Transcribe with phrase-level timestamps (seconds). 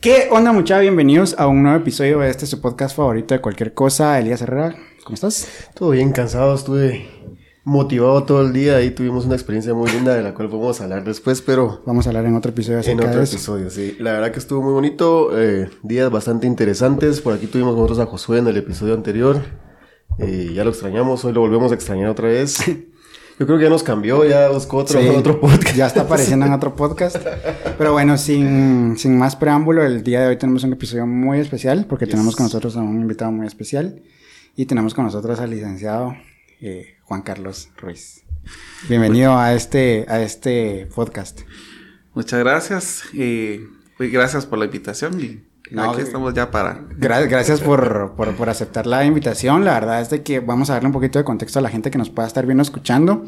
[0.00, 0.78] ¿Qué onda mucha?
[0.78, 4.16] Bienvenidos a un nuevo episodio de este su podcast favorito de cualquier cosa.
[4.16, 5.48] Elías Herrera, ¿cómo estás?
[5.74, 7.08] Todo bien, cansado, estuve
[7.64, 10.84] motivado todo el día y tuvimos una experiencia muy linda de la cual vamos a
[10.84, 11.82] hablar después, pero...
[11.84, 13.96] Vamos a hablar en otro episodio En otro episodio, sí.
[13.98, 17.20] La verdad que estuvo muy bonito, eh, días bastante interesantes.
[17.20, 19.42] Por aquí tuvimos nosotros a Josué en el episodio anterior.
[20.18, 22.58] Eh, ya lo extrañamos, hoy lo volvemos a extrañar otra vez.
[23.38, 25.76] Yo creo que ya nos cambió, ya buscó otro, otro podcast.
[25.76, 27.18] Ya está apareciendo en otro podcast.
[27.78, 31.86] Pero bueno, sin, sin, más preámbulo, el día de hoy tenemos un episodio muy especial
[31.88, 34.02] porque tenemos con nosotros a un invitado muy especial
[34.56, 36.16] y tenemos con nosotros al licenciado
[36.60, 38.24] eh, Juan Carlos Ruiz.
[38.88, 41.42] Bienvenido a este, a este podcast.
[42.14, 43.60] Muchas gracias y
[44.00, 46.84] gracias por la invitación y Aquí estamos ya para.
[46.96, 49.64] Gracias por, por, aceptar la invitación.
[49.64, 51.90] La verdad es de que vamos a darle un poquito de contexto a la gente
[51.90, 53.24] que nos pueda estar viendo escuchando.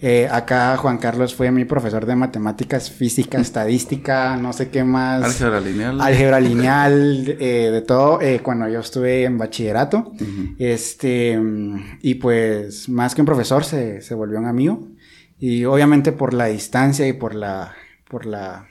[0.00, 5.24] Eh, acá Juan Carlos fue mi profesor de matemáticas, física, estadística, no sé qué más.
[5.24, 6.00] Álgebra lineal.
[6.00, 10.12] Álgebra lineal, eh, de todo, eh, cuando yo estuve en bachillerato.
[10.58, 11.40] Este,
[12.02, 14.88] y pues más que un profesor, se, se volvió un amigo.
[15.38, 17.72] Y obviamente por la distancia y por la,
[18.08, 18.66] por la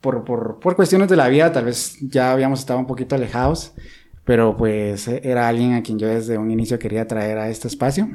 [0.00, 3.72] por, por, por, cuestiones de la vida, tal vez ya habíamos estado un poquito alejados,
[4.24, 8.10] pero pues era alguien a quien yo desde un inicio quería traer a este espacio.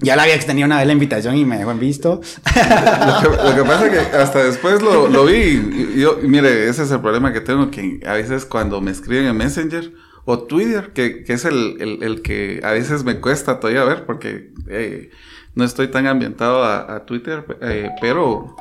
[0.00, 2.20] Ya le había extendido una vez la invitación y me dejó en visto.
[2.46, 7.00] lo, que, pasa es que hasta después lo, lo vi yo, mire, ese es el
[7.00, 9.92] problema que tengo, que a veces cuando me escriben en Messenger
[10.24, 14.06] o Twitter, que, que es el, el, el, que a veces me cuesta todavía ver
[14.06, 15.10] porque eh,
[15.56, 18.54] no estoy tan ambientado a, a Twitter, eh, pero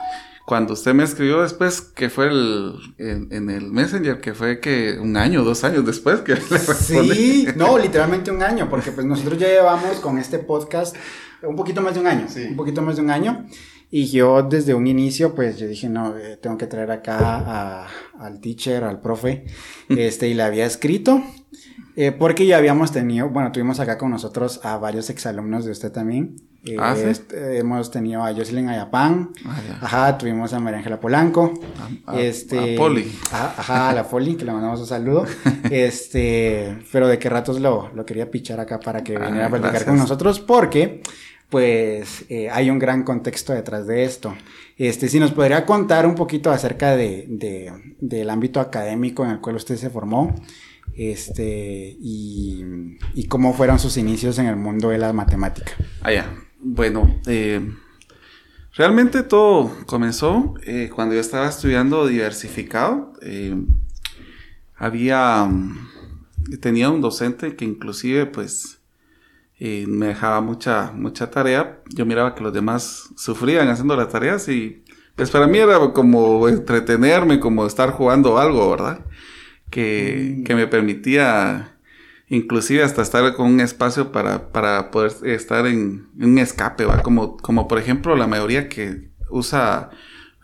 [0.47, 5.17] cuando usted me escribió después, que fue el, en, el Messenger, que fue que un
[5.17, 9.49] año, dos años después que le Sí, no, literalmente un año, porque pues nosotros ya
[9.49, 10.95] llevamos con este podcast
[11.43, 12.45] un poquito más de un año, sí.
[12.45, 13.45] un poquito más de un año.
[13.91, 17.87] Y yo desde un inicio, pues yo dije, no, eh, tengo que traer acá a,
[18.17, 19.47] al teacher, al profe,
[19.89, 21.21] este, y le había escrito.
[21.97, 25.91] Eh, porque ya habíamos tenido, bueno, tuvimos acá con nosotros a varios exalumnos de usted
[25.91, 26.37] también.
[26.67, 31.53] Eh, ah, este, hemos tenido a Jocelyn Ayapán, ah, ajá, tuvimos a María Ángela Polanco,
[32.05, 33.11] a, este, a Poli.
[33.31, 35.25] ajá, a la Poli, que le mandamos un saludo.
[35.71, 39.85] este, pero de qué ratos lo, lo quería pichar acá para que viniera a platicar
[39.85, 41.01] con nosotros, porque
[41.49, 44.35] pues eh, hay un gran contexto detrás de esto.
[44.77, 49.39] Este, si nos podría contar un poquito acerca de, de, del ámbito académico en el
[49.39, 50.35] cual usted se formó,
[50.95, 52.65] este, y,
[53.13, 55.73] y, cómo fueron sus inicios en el mundo de la matemática.
[56.01, 56.46] Ah, ya.
[56.59, 57.73] Bueno, eh,
[58.73, 63.13] realmente todo comenzó eh, cuando yo estaba estudiando diversificado.
[63.21, 63.55] Eh,
[64.75, 65.49] había,
[66.61, 68.79] tenía un docente que inclusive, pues,
[69.59, 71.81] me dejaba mucha, mucha tarea.
[71.89, 74.83] Yo miraba que los demás sufrían haciendo las tareas y,
[75.15, 79.05] pues, para mí era como entretenerme, como estar jugando algo, ¿verdad?
[79.69, 81.76] que, que me permitía
[82.29, 87.01] inclusive hasta estar con un espacio para, para poder estar en, un escape, ¿va?
[87.01, 89.89] Como, como por ejemplo la mayoría que usa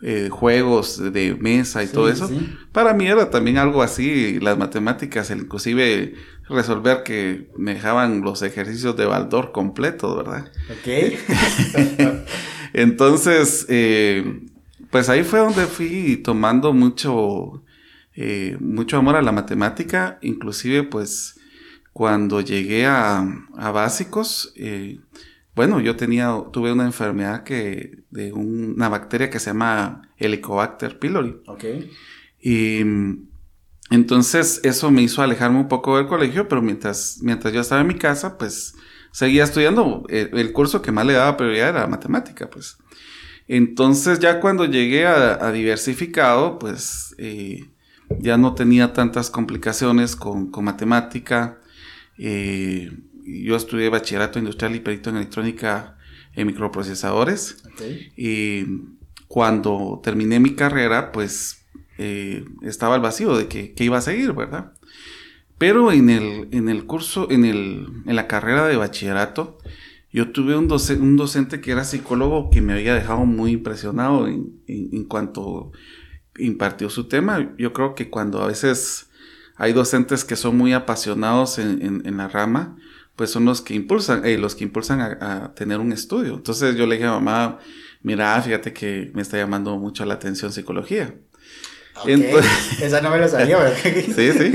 [0.02, 2.30] eh, juegos de mesa y todo eso.
[2.72, 6.14] Para mí era también algo así, las matemáticas, inclusive
[6.48, 10.52] resolver que me dejaban los ejercicios de Baldor completos, ¿verdad?
[10.70, 12.18] Ok.
[12.74, 14.42] Entonces, eh,
[14.90, 17.62] pues ahí fue donde fui tomando mucho
[18.16, 21.40] eh, mucho amor a la matemática, inclusive pues
[21.94, 23.24] cuando llegué a,
[23.72, 25.00] básicos, eh,
[25.54, 31.40] bueno, yo tenía, tuve una enfermedad que, de una bacteria que se llama Helicobacter pylori.
[31.46, 31.64] Ok.
[32.40, 32.80] Y
[33.90, 37.86] entonces eso me hizo alejarme un poco del colegio, pero mientras, mientras yo estaba en
[37.86, 38.74] mi casa, pues
[39.12, 40.04] seguía estudiando.
[40.08, 42.76] El, curso que más le daba prioridad era matemática, pues.
[43.46, 47.70] Entonces ya cuando llegué a, diversificado, pues eh,
[48.18, 51.60] ya no tenía tantas complicaciones con, matemática.
[52.18, 52.90] Eh,
[53.24, 55.96] yo estudié bachillerato industrial y perito en electrónica
[56.34, 57.62] en microprocesadores.
[58.16, 58.64] Y
[59.28, 61.64] cuando terminé mi carrera, pues
[61.98, 64.72] eh, estaba el vacío de que, iba a seguir, ¿verdad?
[65.58, 69.58] Pero en el, en el curso, en, el, en la carrera de bachillerato,
[70.12, 74.60] yo tuve un, un docente que era psicólogo que me había dejado muy impresionado en,
[74.66, 75.72] en cuanto
[76.38, 77.54] impartió su tema.
[77.58, 79.08] Yo creo que cuando a veces
[79.56, 82.76] hay docentes que son muy apasionados en, la rama,
[83.16, 86.34] pues son los que impulsan, eh, los que impulsan a, tener un estudio.
[86.34, 87.58] Entonces yo le dije a mamá,
[88.02, 91.14] mira, fíjate que me está llamando mucho la atención psicología.
[92.80, 93.76] Esa no me lo sabía, ¿verdad?
[93.84, 94.52] sí, sí.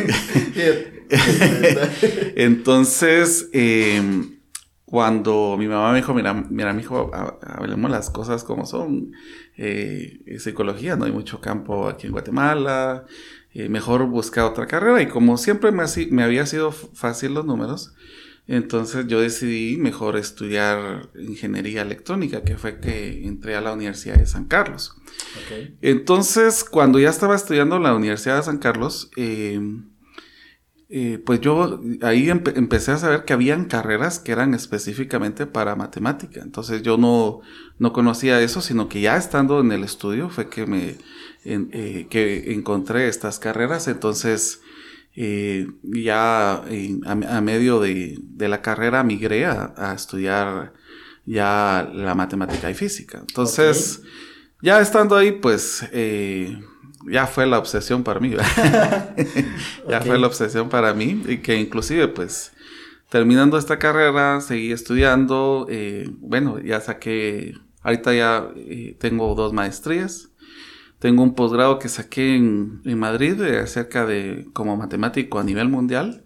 [2.36, 4.40] Entonces, em,
[4.84, 9.14] cuando mi mamá me dijo, mira, mira, mi hijo, hablemos las cosas como son.
[9.56, 13.06] Eh, psicología, no hay mucho campo aquí en Guatemala.
[13.60, 15.02] Eh, mejor buscar otra carrera.
[15.02, 17.94] Y como siempre me, me había sido fácil los números,
[18.48, 24.26] entonces yo decidí mejor estudiar ingeniería electrónica, que fue que entré a la Universidad de
[24.26, 24.96] San Carlos.
[25.82, 29.60] Entonces, cuando ya estaba estudiando en la Universidad de San Carlos, eh,
[30.92, 36.42] eh, pues yo ahí empecé a saber que habían carreras que eran específicamente para matemática.
[36.42, 37.42] Entonces yo no,
[37.78, 40.96] no conocía eso, sino que ya estando en el estudio fue que me
[41.46, 43.88] eh, que encontré estas carreras.
[43.88, 44.62] Entonces
[45.16, 50.74] eh, ya a, medio de, la carrera migré a, estudiar
[51.26, 53.20] ya la matemática y física.
[53.20, 54.02] Entonces,
[54.62, 55.84] ya estando ahí, pues
[57.08, 58.32] ya fue la obsesión para mí.
[59.90, 62.52] ya fue la obsesión para mí y que inclusive pues
[63.10, 65.68] terminando esta carrera seguí estudiando.
[65.70, 70.30] Eh, bueno, ya saqué, ahorita ya eh, tengo dos maestrías.
[71.00, 76.24] Tengo un posgrado que saqué en, Madrid acerca de como matemático a nivel mundial.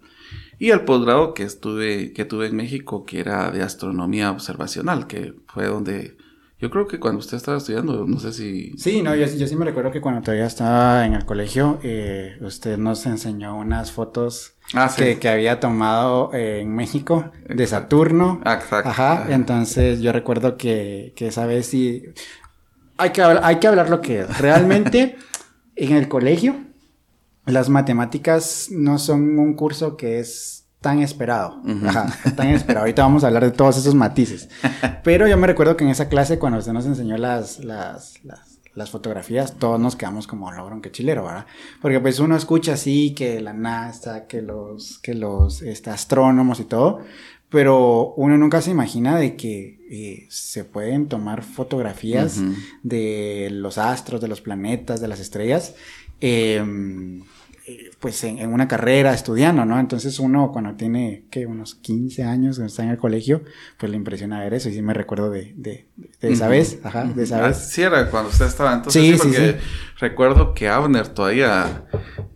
[0.58, 5.34] Y el posgrado que estuve, que tuve en México, que era de astronomía observacional, que
[5.46, 6.16] fue donde
[6.64, 8.72] yo creo que cuando usted estaba estudiando, no sé si...
[8.78, 12.78] Sí, no, yo, sí me recuerdo que cuando todavía estaba en el colegio, eh, usted
[12.78, 18.40] nos enseñó unas fotos ah, que, había tomado eh, en México de Saturno.
[18.46, 18.88] Exacto.
[18.88, 22.04] Ajá, entonces yo recuerdo que, que esa vez sí...
[22.96, 24.38] Hay que, hay que hablar lo que es.
[24.38, 25.16] Realmente,
[25.76, 26.56] en el colegio,
[27.46, 31.62] las matemáticas no son un curso que es tan esperado.
[31.86, 32.80] Ajá, tan esperado.
[32.80, 34.50] Ahorita vamos a hablar de todos esos matices.
[35.02, 38.20] Pero yo me recuerdo que en esa clase, cuando usted nos enseñó las, las,
[38.74, 41.46] las, fotografías, todos nos quedamos como, logron que chilero, ¿verdad?
[41.80, 46.64] Porque pues uno escucha así que la NASA, que los, que los este, astrónomos y
[46.64, 47.00] todo,
[47.54, 52.42] pero uno nunca se imagina de que eh, se pueden tomar fotografías
[52.82, 55.76] de los astros, de los planetas, de las estrellas.
[56.20, 56.60] Eh,
[57.68, 59.78] eh, pues en, una carrera estudiando, ¿no?
[59.78, 61.46] Entonces uno cuando tiene, ¿qué?
[61.46, 63.44] Unos 15 años, cuando está en el colegio,
[63.78, 67.04] pues le impresiona ver eso y sí me recuerdo de, de, de esa vez, ajá,
[67.04, 67.56] de esa vez.
[67.56, 69.58] Sí, era cuando usted estaba, entonces sí, sí, porque
[70.00, 71.84] recuerdo que Abner todavía,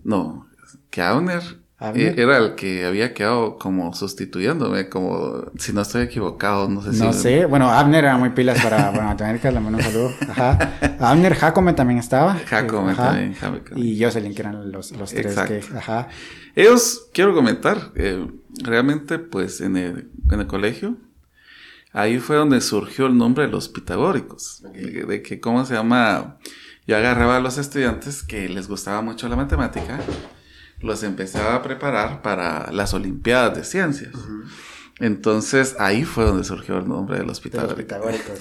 [0.04, 0.46] no,
[0.90, 1.42] que Abner
[1.80, 6.92] e-, era el que había quedado como sustituyéndome, como si no estoy equivocado, no sé
[6.92, 6.98] si.
[6.98, 10.12] No sé, bueno, Abner era muy pilas para bueno, le mando un saludo.
[10.28, 10.72] Ajá.
[10.98, 12.34] Abner, Jacome también estaba.
[12.34, 13.36] Jacome también,
[13.76, 15.62] Y Jocelyn, que eran los, los tres que.
[15.76, 16.08] Ajá.
[16.56, 18.26] Ellos, quiero comentar, eh,
[18.64, 20.96] realmente, pues en el, en el colegio,
[21.92, 24.64] ahí fue donde surgió el nombre de los pitagóricos.
[24.72, 26.38] De, de, que, ¿cómo se llama?
[26.88, 30.00] Yo agarraba a los estudiantes que les gustaba mucho la matemática
[30.80, 34.14] los empezaba a preparar para las Olimpiadas de Ciencias.
[35.00, 38.38] Entonces ahí fue donde surgió el nombre de los pitagóricos.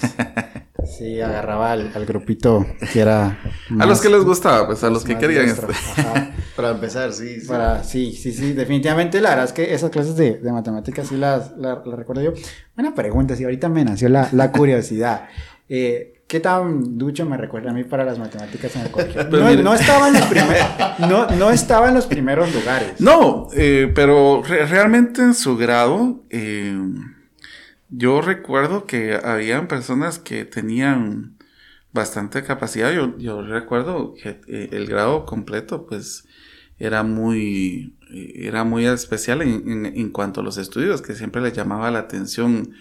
[0.98, 3.38] sí, agarraba al, grupito que era...
[3.78, 5.48] a los que les gustaba, pues a los que querían.
[5.48, 5.66] Este.
[6.56, 7.40] Para empezar, sí.
[7.40, 7.46] Sí.
[7.46, 11.52] Para, sí, sí, sí, definitivamente la verdad es que esas clases de, matemáticas sí las,
[11.84, 12.32] recuerdo yo.
[12.74, 15.28] Buena pregunta, si ahorita me nació la, la curiosidad.
[15.68, 19.24] Eh, ¿Qué tan ducho me recuerda a mí para las matemáticas en el colegio?
[19.62, 20.28] No, estaba, en los
[20.98, 23.00] no, no estaba en los primeros lugares.
[23.00, 26.78] No, eh, pero realmente en su grado, eh,
[27.88, 31.38] yo recuerdo que habían personas que tenían
[31.94, 32.92] bastante capacidad.
[32.92, 36.28] Yo, yo recuerdo que eh, el grado completo, pues,
[36.78, 41.90] era muy, era muy especial en, en cuanto a los estudios, que siempre les llamaba
[41.90, 42.74] la atención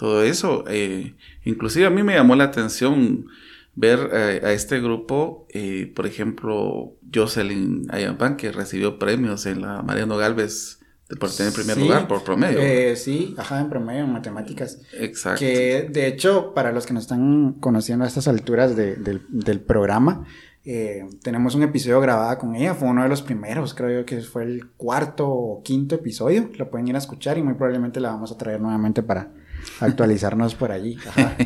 [0.00, 0.64] todo eso.
[0.66, 1.14] Eh,
[1.44, 3.26] inclusive a mí me llamó la atención
[3.74, 9.82] ver eh, a este grupo, eh, por ejemplo, Jocelyn Ayampan, que recibió premios en la
[9.82, 10.78] Mariano Galvez
[11.18, 12.60] por tener primer lugar por promedio.
[12.96, 14.80] sí, ajá, en promedio en matemáticas.
[14.94, 15.40] Exacto.
[15.40, 20.24] Que de hecho, para los que nos están conociendo a estas alturas del, del, programa,
[20.64, 24.44] tenemos un episodio grabado con ella, fue uno de los primeros, creo yo que fue
[24.44, 28.30] el cuarto o quinto episodio, lo pueden ir a escuchar y muy probablemente la vamos
[28.30, 29.32] a traer nuevamente para,
[29.80, 30.96] actualizarnos por allí.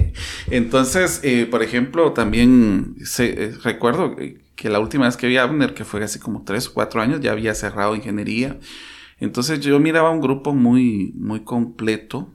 [0.51, 4.17] Entonces, eh, por ejemplo, también eh, recuerdo
[4.57, 7.01] que la última vez que vi a Abner, que fue hace como tres o cuatro
[7.01, 8.59] años, ya había cerrado ingeniería.
[9.19, 12.33] Entonces yo miraba un grupo muy, muy completo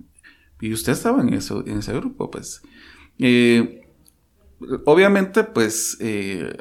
[0.61, 2.61] y usted estaba en, eso, en ese grupo, pues.
[3.17, 3.81] Eh,
[4.85, 5.97] obviamente, pues,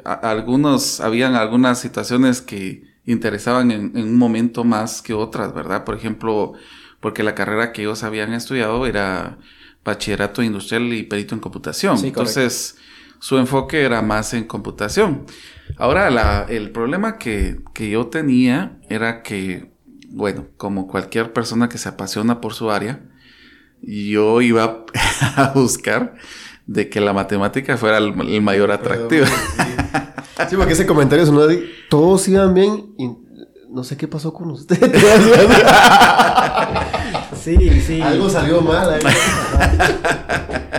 [0.03, 5.83] algunos, habían algunas situaciones que interesaban en, un momento más que otras, ¿verdad?
[5.83, 6.53] Por ejemplo,
[6.99, 9.37] porque la carrera que ellos habían estudiado era
[9.83, 11.97] bachillerato industrial y perito en computación.
[12.03, 12.77] Entonces,
[13.19, 15.25] su enfoque era más en computación.
[15.77, 19.71] Ahora, el problema que, yo tenía era que,
[20.09, 23.01] bueno, como cualquier persona que se apasiona por su área,
[23.81, 24.85] yo iba
[25.35, 26.15] a buscar
[26.65, 29.25] de que la matemática fuera el, mayor atractivo.
[30.49, 33.09] Sí, porque ese comentario sonó de todos iban bien y
[33.69, 34.81] no sé qué pasó con ustedes.
[37.41, 38.01] sí, sí.
[38.01, 39.01] Algo salió mal ahí.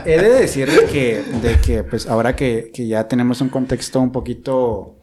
[0.07, 4.13] He de decirle que, de que pues ahora que, que ya tenemos un contexto un
[4.13, 4.97] poquito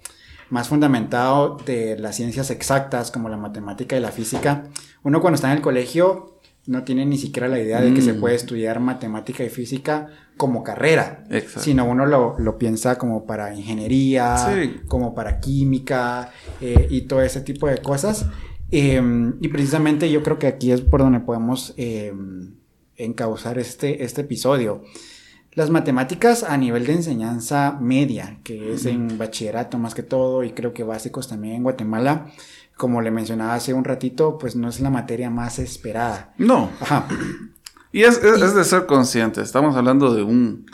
[0.49, 4.63] más fundamentado de las ciencias exactas como la matemática y la física,
[5.03, 6.37] uno cuando está en el colegio
[6.67, 8.19] no tiene ni siquiera la idea de que se mm.
[8.19, 14.35] puede estudiar matemática y física como carrera, sino uno lo, piensa como para ingeniería,
[14.87, 18.25] como para química eh, y todo ese tipo de cosas.
[18.71, 22.55] Em, y precisamente yo creo que aquí es por donde podemos em,
[22.95, 24.83] encauzar este, este episodio.
[25.53, 30.51] Las matemáticas a nivel de enseñanza media, que es en bachillerato más que todo, y
[30.51, 32.31] creo que básicos también en Guatemala,
[32.75, 36.33] como le mencionaba hace un ratito, pues no es la materia más esperada.
[36.37, 36.69] No.
[36.79, 37.07] Ajá.
[37.91, 39.41] Y es, de ser consciente.
[39.41, 40.67] Estamos hablando de un,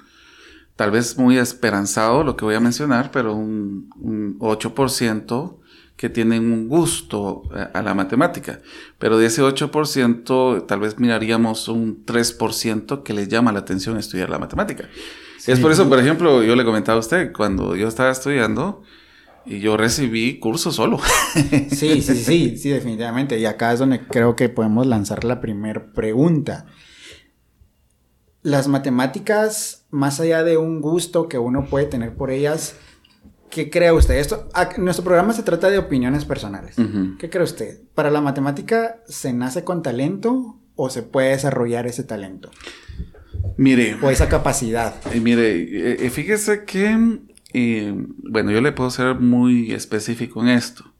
[0.75, 5.59] tal vez muy esperanzado, lo que voy a mencionar, pero un, un 8%
[5.95, 8.59] que tienen un gusto a, la matemática.
[8.99, 14.29] Pero de ese 8%, tal vez miraríamos un 3% que les llama la atención estudiar
[14.29, 14.89] la matemática.
[15.45, 18.81] Es por eso, por ejemplo, yo le comentaba a usted, cuando yo estaba estudiando,
[19.45, 20.99] y yo recibí curso solo.
[21.69, 23.37] sí, sí, sí, sí, definitivamente.
[23.39, 26.65] Y acá es donde creo que podemos lanzar la primera pregunta.
[28.41, 32.75] Las matemáticas, más allá de un gusto que uno puede tener por ellas,
[33.53, 34.15] ¿Qué cree usted?
[34.15, 36.75] Esto, nuestro programa se trata de opiniones personales.
[37.19, 37.81] ¿Qué cree usted?
[37.93, 42.49] ¿Para la matemática se nace con talento o se puede desarrollar ese talento?
[43.57, 43.95] Mire.
[44.01, 44.95] O esa capacidad.
[45.13, 47.19] Eh, mire, eh, fíjese que,
[47.53, 47.93] eh,
[48.23, 50.91] bueno, yo le puedo ser muy específico en esto.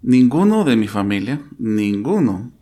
[0.00, 2.52] Ninguno de mi familia, ninguno,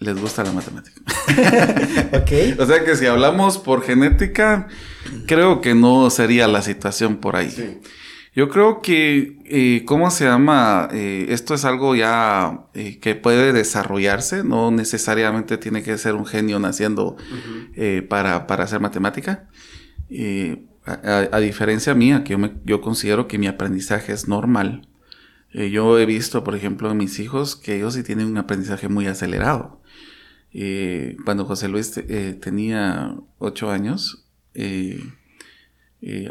[0.00, 1.00] les gusta la matemática.
[2.12, 2.60] ok.
[2.60, 4.68] o sea que si hablamos por genética,
[5.26, 7.50] creo que no sería la situación por ahí.
[7.50, 7.78] Sí.
[8.38, 10.88] Yo creo que, eh, ¿cómo se llama?
[10.92, 16.24] Eh, esto es algo ya eh, que puede desarrollarse, no necesariamente tiene que ser un
[16.24, 17.16] genio naciendo
[18.08, 19.48] para, hacer matemática.
[20.86, 24.86] A, diferencia mía, que yo, yo considero que mi aprendizaje es normal.
[25.52, 29.08] yo he visto, por ejemplo, en mis hijos que ellos sí tienen un aprendizaje muy
[29.08, 29.82] acelerado.
[31.24, 31.92] cuando José Luis
[32.40, 34.28] tenía ocho años,
[34.60, 35.00] eh,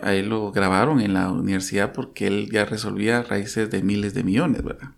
[0.01, 4.23] a él lo grabaron en la universidad porque él ya resolvía raíces de miles de
[4.23, 4.91] millones, ¿verdad?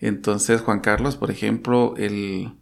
[0.00, 2.52] Entonces Juan Carlos, por ejemplo, él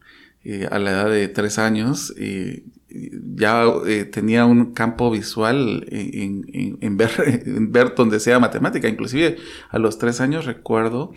[0.43, 3.65] eh, a la edad de tres años eh, ya
[4.11, 7.11] tenía un campo visual en, ver,
[7.47, 8.88] en ver donde sea matemática.
[8.88, 9.37] Inclusive
[9.71, 11.12] a los tres años recuerdo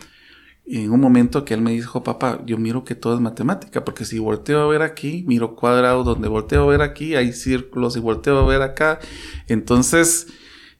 [0.71, 4.05] en un momento que él me dijo, papá, yo miro que todo es matemática, porque
[4.05, 7.99] si volteo a ver aquí, miro cuadrados, donde volteo a ver aquí, hay círculos, y
[7.99, 8.99] volteo a ver acá.
[9.47, 10.27] Entonces,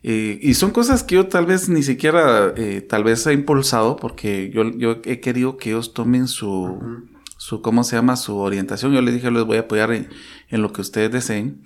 [0.03, 3.95] eh, y son cosas que yo tal vez ni siquiera, eh, tal vez he impulsado,
[3.95, 8.15] porque yo, yo he querido que ellos tomen su, su, ¿cómo se llama?
[8.15, 8.93] Su orientación.
[8.93, 10.07] Yo les dije, les voy a apoyar en,
[10.61, 11.63] lo que ustedes deseen.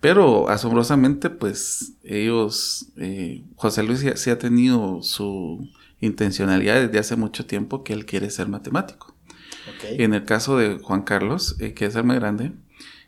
[0.00, 5.70] Pero asombrosamente, pues ellos, eh, José Luis sí ha tenido su
[6.02, 9.14] intencionalidad desde hace mucho tiempo que él quiere ser matemático.
[9.84, 12.52] En el caso de Juan Carlos, eh, que es el más grande,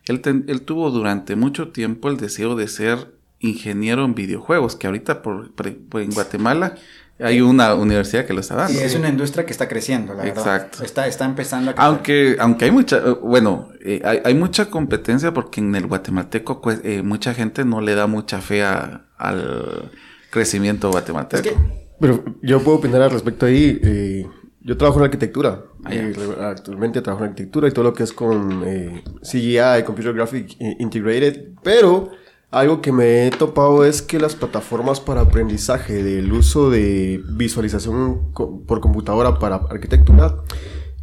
[0.07, 5.53] él, tuvo durante mucho tiempo el deseo de ser ingeniero en videojuegos, que ahorita por,
[5.95, 6.77] en Guatemala
[7.19, 8.73] hay una universidad que lo está dando.
[8.73, 10.85] Sí, es una industria que está creciendo, la Exacto.
[10.85, 15.61] Está, está empezando a Aunque, aunque hay mucha, eh, bueno, eh, hay, mucha competencia porque
[15.61, 16.63] en el guatemalteco
[17.03, 19.91] mucha gente no le da mucha fe al
[20.31, 21.84] crecimiento guatemalteco.
[22.01, 23.79] Pero yo puedo opinar al respecto ahí.
[23.83, 24.27] Eh,
[24.61, 25.65] yo trabajo en arquitectura.
[25.85, 30.13] Ah, eh, actualmente trabajo en arquitectura y todo lo que es con eh, CGI, Computer
[30.13, 31.51] Graphic Integrated.
[31.63, 32.11] Pero
[32.51, 38.33] algo que me he topado es que las plataformas para aprendizaje del uso de visualización
[38.33, 40.37] por computadora para arquitectura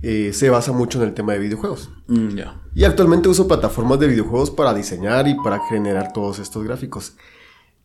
[0.01, 1.91] se basa mucho en el tema de videojuegos.
[2.07, 2.39] Mm,
[2.73, 7.15] y actualmente uso plataformas de videojuegos para diseñar y para generar todos estos gráficos.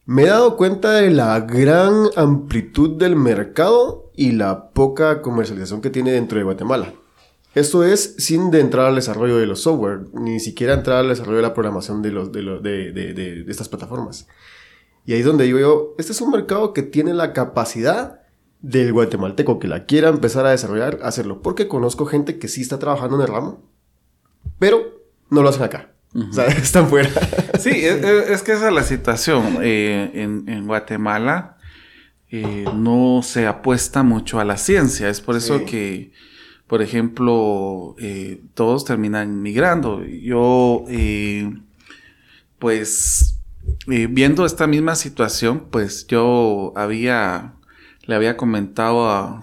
[0.09, 5.91] Me he dado cuenta de la gran amplitud del mercado y la poca comercialización que
[5.91, 6.95] tiene dentro de Guatemala.
[7.57, 11.43] Esto es sin entrar al desarrollo de los software, ni siquiera entrar al desarrollo de
[11.43, 14.29] la programación de, de, estas plataformas.
[15.07, 18.21] Y ahí es donde digo yo, este es un mercado que tiene la capacidad
[18.63, 21.43] del guatemalteco que la quiera empezar a desarrollar, hacerlo.
[21.43, 23.61] Porque conozco gente que sí está trabajando en el ramo,
[24.61, 25.96] pero no lo hacen acá.
[26.17, 27.11] O sea, están fuera.
[27.59, 29.59] Sí, es, que esa es la situación.
[29.63, 31.57] Eh, en, Guatemala
[32.31, 35.09] eh, no se apuesta mucho a la ciencia.
[35.09, 36.13] Es por eso que,
[36.67, 40.05] por ejemplo, eh, todos terminan migrando.
[40.05, 40.85] Yo,
[42.59, 43.39] pues,
[43.87, 47.57] viendo esta misma situación, pues yo había
[48.07, 49.43] le había comentado a,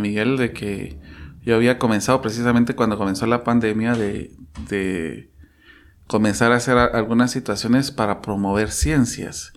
[0.00, 0.98] Miguel de que
[1.44, 4.32] yo había comenzado precisamente cuando comenzó la pandemia de,
[4.68, 5.30] de
[6.06, 9.52] comenzar a hacer algunas situaciones para promover ciencias.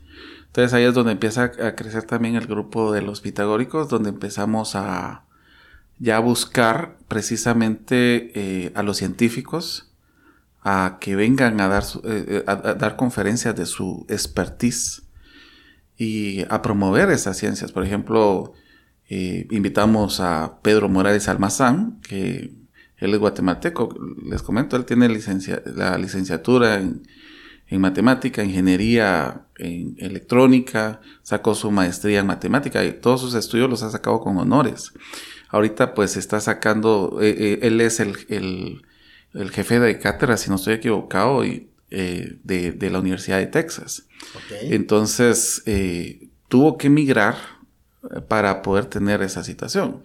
[0.47, 4.75] Entonces ahí es donde empieza a crecer también el grupo de los pitagóricos, donde empezamos
[4.75, 5.25] a
[5.99, 9.91] ya buscar precisamente eh, a los científicos
[10.61, 15.03] a que vengan a dar, eh, eh, a dar conferencias de su expertise
[15.97, 17.71] y a promover esas ciencias.
[17.71, 18.53] Por ejemplo,
[19.07, 22.51] invitamos a Pedro Morales Almazán, que
[22.97, 23.93] él es guatemalteco,
[24.25, 27.03] les comento, él tiene licencia, la licenciatura en,
[27.71, 33.89] matemática, ingeniería en electrónica, sacó su maestría en matemática y todos sus estudios los ha
[33.89, 34.93] sacado con honores.
[35.49, 38.15] Ahorita pues está sacando, eh, eh, él es el,
[39.51, 44.07] jefe de cátedra, si no estoy equivocado, y, eh, de, la Universidad de Texas.
[44.61, 45.63] Entonces
[46.47, 47.35] tuvo que emigrar
[48.27, 50.01] para poder tener esa situación.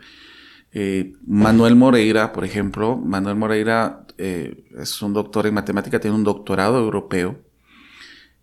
[0.73, 6.25] Eh, Manuel Moreira, por ejemplo, Manuel Moreira eh, es un doctor en matemática, tiene un
[6.25, 7.41] doctorado europeo.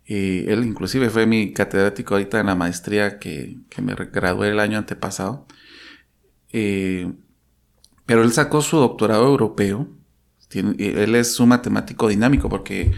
[0.06, 4.78] Y él inclusive fue mi catedrático ahorita en la maestría que, me gradué el año
[4.78, 5.46] antepasado.
[6.52, 7.12] Eh,
[8.06, 9.88] pero él sacó su doctorado europeo.
[10.54, 12.92] él es un matemático dinámico porque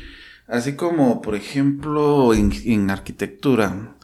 [0.46, 3.96] así como, por ejemplo, en arquitectura,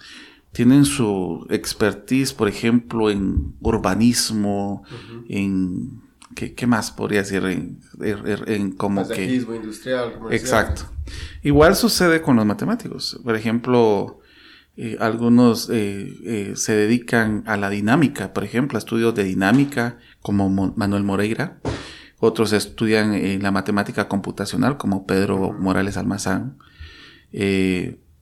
[0.57, 4.85] tienen su expertise, por ejemplo, en urbanismo,
[5.29, 6.01] en...
[6.35, 7.45] ¿qué, más podría decir?
[7.45, 9.35] En, en, como que...
[9.35, 10.85] industrial, Exacto.
[11.43, 13.21] Igual sucede con los matemáticos.
[13.23, 14.21] Por ejemplo,
[14.79, 19.99] eh, algunos eh, eh, se dedican a la dinámica, por ejemplo, a estudios de dinámica,
[20.23, 21.59] como Manuel Moreira.
[22.19, 26.57] Otros estudian la matemática computacional, como Pedro Morales Almazán.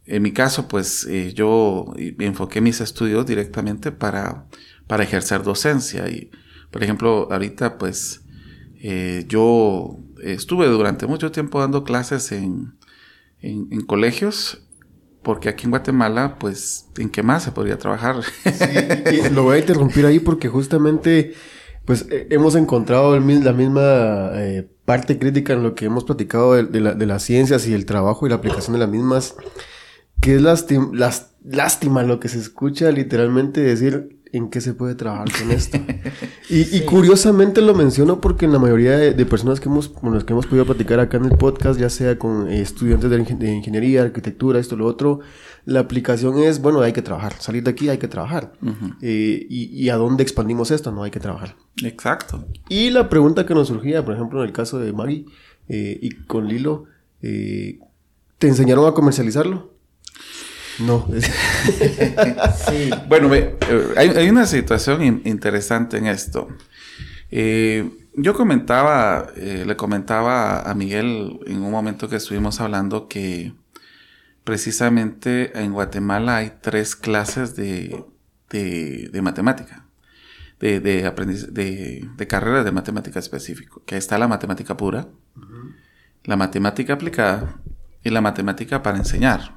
[0.07, 4.47] En mi caso, pues eh, yo enfoqué mis estudios directamente para,
[4.87, 6.09] para ejercer docencia.
[6.09, 6.31] Y,
[6.71, 8.23] por ejemplo, ahorita, pues
[8.83, 12.75] eh, yo estuve durante mucho tiempo dando clases en,
[13.41, 14.63] en, colegios
[15.23, 18.17] porque aquí en Guatemala, pues, ¿en qué más se podría trabajar?
[18.45, 21.33] Sí, lo voy a interrumpir ahí porque justamente,
[21.87, 24.33] pues, eh, hemos encontrado la misma
[24.85, 28.37] parte crítica en lo que hemos platicado de, las ciencias y el trabajo y la
[28.37, 29.35] aplicación de las mismas
[30.25, 30.43] que es
[31.45, 35.79] lástima lo que se escucha literalmente decir en qué se puede trabajar con esto.
[36.49, 40.33] y, curiosamente lo menciono porque en la mayoría de, personas que hemos, con las que
[40.33, 44.59] hemos podido platicar acá en el podcast, ya sea con eh, estudiantes de, ingeniería, arquitectura,
[44.59, 45.21] esto, lo otro,
[45.67, 48.55] la aplicación es, bueno, hay que trabajar, salir de aquí hay que trabajar.
[49.03, 50.91] Eh, y, a dónde expandimos esto?
[50.91, 51.55] No hay que trabajar.
[51.83, 52.47] Exacto.
[52.71, 55.27] Y la pregunta que nos surgía, por ejemplo, en el caso de Maggie
[55.69, 56.87] eh, y con Lilo,
[57.21, 59.74] ¿te enseñaron a comercializarlo?
[60.79, 61.07] No.
[62.69, 62.91] sí.
[63.09, 63.57] Bueno, eh,
[63.97, 66.49] hay, una situación interesante en esto.
[67.31, 73.53] Eh, yo comentaba, eh, le comentaba a Miguel en un momento que estuvimos hablando que
[74.45, 78.05] precisamente en Guatemala hay tres clases de,
[78.51, 79.87] de, matemática,
[80.61, 85.09] de, de, de, carreras de matemática específico, que está la matemática pura,
[86.25, 87.61] la matemática aplicada
[88.03, 89.57] y la matemática para enseñar.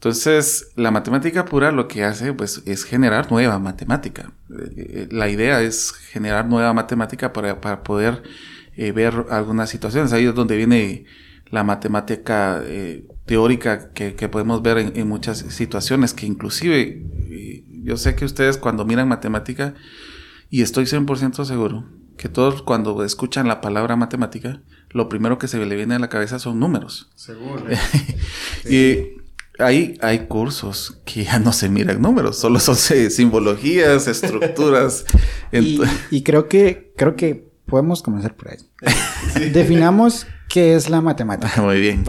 [0.00, 4.32] Entonces, la matemática pura lo que hace pues, es generar nueva matemática.
[4.74, 8.22] Eh, la idea es generar nueva matemática para, poder
[8.76, 10.14] eh, ver algunas situaciones.
[10.14, 11.04] Ahí es donde viene
[11.50, 17.04] la matemática eh, teórica que, podemos ver en, muchas situaciones, que inclusive
[17.84, 19.74] yo sé que ustedes cuando miran matemática,
[20.48, 21.84] y estoy 100% seguro,
[22.16, 26.08] que todos cuando escuchan la palabra matemática, lo primero que se le viene a la
[26.08, 27.10] cabeza son números.
[27.16, 27.66] Seguro.
[28.64, 29.19] y
[29.60, 35.04] hay, hay cursos que ya no se miran números, solo son simbologías, estructuras.
[36.10, 38.58] y, creo que, creo que podemos comenzar por ahí.
[39.52, 41.62] Definamos qué es la matemática.
[41.62, 42.04] Muy bien.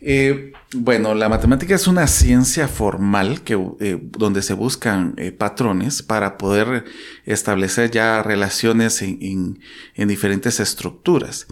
[0.00, 6.02] Eh, bueno, la matemática es una ciencia formal que, eh, donde se buscan eh, patrones
[6.02, 6.84] para poder
[7.24, 9.60] establecer ya relaciones en,
[9.94, 11.46] en diferentes estructuras.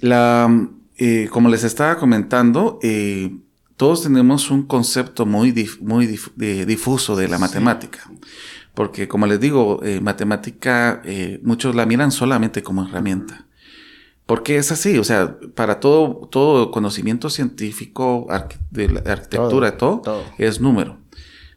[0.00, 0.48] La,
[1.30, 2.78] como les estaba comentando,
[3.80, 8.00] todos tenemos un concepto muy, muy difuso de la matemática.
[8.74, 13.46] Porque, como les digo, eh, matemática, eh, muchos la miran solamente como herramienta.
[14.26, 18.26] Porque es así, o sea, para todo, todo conocimiento científico,
[18.70, 20.98] de la arquitectura, todo, todo, es número.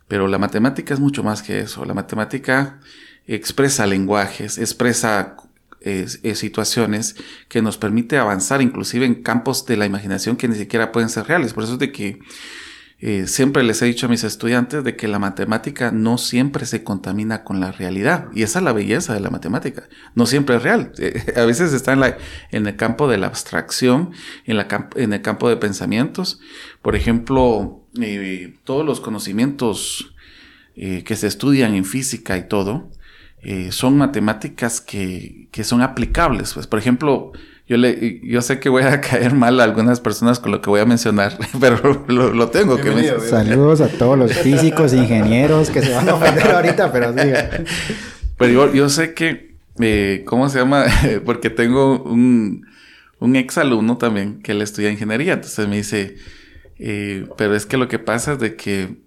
[0.07, 1.83] Pero la matemática es mucho más que eso.
[1.83, 2.79] La matemática
[3.27, 5.35] expresa lenguajes, expresa
[6.35, 7.15] situaciones
[7.49, 11.25] que nos permite avanzar inclusive en campos de la imaginación que ni siquiera pueden ser
[11.25, 11.53] reales.
[11.53, 12.19] Por eso es de que
[13.05, 16.85] eh, siempre les he dicho a mis estudiantes de que la matemática no siempre se
[16.85, 18.29] contamina con la realidad.
[18.33, 19.89] Y esa es la belleza de la matemática.
[20.15, 20.93] No siempre es real.
[20.99, 24.11] Eh, a veces está en, el campo de la abstracción,
[24.45, 26.39] en, el campo de pensamientos.
[26.81, 30.15] Por ejemplo, eh, todos los conocimientos
[30.75, 32.89] que se estudian en física y todo,
[33.71, 36.53] son matemáticas que, que son aplicables.
[36.53, 37.33] Pues, por ejemplo,
[37.67, 40.69] yo, le, yo sé que voy a caer mal a algunas personas con lo que
[40.69, 43.21] voy a mencionar, pero lo, tengo que mencionar.
[43.21, 47.49] Saludos a todos los físicos, ingenieros que se van a ofender ahorita, pero diga.
[48.35, 50.85] Pero yo, sé que, eh, ¿cómo se llama?
[51.23, 52.65] Porque tengo un,
[53.19, 56.15] un ex alumno también que él estudia ingeniería, entonces me dice,
[56.79, 58.97] eh, pero es que lo que pasa es de que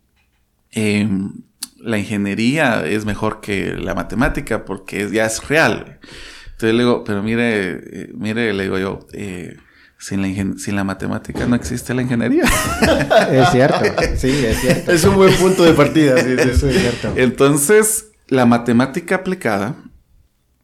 [0.70, 1.32] em,
[1.78, 5.98] la ingeniería es mejor que la matemática porque ya es real.
[6.46, 9.56] Entonces le digo, pero mire, eh, mire, le digo yo, eh,
[9.98, 12.44] sin, la sin la matemática no existe la ingeniería.
[13.30, 13.84] es cierto,
[14.16, 14.92] sí, es cierto.
[14.92, 17.12] Es un buen punto de partida, sí, es cierto.
[17.16, 19.76] Entonces, la matemática aplicada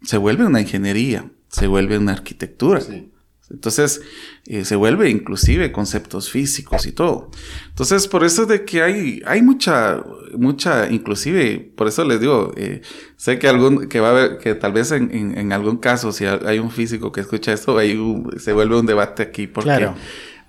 [0.03, 2.81] se vuelve una ingeniería, se vuelve una arquitectura.
[2.81, 3.12] Sí.
[3.53, 4.01] Entonces,
[4.47, 7.31] eh, se vuelve inclusive conceptos físicos y todo.
[7.69, 10.03] Entonces, por eso de que hay, hay mucha,
[10.37, 12.81] mucha, inclusive, por eso les digo, eh,
[13.17, 16.25] sé que algún, que va a haber, que tal vez en, en, algún caso, si
[16.25, 17.99] hay un físico que escucha esto, hay
[18.39, 19.91] se vuelve un debate aquí, porque,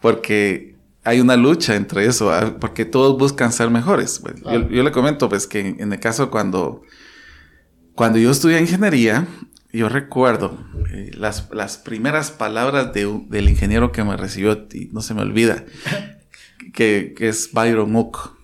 [0.02, 4.22] porque hay una lucha entre eso, ah, porque todos buscan ser mejores.
[4.46, 6.84] yo, yo, le comento, pues, que en, en el caso cuando,
[7.96, 9.28] cuando yo estudié ingeniería,
[9.74, 15.02] yo recuerdo eh, las, las, primeras palabras de, del ingeniero que me recibió, y no
[15.02, 15.66] se me olvida,
[16.74, 18.38] que, que es Byron Mook.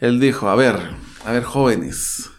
[0.00, 0.76] Él dijo, a ver,
[1.24, 2.30] a ver, jóvenes,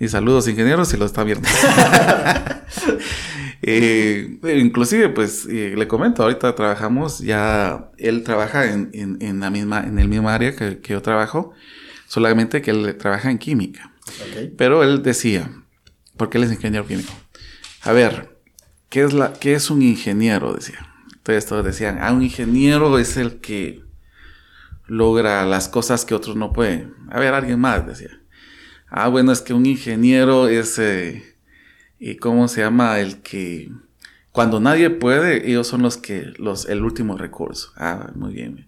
[0.00, 1.46] y saludos ingenieros si lo está viendo.
[3.62, 9.50] eh, inclusive, pues, eh, le comento, ahorita trabajamos, ya él trabaja en, en, en, la
[9.50, 11.52] misma, en el mismo área que, que, yo trabajo,
[12.08, 13.92] solamente que él trabaja en química.
[14.30, 14.52] Okay.
[14.56, 15.50] Pero él decía,
[16.16, 17.12] porque él es ingeniero químico.
[17.82, 18.36] A ver,
[18.88, 20.52] ¿qué es, la, qué es un ingeniero?
[20.52, 20.86] Decía.
[21.12, 23.82] Entonces todos decían, ah, un ingeniero es el que
[24.86, 26.94] logra las cosas que otros no pueden.
[27.10, 28.20] A ver, alguien más decía.
[28.88, 31.36] Ah, bueno, es que un ingeniero es, eh,
[31.98, 32.98] ¿y cómo se llama?
[32.98, 33.70] El que,
[34.32, 37.72] cuando nadie puede, ellos son los que, los, el último recurso.
[37.76, 38.66] Ah, muy bien.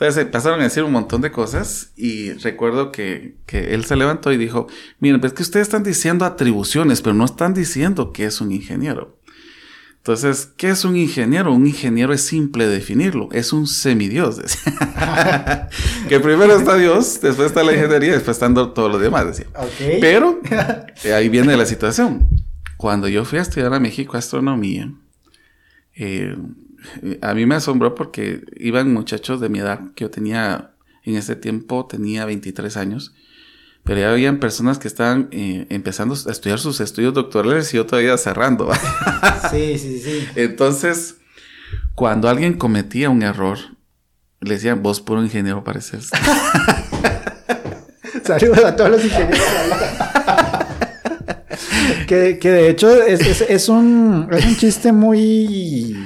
[0.00, 4.32] Entonces pasaron a decir un montón de cosas y recuerdo que, que, él se levantó
[4.32, 4.66] y dijo,
[4.98, 9.20] miren, pues que ustedes están diciendo atribuciones, pero no están diciendo que es un ingeniero.
[9.98, 11.52] Entonces, ¿qué es un ingeniero?
[11.52, 14.40] Un ingeniero es simple definirlo, es un semidios.
[16.08, 19.26] que primero está Dios, después está la ingeniería, después están todos los demás.
[19.26, 19.48] Decía.
[20.00, 20.40] Pero
[21.04, 22.26] eh, ahí viene la situación.
[22.78, 24.90] Cuando yo fui a estudiar a México astronomía,
[25.94, 26.34] eh,
[27.20, 30.72] a mí me asombró porque iban muchachos de mi edad, que yo tenía,
[31.04, 33.14] en ese tiempo tenía 23 años,
[33.84, 37.86] pero ya habían personas que estaban eh, empezando a estudiar sus estudios doctorales y yo
[37.86, 38.70] todavía cerrando.
[39.50, 40.28] sí, sí, sí.
[40.34, 41.16] Entonces,
[41.94, 43.58] cuando alguien cometía un error,
[44.40, 46.10] le decían, vos puro ingeniero pareces.
[48.24, 49.40] Saludos a todos los ingenieros.
[52.06, 55.96] que, que de hecho es, es, es, un, es un chiste muy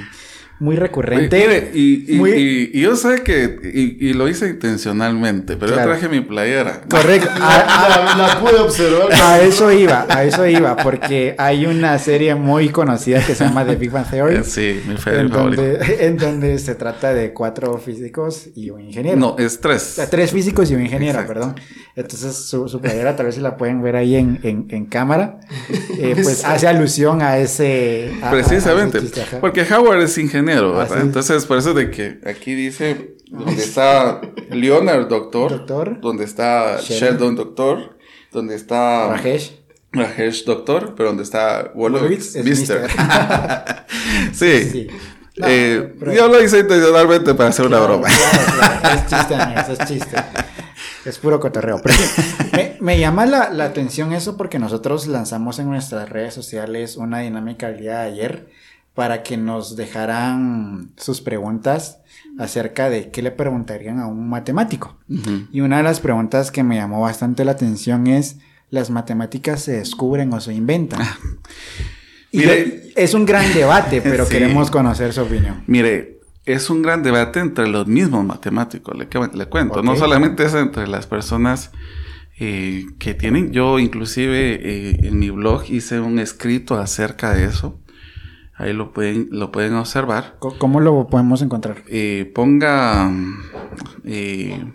[0.59, 1.71] muy recurrente.
[1.73, 6.81] y, yo sé que, y, lo hice intencionalmente, pero yo traje mi playera.
[6.89, 7.29] Correcto.
[7.39, 9.11] A, la, pude observar.
[9.13, 13.65] A eso iba, a eso iba, porque hay una serie muy conocida que se llama
[13.65, 14.43] The Big Bang Theory.
[14.43, 19.17] Sí, mi en donde, en donde se trata de cuatro físicos y un ingeniero.
[19.17, 20.01] No, es tres.
[20.09, 21.55] Tres físicos y un ingeniero, perdón.
[21.95, 25.39] Entonces su, su, playera tal vez si la pueden ver ahí en, en, en cámara,
[25.97, 28.11] eh, pues hace alusión a ese...
[28.29, 28.99] Precisamente,
[29.39, 31.01] porque Howard es ingeniero, ¿verdad?
[31.01, 35.99] Entonces por eso de que aquí dice donde está Leonard, doctor, doctor.
[36.01, 37.97] donde está Sheldon, doctor,
[38.31, 39.09] donde está...
[39.09, 39.51] Rajesh.
[39.91, 42.89] Rajesh, doctor, pero donde está Wolowitz, mister.
[44.33, 44.69] sí.
[44.69, 44.87] sí.
[45.37, 48.07] No, eh, yo lo hice intencionalmente para hacer una broma.
[48.07, 50.15] es chiste, amigos, es chiste.
[51.03, 51.81] Es puro cotorreo.
[52.53, 57.19] me, me, llama la, la, atención eso porque nosotros lanzamos en nuestras redes sociales una
[57.19, 58.47] dinámica el día de ayer
[58.95, 61.99] para que nos dejaran sus preguntas
[62.39, 64.97] acerca de qué le preguntarían a un matemático.
[65.09, 65.47] Uh -huh.
[65.51, 68.37] Y una de las preguntas que me llamó bastante la atención es,
[68.69, 71.01] ¿las matemáticas se descubren o se inventan?
[71.01, 71.17] Ah.
[72.31, 74.31] Y Mire, es un gran debate, pero sí.
[74.31, 75.63] queremos conocer su opinión.
[75.67, 79.79] Mire, es un gran debate entre los mismos matemáticos, le, le cuento.
[79.79, 79.89] Okay.
[79.89, 81.71] No solamente es entre las personas
[82.39, 83.51] eh, que tienen.
[83.51, 87.79] Yo inclusive eh, en mi blog hice un escrito acerca de eso.
[88.57, 90.37] Ahí lo pueden, lo pueden observar.
[90.39, 91.83] ¿Cómo lo podemos encontrar?
[91.87, 93.11] Eh, ponga
[94.05, 94.73] eh,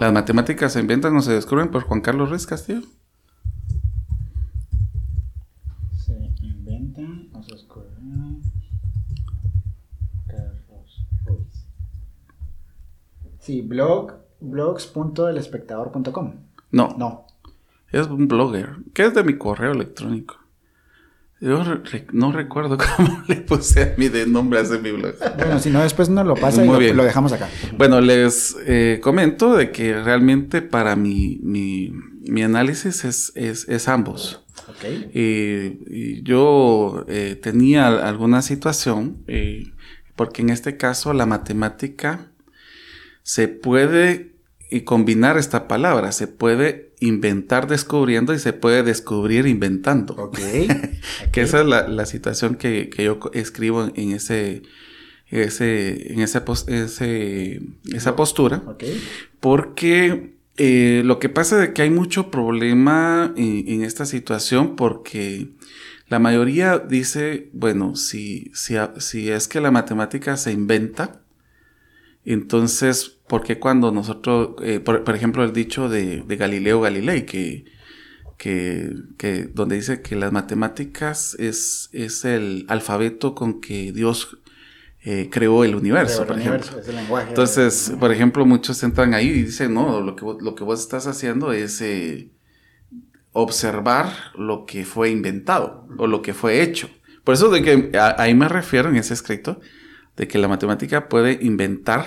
[0.00, 2.82] las matemáticas se inventan o se descubren por Juan Carlos Ruiz Castillo.
[5.96, 8.42] Se inventan o se descubren.
[10.26, 11.66] Carlos Ruiz.
[13.38, 16.34] Sí, blog, blogs.elespectador.com.
[16.70, 17.26] No, No.
[17.90, 20.36] es un blogger, que es de mi correo electrónico.
[21.42, 25.14] Yo re- no recuerdo cómo le puse a mi de nombre a ese mi blog.
[25.36, 27.48] Bueno, si no, después nos lo pasa y lo, dejamos acá.
[27.76, 31.92] Bueno, les eh, comento de que realmente para mi, mi,
[32.28, 34.44] mi análisis es, es, es ambos.
[34.68, 34.84] Ok.
[34.84, 39.72] Eh, y yo eh, tenía alguna situación, eh,
[40.14, 42.30] porque en este caso la matemática
[43.24, 44.36] se puede
[44.70, 50.14] y combinar esta palabra, se puede inventar descubriendo y se puede descubrir inventando.
[50.14, 50.38] Ok.
[51.32, 54.62] Que esa es la, la situación que, que yo escribo en, en ese,
[55.28, 57.60] ese, en esa, pos- ese,
[57.92, 58.62] esa postura.
[58.66, 58.84] Ok.
[59.40, 65.48] Porque eh, lo que pasa es que hay mucho problema en, en esta situación porque
[66.08, 71.21] la mayoría dice, bueno, si, si, si es que la matemática se inventa,
[72.24, 77.26] entonces, ¿por qué cuando nosotros, eh, por, por ejemplo, el dicho de, de Galileo Galilei,
[77.26, 77.64] que,
[78.38, 84.38] que, que donde dice que las matemáticas es, es el alfabeto con que Dios
[85.04, 86.90] eh, creó el universo, el por universo ejemplo.
[86.90, 87.28] el lenguaje.
[87.30, 90.80] Entonces, por ejemplo, muchos entran ahí y dicen, no, lo que, vos- lo que vos
[90.80, 92.30] estás haciendo es eh,
[93.32, 96.90] observar lo que fue inventado o lo que fue hecho.
[97.24, 99.60] Por eso de que a- ahí me refiero en ese escrito,
[100.16, 102.04] de que la matemática puede inventar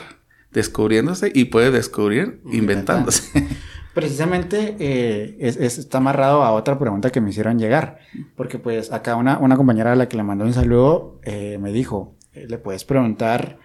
[0.51, 3.47] descubriéndose y puede descubrir inventándose.
[3.93, 7.99] Precisamente eh, es- es- está amarrado a otra pregunta que me hicieron llegar,
[8.35, 11.71] porque pues acá una, una compañera a la que le mandó un saludo eh, me
[11.71, 13.57] dijo, eh, le puedes preguntar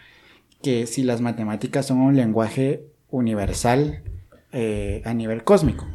[0.63, 4.03] que si las matemáticas son un lenguaje universal
[4.53, 5.87] eh, a nivel cósmico,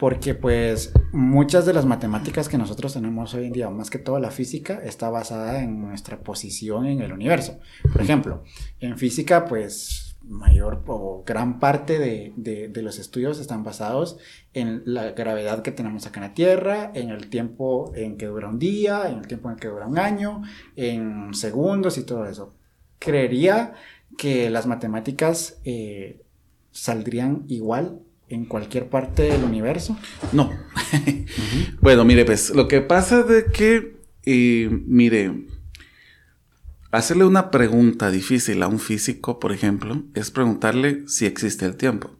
[0.00, 4.18] porque pues muchas de las matemáticas que nosotros tenemos hoy en día, más que todo
[4.18, 7.58] la física, está basada en nuestra posición en el universo.
[7.92, 8.42] Por ejemplo,
[8.80, 14.16] en física pues mayor o gran parte de, de- los estudios están basados
[14.54, 18.48] en la gravedad que tenemos acá en la Tierra, en el tiempo en que dura
[18.48, 20.42] un día, en el tiempo en que dura un año,
[20.76, 22.54] en segundos y todo eso.
[22.98, 23.74] Creería
[24.16, 26.22] que las matemáticas eh,
[26.70, 29.96] saldrían igual en cualquier parte del universo.
[30.32, 30.50] No.
[31.80, 35.46] Bueno, mire, pues lo que pasa es de que, eh, mire,
[36.90, 42.10] hacerle una pregunta difícil a un físico, por ejemplo, es preguntarle si existe el tiempo.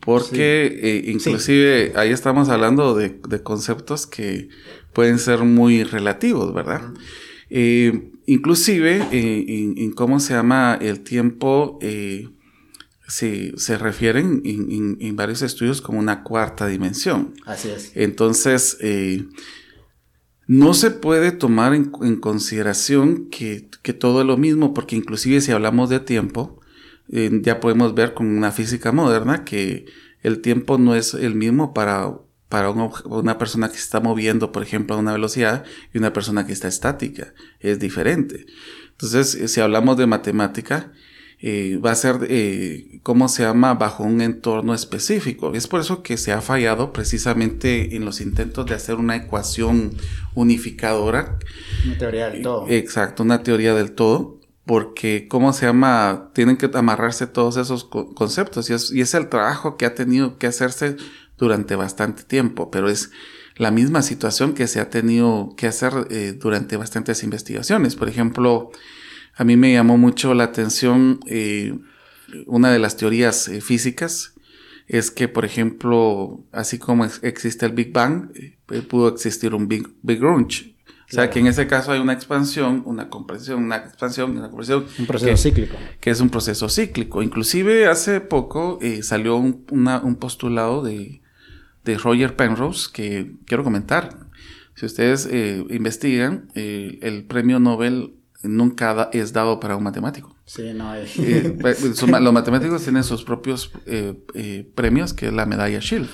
[0.00, 4.48] Porque eh, inclusive ahí estamos hablando de, de conceptos que
[4.92, 6.82] pueden ser muy relativos, ¿verdad?
[7.50, 12.28] Eh, inclusive en, en cómo se llama el tiempo, eh,
[13.08, 17.34] se, se refieren en, en- en varios estudios como una cuarta dimensión.
[17.46, 17.92] Así es.
[17.94, 19.24] Entonces, eh,
[20.46, 25.40] no se puede tomar en, en consideración que, que todo es lo mismo, porque inclusive
[25.40, 26.60] si hablamos de tiempo,
[27.10, 29.86] eh, ya podemos ver con una física moderna que
[30.22, 32.12] el tiempo no es el mismo para,
[32.48, 36.12] para un una persona que se está moviendo, por ejemplo, a una velocidad y una
[36.12, 37.34] persona que está estática.
[37.60, 38.46] Es diferente.
[38.92, 40.92] Entonces, eh, si hablamos de matemática,
[41.38, 45.52] eh, va a ser, eh, ¿cómo se llama?, bajo un entorno específico.
[45.54, 49.92] Es por eso que se ha fallado precisamente en los intentos de hacer una ecuación
[50.34, 51.38] unificadora.
[51.84, 52.66] Una teoría del todo.
[52.68, 54.36] Exacto, una teoría del todo.
[54.64, 56.30] Porque, ¿cómo se llama?
[56.34, 58.68] Tienen que amarrarse todos esos co- conceptos.
[58.68, 60.96] Y es, y es el trabajo que ha tenido que hacerse
[61.38, 62.68] durante bastante tiempo.
[62.68, 63.10] Pero es
[63.56, 67.94] la misma situación que se ha tenido que hacer eh, durante bastantes investigaciones.
[67.94, 68.72] Por ejemplo,
[69.36, 71.74] a mí me llamó mucho la atención eh,
[72.46, 74.34] una de las teorías eh, físicas
[74.88, 79.66] es que, por ejemplo, así como ex- existe el Big Bang, eh, pudo existir un
[79.68, 80.74] Big, Big Crunch.
[80.86, 81.30] O sea, Claro.
[81.32, 84.86] que en ese caso hay una expansión, una compresión, una expansión, una compresión.
[84.98, 85.76] Un proceso que- cíclico.
[86.00, 87.22] que es un proceso cíclico.
[87.22, 91.20] Inclusive hace poco eh, salió un, una- un postulado de,
[91.84, 94.18] de Roger Penrose que quiero comentar.
[94.74, 98.15] Si ustedes eh, investigan, el premio Nobel
[98.48, 100.34] nunca es dado para un matemático.
[100.44, 101.06] Sí, no hay.
[101.18, 105.78] Eh, son ma- los matemáticos tienen sus propios eh, eh, premios, que es la medalla
[105.80, 106.08] Shield.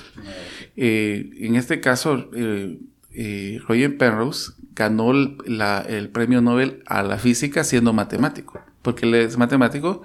[0.75, 2.79] Eh, en este caso, eh,
[3.11, 9.05] eh, Roger Penrose ganó el, la- el premio Nobel a la física siendo matemático, porque
[9.05, 10.01] él es matemático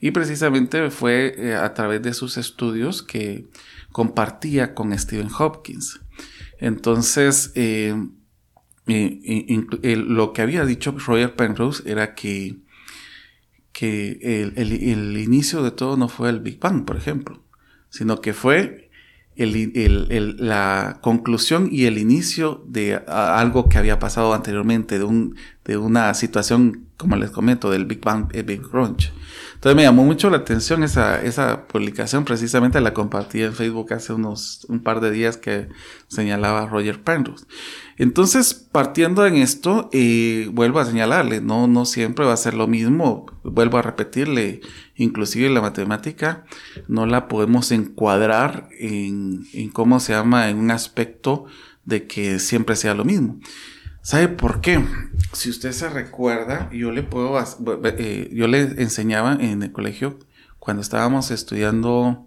[0.00, 3.46] y precisamente fue eh, a través de sus estudios que
[3.92, 6.00] compartía con Stephen Hopkins.
[6.58, 7.52] Entonces,
[8.88, 12.56] lo que había dicho Roger Penrose era que,
[13.72, 17.42] que el, el- el inicio de todo no fue el Big Bang, por ejemplo,
[17.90, 18.90] sino que fue
[19.36, 26.12] la conclusión y el inicio de algo que había pasado anteriormente, de, un, de una
[26.14, 29.12] situación, como les comento, del Big Bang, el Big Crunch.
[29.54, 34.12] Entonces me llamó mucho la atención esa, esa publicación, precisamente la compartí en Facebook hace
[34.12, 35.68] unos un par de días que
[36.08, 37.46] señalaba Roger Penrose.
[37.98, 42.68] Entonces, partiendo en esto, eh, vuelvo a señalarle, no, no siempre va a ser lo
[42.68, 44.60] mismo, vuelvo a repetirle,
[44.94, 46.44] inclusive la matemática
[46.86, 51.46] no la podemos encuadrar en, en cómo se llama, en un aspecto
[51.84, 53.40] de que siempre sea lo mismo.
[54.00, 54.82] ¿Sabe por qué?
[55.32, 57.36] Si usted se recuerda, yo le puedo,
[57.84, 60.18] eh, yo le enseñaba en el colegio
[60.58, 62.26] cuando estábamos estudiando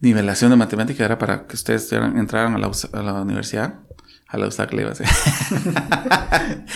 [0.00, 3.80] nivelación de matemática, era para que ustedes entraran a la, a la universidad,
[4.30, 5.06] a la USAC le iba a decir.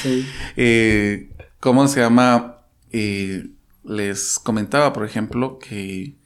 [0.02, 0.26] sí.
[0.56, 2.58] Eh, ¿Cómo se llama?
[2.92, 3.48] Eh,
[3.84, 6.16] les comentaba, por ejemplo, que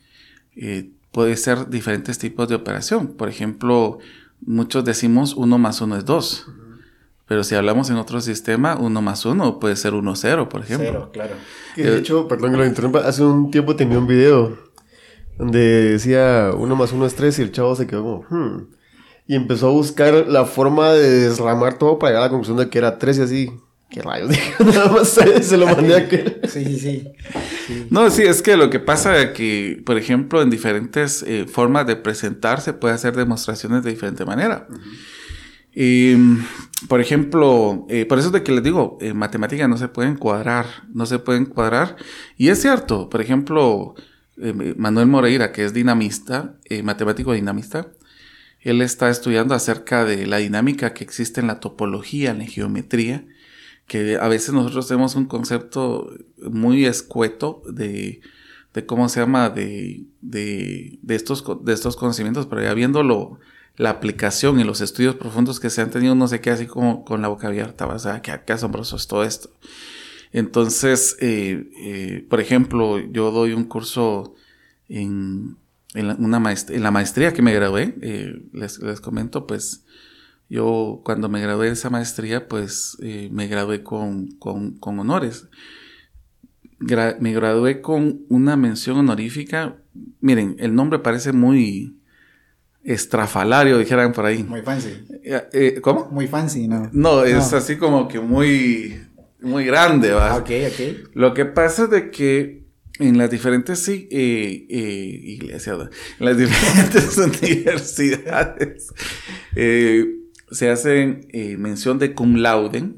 [1.12, 3.08] puede ser diferentes tipos de operación.
[3.08, 3.98] Por ejemplo,
[4.40, 6.46] muchos decimos uno más uno es dos.
[7.26, 10.86] Pero si hablamos en otro sistema, uno más uno puede ser uno cero, por ejemplo.
[10.86, 11.34] Cero, claro.
[11.76, 14.56] de eh, hecho, perdón que lo interrumpa, hace un tiempo tenía un video
[15.36, 18.66] donde decía uno más uno es tres y el chavo se quedó como, hmm.
[19.28, 22.68] Y empezó a buscar la forma de desramar todo para llegar a la conclusión de
[22.68, 23.52] que era tres y así.
[23.90, 24.30] ¿Qué rayos?
[24.58, 26.40] Nada más se lo mandé a que...
[26.48, 27.04] Sí, sí,
[27.66, 31.46] sí, No, sí, es que lo que pasa es que, por ejemplo, en diferentes eh,
[31.46, 34.66] formas de presentarse puede hacer demostraciones de diferente manera.
[35.74, 36.16] Y,
[36.88, 40.16] por ejemplo, eh, por eso es de que les digo, en matemática no se pueden
[40.16, 41.96] cuadrar, no se pueden cuadrar.
[42.36, 43.94] Y es cierto, por ejemplo,
[44.40, 47.88] eh, Manuel Moreira, que es dinamista, eh, matemático dinamista,
[48.70, 53.26] él está estudiando acerca de la dinámica que existe en la topología, en la geometría,
[53.86, 58.20] que a veces nosotros tenemos un concepto muy escueto de,
[58.74, 63.38] de cómo se llama, de, de, de, estos, de estos conocimientos, pero ya viéndolo
[63.76, 67.04] la aplicación y los estudios profundos que se han tenido, no sé qué, así como
[67.04, 69.50] con la boca abierta, o sea, qué, asombroso es todo esto.
[70.32, 74.34] Entonces, eh, eh, por ejemplo, yo doy un curso
[74.88, 75.56] en,
[75.98, 79.84] en, la, una maestría, en la maestría que me gradué, eh, les, les, comento, pues
[80.48, 85.46] yo cuando me gradué de esa maestría, pues me gradué con, con, con honores.
[86.78, 89.76] me gradué con una mención honorífica.
[90.20, 91.98] Miren, el nombre parece muy,
[92.88, 94.42] estrafalario, dijeran por ahí.
[94.42, 94.90] Muy fancy.
[95.22, 96.08] Eh, eh, ¿Cómo?
[96.10, 96.88] Muy fancy, ¿no?
[96.92, 98.98] No, es así como que muy,
[99.40, 100.36] muy grande, ¿va?
[100.36, 101.10] ok, ok.
[101.14, 102.57] Lo que pasa es de que
[102.98, 108.92] en las diferentes eh, iglesias, en las diferentes universidades,
[110.50, 112.92] se hacen mención de cum laude,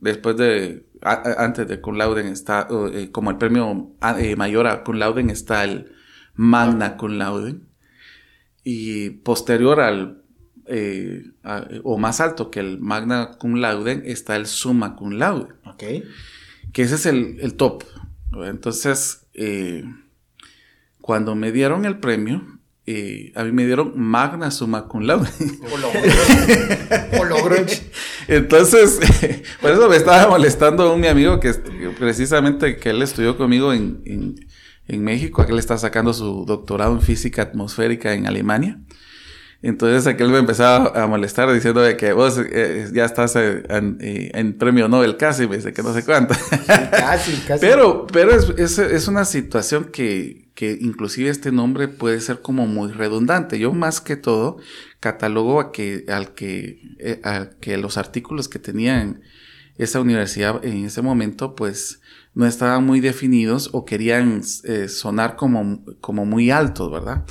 [0.00, 2.68] después de, antes de cum laude está,
[3.12, 3.96] como el premio
[4.36, 5.92] mayor a cum laude está el
[6.34, 7.56] magna cum laude
[8.68, 10.24] y posterior al,
[10.66, 11.22] eh,
[11.84, 15.54] o más alto que el magna cum laude, está el summa cum laude.
[15.64, 15.84] Ok.
[16.72, 17.84] Que ese es el, top.
[18.44, 19.84] Entonces, eh,
[21.00, 22.42] cuando me dieron el premio,
[22.84, 25.28] eh, a mí me dieron magna summa cum laude.
[28.28, 29.00] Entonces,
[29.60, 31.52] por eso me estaba molestando un mi amigo que
[31.98, 34.36] precisamente que él estudió conmigo en
[34.88, 38.78] en México, aquel está sacando su doctorado en física atmosférica en Alemania.
[39.68, 44.56] Entonces aquel me empezaba a molestar diciendo que vos eh, ya estás eh, eh, en,
[44.58, 46.34] premio Nobel casi, me dice que no sé cuánto.
[46.66, 47.60] casi, casi.
[47.60, 52.92] Pero, pero es, es, una situación que, que, inclusive este nombre puede ser como muy
[52.92, 53.58] redundante.
[53.58, 54.58] Yo más que todo
[55.00, 56.80] catalogo a que, al que,
[57.24, 59.22] a que los artículos que tenían
[59.78, 62.00] esa universidad en ese momento, pues
[62.36, 67.24] no estaban muy definidos o querían eh, sonar como, como muy altos, ¿verdad?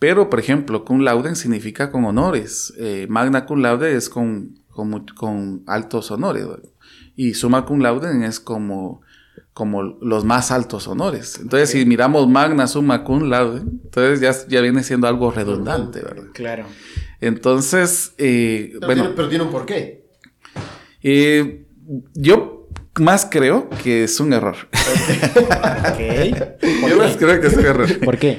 [0.00, 2.72] Pero, por ejemplo, cum laude significa con honores.
[2.78, 6.46] Eh, magna cum laude es con, con, altos honores.
[7.16, 9.02] Y summa cum laude es como,
[9.52, 11.38] como los más altos honores.
[11.38, 16.28] Entonces, si miramos magna summa cum laude, entonces ya, ya viene siendo algo redundante, ¿verdad?
[16.32, 16.64] Claro.
[17.20, 19.12] Entonces, eh, bueno.
[19.14, 20.06] pero tiene un porqué.
[22.14, 22.59] yo
[23.00, 24.56] más creo que es un error.
[26.88, 27.88] Yo más creo que es un error.
[28.04, 28.38] ¿Por qué?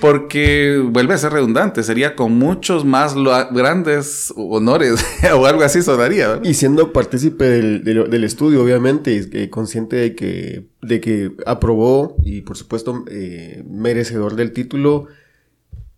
[0.00, 5.04] Porque vuelve a ser redundante, sería con muchos más grandes honores
[5.36, 6.40] o algo así sonaría.
[6.44, 12.56] Y siendo partícipe del, estudio, obviamente, y consciente de que, de que aprobó y por
[12.56, 15.08] supuesto eh, merecedor del título,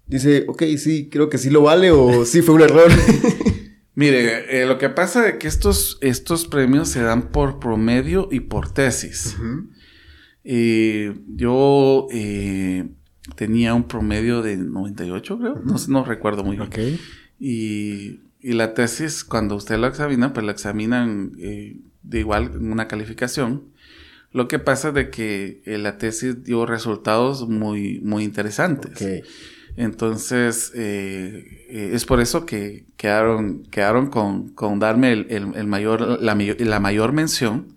[0.06, 2.90] dice, ok, sí, creo que sí lo vale o sí fue un error.
[3.95, 8.40] Mire, eh, lo que pasa es que estos, estos premios se dan por promedio y
[8.40, 9.36] por tesis.
[10.42, 12.88] Y yo, eh,
[13.36, 15.62] tenía un promedio de 98, creo.
[15.64, 16.99] No, no recuerdo muy bien.
[17.38, 22.88] Y, y la tesis, cuando usted lo examina, pues la examinan eh, de igual una
[22.88, 23.72] calificación.
[24.32, 29.01] Lo que pasa de que eh, la tesis dio resultados muy, muy interesantes.
[29.01, 29.26] Ok.
[29.77, 35.66] Entonces, eh, eh, es por eso que quedaron, quedaron con, con darme el, el- el
[35.66, 37.77] mayor, la, mayor- la mayor mención,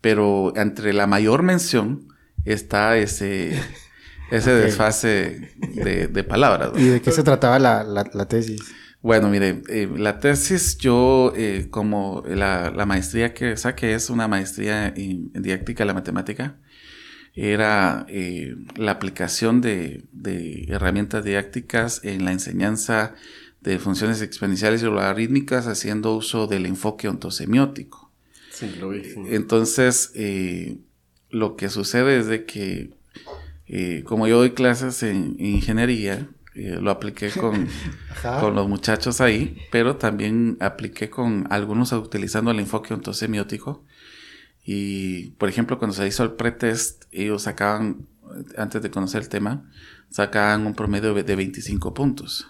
[0.00, 2.08] pero entre la mayor mención
[2.44, 3.52] está ese,
[4.30, 6.72] ese desfase de, de palabras.
[6.72, 6.80] ¿no?
[6.80, 8.60] ¿Y de qué se trataba la, la, la tesis?
[9.02, 14.28] Bueno, mire, eh, la tesis yo, eh, como la, la maestría que saqué es una
[14.28, 16.58] maestría en, en didáctica de la matemática,
[17.34, 23.14] era eh, la aplicación de, de herramientas didácticas en la enseñanza
[23.60, 28.10] de funciones exponenciales y logarítmicas haciendo uso del enfoque ontosemiótico.
[28.50, 29.04] Sí, lo vi.
[29.04, 29.14] sí.
[29.28, 30.78] Entonces, eh,
[31.30, 32.90] lo que sucede es de que,
[33.66, 37.68] eh, como yo doy clases en, en ingeniería, lo apliqué con,
[38.40, 43.84] con los muchachos ahí, pero también apliqué con algunos utilizando el enfoque ontosemiótico.
[44.72, 48.06] Y, por ejemplo, cuando se hizo el pretest, ellos sacaban,
[48.56, 49.68] antes de conocer el tema,
[50.10, 52.46] sacaban un promedio de 25 puntos.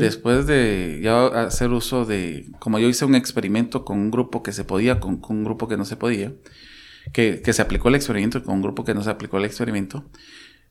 [0.00, 4.52] Después de ya hacer uso de, como yo hice un experimento con un grupo que
[4.52, 6.32] se podía, con, con un grupo que no se podía,
[7.12, 10.10] que, que se aplicó el experimento con un grupo que no se aplicó el experimento.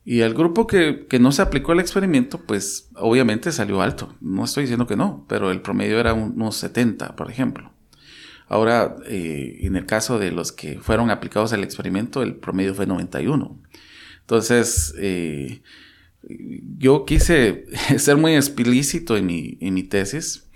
[0.05, 4.15] Y el grupo que, que no se aplicó el experimento, pues obviamente salió alto.
[4.21, 7.71] No estoy diciendo que no, pero el promedio era un- unos 70, por ejemplo.
[8.49, 12.87] Ahora, eh, en el caso de los que fueron aplicados al experimento, el promedio fue
[12.87, 13.59] 91.
[14.21, 15.61] Entonces, eh,
[16.77, 17.65] yo quise
[17.97, 20.49] ser muy explícito en mi, en mi tesis.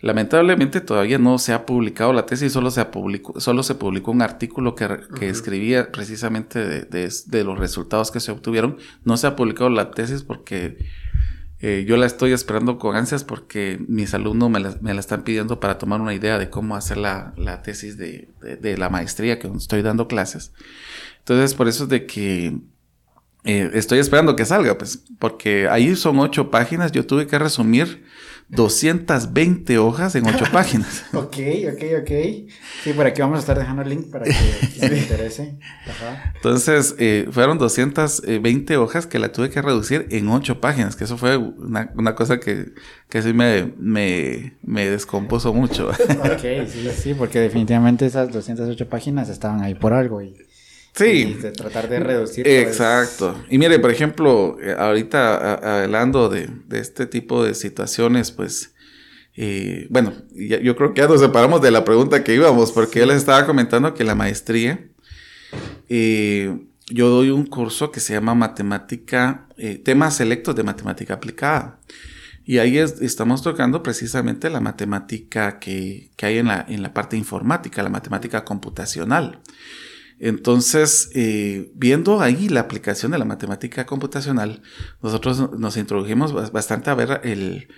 [0.00, 4.22] Lamentablemente todavía no se ha publicado la tesis, solo se, publicó, solo se publicó un
[4.22, 8.78] artículo que, que escribía precisamente de, de, de, los resultados que se obtuvieron.
[9.04, 10.78] No se ha publicado la tesis porque
[11.60, 15.24] eh, yo la estoy esperando con ansias porque mis alumnos me la, me la, están
[15.24, 18.88] pidiendo para tomar una idea de cómo hacer la, la tesis de, de, de, la
[18.90, 20.52] maestría que estoy dando clases.
[21.18, 22.58] Entonces, por eso es de que
[23.44, 26.92] eh, estoy esperando que salga, pues, porque ahí son ocho páginas.
[26.92, 28.04] Yo tuve que resumir
[28.50, 31.04] 220 hojas en ocho páginas.
[31.12, 31.36] ok,
[31.72, 32.10] ok, ok.
[32.82, 34.32] Sí, por aquí vamos a estar dejando el link para que
[34.78, 35.58] quien le interese.
[35.86, 36.32] Ajá.
[36.34, 41.18] Entonces, eh, fueron 220 hojas que la tuve que reducir en ocho páginas, que eso
[41.18, 42.72] fue una, una cosa que,
[43.08, 45.88] que sí me, me, me descompuso mucho.
[45.88, 50.34] ok, sí, sí, porque definitivamente esas 208 páginas estaban ahí por algo y...
[50.94, 51.04] Sí.
[51.04, 52.46] Y de tratar de reducir.
[52.46, 53.34] Exacto.
[53.34, 53.52] Pues...
[53.52, 58.74] Y mire, por ejemplo, eh, ahorita hablando de, de, este tipo de situaciones, pues,
[59.36, 62.94] eh, bueno, ya, yo creo que ya nos separamos de la pregunta que íbamos, porque
[62.94, 62.98] sí.
[63.00, 64.88] yo les estaba comentando que la maestría,
[65.88, 66.58] eh,
[66.90, 71.80] yo doy un curso que se llama Matemática, eh, temas selectos de matemática aplicada.
[72.44, 76.94] Y ahí es, estamos tocando precisamente la matemática que, que hay en la, en la
[76.94, 79.40] parte informática, la matemática computacional.
[80.20, 84.62] Entonces, eh, viendo ahí la aplicación de la matemática computacional,
[85.02, 87.68] nosotros nos introdujimos bastante a ver el,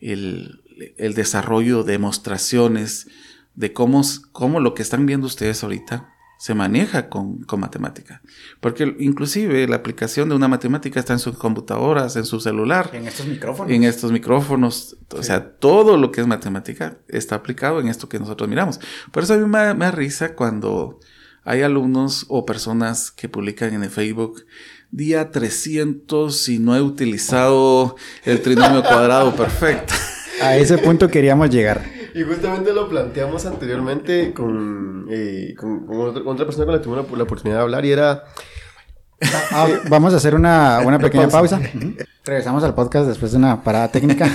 [0.00, 0.62] el,
[0.96, 3.08] el desarrollo, demostraciones
[3.54, 8.20] de cómo, cómo, lo que están viendo ustedes ahorita se maneja con, con, matemática.
[8.58, 12.90] Porque inclusive la aplicación de una matemática está en sus computadoras, en su celular.
[12.94, 13.72] En estos micrófonos.
[13.72, 14.96] En estos micrófonos.
[14.98, 15.16] Sí.
[15.18, 18.80] O sea, todo lo que es matemática está aplicado en esto que nosotros miramos.
[19.12, 20.98] Por eso a mí me, me da risa cuando
[21.44, 24.44] hay alumnos o personas que publican en el Facebook
[24.90, 29.94] día 300 y no he utilizado el trinomio cuadrado perfecto.
[30.40, 31.82] A ese punto queríamos llegar.
[32.14, 36.78] Y justamente lo planteamos anteriormente con, eh, con, con, otra, con, otra, persona con la
[36.78, 38.24] que tuve la, la, oportunidad de hablar y era...
[39.52, 41.58] Ah, vamos a hacer una, una pequeña pausa.
[41.58, 41.70] pausa.
[41.74, 42.06] Uh -huh.
[42.24, 44.28] Regresamos al podcast después de una parada técnica.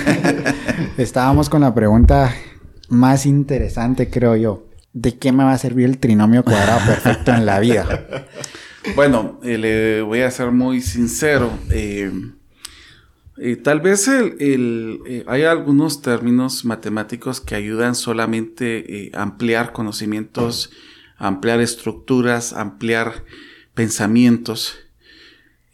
[0.96, 2.34] Estábamos con la pregunta
[2.88, 4.67] más interesante, creo yo.
[4.92, 8.26] ¿De qué me va a servir el trinomio cuadrado perfecto en la vida?
[8.94, 11.50] Bueno, eh, le voy a ser muy sincero.
[11.70, 12.10] Eh,
[13.36, 20.70] eh, tal vez el, hay algunos términos matemáticos que ayudan solamente a ampliar conocimientos,
[21.16, 23.24] ampliar estructuras, ampliar
[23.74, 24.78] pensamientos.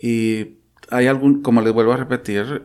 [0.01, 0.57] Y
[0.91, 2.63] hay algún, como les vuelvo a repetir,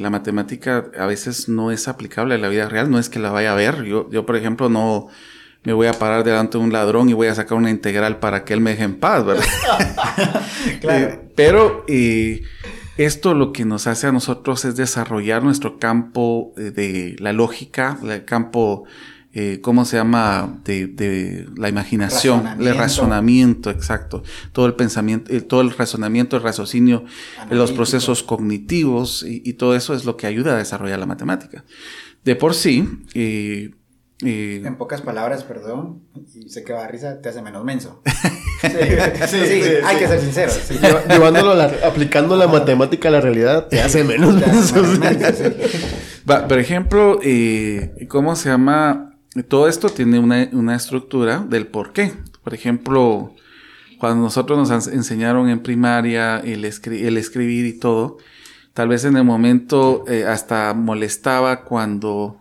[0.00, 3.30] la matemática a veces no es aplicable a la vida real, no es que la
[3.30, 3.84] vaya a ver.
[3.84, 5.08] Yo, yo por ejemplo, no
[5.64, 8.44] me voy a parar delante de un ladrón y voy a sacar una integral para
[8.44, 9.44] que él me deje en paz, ¿verdad?
[10.80, 11.04] claro.
[11.04, 12.42] eh, pero eh,
[12.96, 17.98] esto lo que nos hace a nosotros es desarrollar nuestro campo eh, de la lógica,
[18.02, 18.84] el campo
[19.34, 20.60] eh, ¿cómo se llama?
[20.62, 24.22] De, la imaginación, el razonamiento, exacto.
[24.52, 27.04] Todo el pensamiento, todo el razonamiento, el raciocinio,
[27.48, 31.64] los procesos cognitivos y, todo eso es lo que ayuda a desarrollar la matemática.
[32.24, 32.86] De por sí,
[34.22, 36.02] en pocas palabras, perdón,
[36.34, 38.02] y sé que va a risa, te hace menos menso.
[38.62, 40.52] Sí, sí, hay que ser sincero.
[41.08, 44.84] Llevándolo, aplicando la matemática a la realidad, te hace menos menso.
[46.48, 49.16] por ejemplo, eh, ¿cómo se llama?
[49.48, 52.12] Todo esto tiene una, estructura del por qué.
[52.44, 53.34] Por ejemplo,
[53.98, 58.18] cuando nosotros nos enseñaron en primaria el, el escribir y todo,
[58.74, 62.38] tal vez en el momento eh, hasta molestaba cuando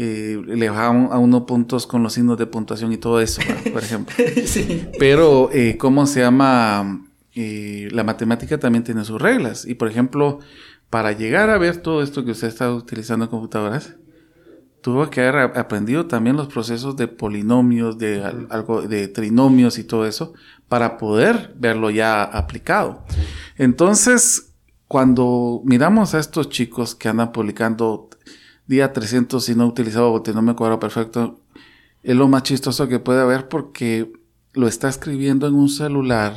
[0.00, 3.40] eh, le bajaban a uno puntos con los signos de puntuación y todo eso,
[3.72, 4.14] por ejemplo.
[5.00, 7.04] Pero, eh, ¿cómo se llama?
[7.34, 9.64] Eh, la matemática también tiene sus reglas.
[9.66, 10.38] Y, por ejemplo,
[10.88, 13.96] para llegar a ver todo esto que usted está utilizando en computadoras,
[14.82, 20.06] tuvo que haber aprendido también los procesos de polinomios, de algo, de trinomios y todo
[20.06, 20.32] eso,
[20.68, 23.04] para poder verlo ya aplicado.
[23.56, 24.54] Entonces,
[24.86, 28.07] cuando miramos a estos chicos que andan publicando
[28.68, 29.74] día 300 si no
[30.32, 31.40] no me cuadra perfecto,
[32.02, 34.12] es lo más chistoso que puede haber porque
[34.52, 36.34] lo está escribiendo en un celular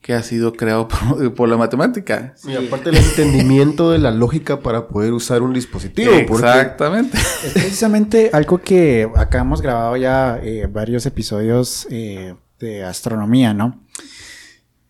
[0.00, 0.88] que ha sido creado
[1.36, 2.34] por, la matemática.
[2.44, 6.12] Y aparte el entendimiento de la lógica para poder usar un dispositivo.
[6.12, 7.16] Exactamente.
[7.18, 13.80] Es precisamente algo que acá hemos grabado ya eh, varios episodios eh, de astronomía, ¿no?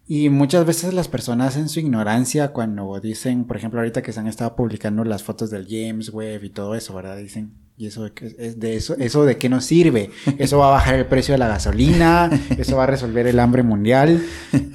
[0.07, 4.20] Y muchas veces las personas en su ignorancia, cuando dicen, por ejemplo, ahorita que se
[4.20, 7.16] han estado publicando las fotos del James Webb y todo eso, ¿verdad?
[7.16, 10.11] Dicen, ¿y eso de, de eso, eso de qué nos sirve?
[10.38, 13.62] Eso va a bajar el precio de la gasolina, eso va a resolver el hambre
[13.62, 14.22] mundial.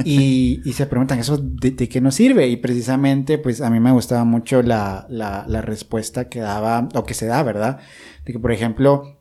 [0.06, 2.48] Y, y se preguntan, ¿eso de, qué nos sirve?
[2.48, 7.04] Y precisamente, pues a mí me gustaba mucho la, la, la respuesta que daba, o
[7.04, 7.80] que se da, ¿verdad?
[8.26, 9.17] De que, por ejemplo,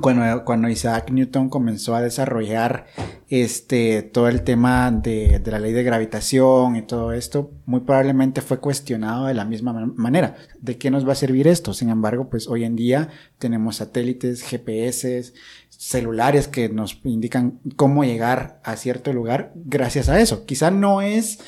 [0.00, 2.86] cuando, cuando Isaac Newton comenzó a desarrollar
[3.28, 8.40] este, todo el tema de, de, la ley de gravitación y todo esto, muy probablemente
[8.40, 10.36] fue cuestionado de la misma manera.
[10.60, 11.74] ¿De qué nos va a servir esto?
[11.74, 15.34] Sin embargo, pues hoy en día tenemos satélites, GPS,
[15.68, 20.46] celulares que nos indican cómo llegar a cierto lugar gracias a eso.
[20.46, 21.40] Quizá no es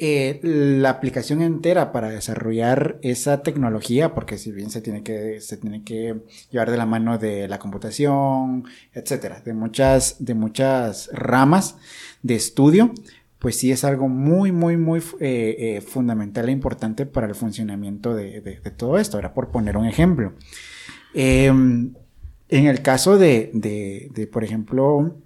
[0.00, 5.56] eh, la aplicación entera para desarrollar esa tecnología, porque si bien se tiene que, se
[5.56, 6.22] tiene que
[6.52, 11.78] llevar de la mano de la computación, etcétera, de muchas, de muchas ramas
[12.22, 12.92] de estudio,
[13.40, 18.14] pues sí es algo muy, muy, muy eh, eh, fundamental e importante para el funcionamiento
[18.14, 19.16] de, de, todo esto.
[19.16, 20.34] Ahora, por poner un ejemplo.
[21.12, 21.92] Em,
[22.48, 25.16] en el caso de, de, de por ejemplo,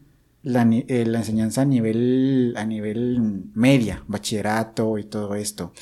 [0.43, 5.73] la, eh, la, enseñanza a nivel, a nivel media, bachillerato y todo esto.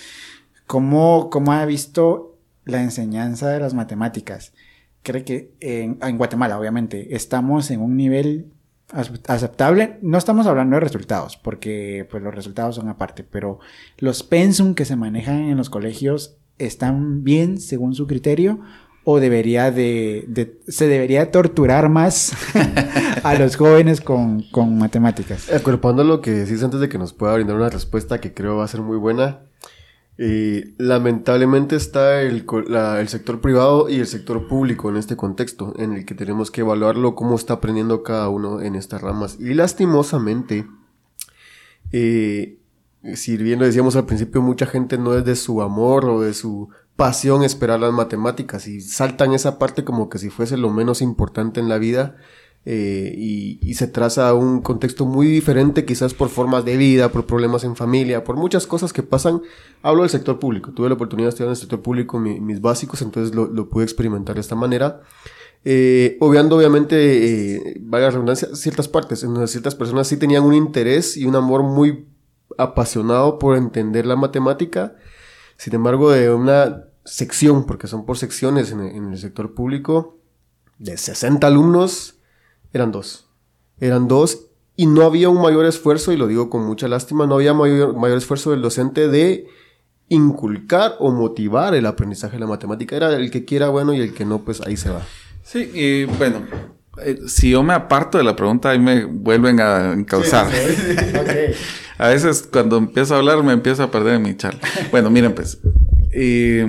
[0.67, 4.53] ¿Cómo, cómo ha visto la enseñanza de las matemáticas?
[5.03, 8.53] Cree que en, en, Guatemala, obviamente, estamos en un nivel
[9.27, 9.99] aceptable.
[10.03, 13.61] No estamos hablando de resultados, porque pues, los resultados son aparte, pero
[13.99, 18.61] los pensum que se manejan en los colegios están bien según su criterio
[19.05, 22.33] o debería de, se debería torturar más
[23.23, 24.45] a los jóvenes con,
[24.79, 25.53] matemáticas.
[25.53, 28.65] Acuerpando lo que decís antes de que nos pueda brindar una respuesta que creo va
[28.65, 29.41] a ser muy buena,
[30.19, 32.45] eh, lamentablemente está el,
[32.99, 36.61] el, sector privado y el sector público en este contexto, en el que tenemos que
[36.61, 39.39] evaluarlo cómo está aprendiendo cada uno en estas ramas.
[39.41, 40.67] Y lastimosamente,
[41.91, 42.59] eh,
[43.15, 46.35] si bien lo decíamos al principio, mucha gente no es de su amor o de
[46.35, 46.69] su
[47.01, 51.59] pasión esperar las matemáticas y saltan esa parte como que si fuese lo menos importante
[51.59, 52.17] en la vida
[52.67, 57.65] eh, y, se traza un contexto muy diferente quizás por formas de vida, por problemas
[57.65, 59.41] en familia, por muchas cosas que pasan.
[59.81, 63.01] Hablo del sector público, tuve la oportunidad de estudiar en el sector público mis básicos,
[63.01, 65.01] entonces lo, pude experimentar de esta manera.
[65.65, 66.97] Eh, obviando obviamente,
[67.55, 71.35] eh, vaya redundancia, ciertas partes, en donde ciertas personas sí tenían un interés y un
[71.35, 72.09] amor muy
[72.59, 74.97] apasionado por entender la matemática,
[75.57, 80.19] sin embargo, de una sección, porque son por secciones en, el sector público,
[80.79, 82.21] de 60 alumnos,
[82.73, 83.29] eran dos.
[83.81, 84.47] Eran dos
[84.77, 87.97] y no había un mayor esfuerzo, y lo digo con mucha lástima, no había mayor,
[87.97, 89.49] mayor esfuerzo del docente de
[90.09, 92.97] inculcar o motivar el aprendizaje de la matemática.
[92.97, 95.03] Era el que quiera bueno y el que no, pues ahí se va.
[95.43, 96.47] Sí, y bueno,
[97.03, 100.49] eh, si yo me aparto de la pregunta, ahí me vuelven a encauzar.
[101.99, 104.61] a veces cuando empiezo a hablar me empiezo a perder en mi charla.
[104.91, 105.59] Bueno, miren pues,
[106.15, 106.63] y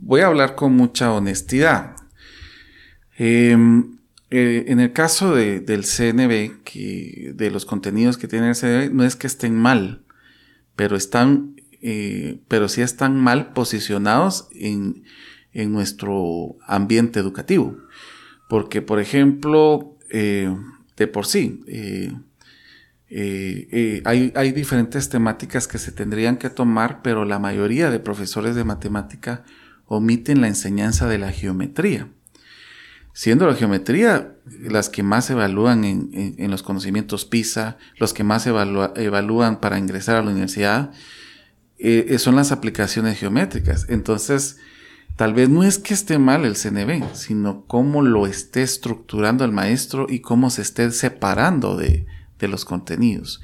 [0.00, 1.96] voy a hablar con mucha honestidad.
[3.18, 3.98] Em,
[4.30, 9.04] eh, en el caso del CNB, que, de los contenidos que tiene el CNB, no
[9.04, 10.02] es que estén mal,
[10.76, 15.02] pero están, eh, pero sí están mal posicionados en,
[15.52, 17.76] en nuestro ambiente educativo.
[18.48, 20.54] Porque, por ejemplo, eh,
[20.96, 21.60] de por sí,
[23.10, 28.54] eh, eh, hay, diferentes temáticas que se tendrían que tomar, pero la mayoría de profesores
[28.54, 29.44] de matemática
[29.86, 32.08] omiten la enseñanza de la geometría.
[33.14, 39.60] Siendo la geometría las que más evalúan en, los conocimientos PISA, los que más evalúan
[39.60, 40.92] para ingresar a la universidad,
[42.18, 43.86] son las aplicaciones geométricas.
[43.88, 44.58] Entonces,
[45.18, 49.50] Tal vez no es que esté mal el CNB, sino cómo lo esté estructurando el
[49.50, 52.06] maestro y cómo se esté separando de,
[52.46, 53.40] los contenidos.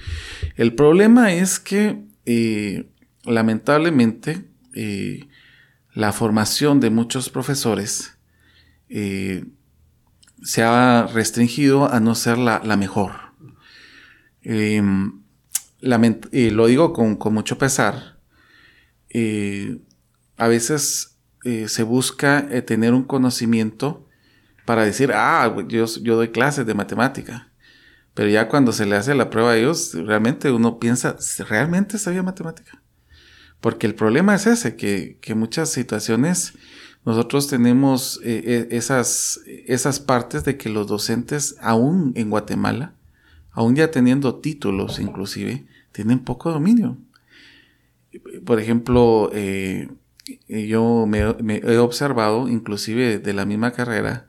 [0.57, 2.88] El problema es que, eh,
[3.24, 5.26] lamentablemente, eh,
[5.92, 8.16] la formación de muchos profesores
[8.88, 9.45] eh,
[10.42, 13.12] se ha restringido a no ser la, mejor.
[14.42, 15.22] Em,
[15.80, 18.20] lo digo con, con mucho pesar.
[20.36, 21.18] a veces
[21.66, 24.09] se busca tener un conocimiento
[24.64, 27.49] para decir, ah, yo, yo doy clases de matemática.
[28.15, 31.17] Pero ya cuando se le hace la prueba a ellos, realmente uno piensa,
[31.49, 32.81] ¿realmente sabía matemática?
[33.61, 36.55] Porque el problema es ese, que, que muchas situaciones
[37.05, 42.95] nosotros tenemos eh, esas, esas partes de que los docentes, aún en Guatemala,
[43.51, 46.97] aún ya teniendo títulos inclusive, tienen poco dominio.
[48.47, 49.89] Por ejemplo, eh,
[50.49, 51.21] yo me,
[51.57, 54.27] he observado, inclusive de la misma carrera,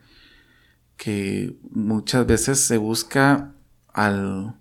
[0.98, 3.55] que muchas veces se busca
[3.96, 4.56] al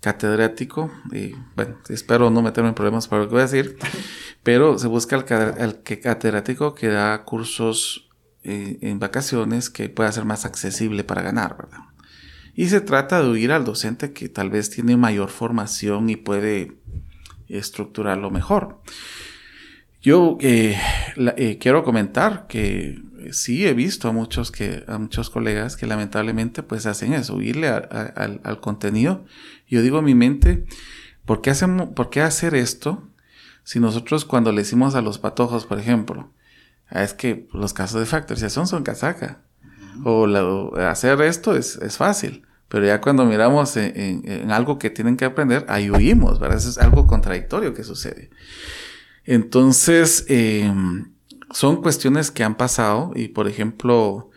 [0.00, 3.76] catedrático, y bueno, espero no meterme en problemas para lo que voy a decir,
[4.42, 8.08] pero se busca al, catedrático que da cursos
[8.42, 11.80] eh, en vacaciones que pueda ser más accesible para ganar, ¿verdad?
[12.54, 16.72] Y se trata de huir al docente que tal vez tiene mayor formación y puede
[17.48, 18.80] estructurarlo mejor.
[20.02, 20.78] Yo eh,
[21.36, 23.02] eh, quiero comentar que
[23.32, 27.68] sí he visto a muchos que a muchos colegas que lamentablemente pues hacen eso, huirle
[27.68, 29.24] al, contenido.
[29.68, 30.64] Yo digo en mi mente,
[31.24, 33.08] ¿por qué, hacemos, ¿por qué hacer esto
[33.62, 36.32] si nosotros cuando le decimos a los patojos, por ejemplo,
[36.88, 39.42] ah, es que los casos de factorización son casaca,
[40.04, 45.24] o, hacer esto es, fácil, pero ya cuando miramos en, en, algo que tienen que
[45.24, 46.58] aprender, ahí huimos, ¿verdad?
[46.58, 48.30] Eso es algo contradictorio que sucede.
[49.24, 51.09] Entonces, em,
[51.50, 54.30] son cuestiones que han pasado y, por ejemplo,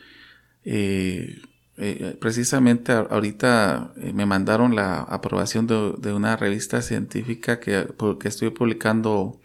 [0.63, 1.41] eh,
[1.77, 7.87] eh, precisamente ahorita eh, me mandaron la aprobación de, una revista científica que,
[8.23, 9.39] estoy publicando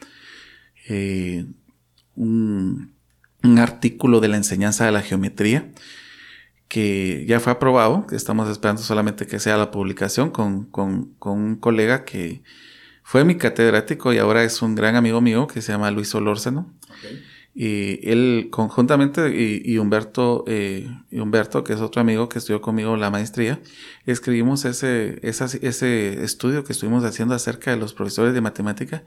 [2.16, 2.94] un,
[3.58, 5.72] artículo de la enseñanza de la geometría
[6.68, 12.04] que ya fue aprobado, estamos esperando solamente que sea la publicación con, con un colega
[12.04, 12.42] que
[13.02, 16.70] fue mi catedrático y ahora es un gran amigo mío que se llama Luis Olórzano.
[17.61, 22.96] Y él conjuntamente y, Humberto, eh, y Humberto, que es otro amigo que estudió conmigo
[22.96, 23.59] la maestría,
[24.06, 29.02] escribimos ese, ese estudio que estuvimos haciendo acerca de los profesores de matemática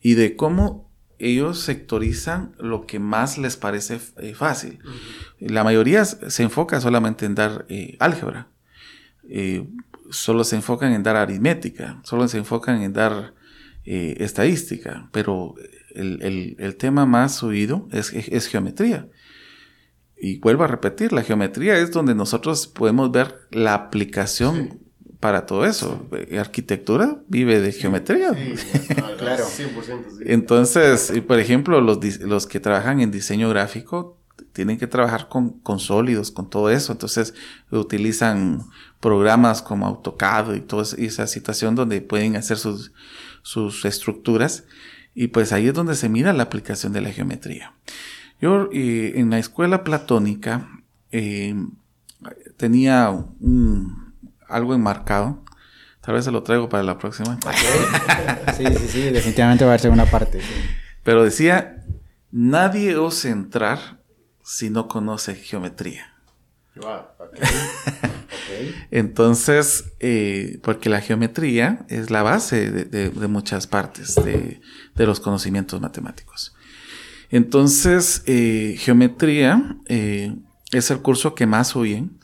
[0.00, 4.78] y de cómo ellos sectorizan lo que más les parece eh, fácil.
[5.38, 8.48] La mayoría se enfoca solamente en dar eh, álgebra.
[10.08, 13.34] solo se enfocan en dar aritmética, solo se enfocan en dar
[13.84, 15.54] estadística, pero
[15.94, 19.08] el, tema más oído es, geometría.
[20.16, 24.80] Y vuelvo a repetir, la geometría es donde nosotros podemos ver la aplicación
[25.18, 26.06] para todo eso.
[26.12, 28.32] Eh, arquitectura vive de geometría.
[29.18, 29.44] claro.
[30.24, 34.20] Entonces, por ejemplo, los, los que trabajan en diseño gráfico
[34.52, 36.92] tienen que trabajar con, con, sólidos, con todo eso.
[36.92, 37.34] Entonces
[37.70, 38.62] utilizan
[39.00, 42.92] programas como AutoCAD y toda esa situación donde pueden hacer sus,
[43.42, 44.64] sus estructuras
[45.14, 47.74] y pues ahí es donde se mira la aplicación de la geometría.
[48.40, 50.68] Yo eh, en la escuela platónica
[51.10, 51.54] eh,
[52.56, 54.14] tenía un,
[54.48, 55.44] algo enmarcado,
[56.00, 57.38] tal vez se lo traigo para la próxima.
[58.56, 60.40] sí, sí, sí, definitivamente va a ser una parte.
[61.02, 61.84] Pero decía,
[62.30, 64.00] nadie osa entrar
[64.42, 66.09] si no conoce geometría.
[66.76, 67.02] Wow,
[68.90, 74.60] entonces, eh, porque la geometría es la base de, muchas partes de,
[74.94, 76.54] los conocimientos matemáticos.
[77.30, 80.36] Entonces, eh, geometría eh,
[80.72, 82.18] es el curso que más oyen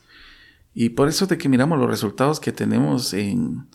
[0.74, 3.66] y por eso de que miramos los resultados que tenemos en,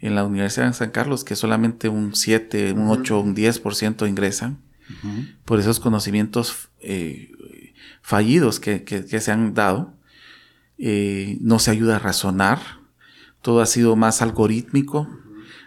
[0.00, 4.60] la Universidad de San Carlos, que solamente un 7, un 8, un 10% ingresan,
[5.44, 6.68] por esos conocimientos
[8.02, 9.95] fallidos que, que se han dado
[10.78, 12.60] eh, no se ayuda a razonar,
[13.40, 15.08] todo ha sido más algorítmico,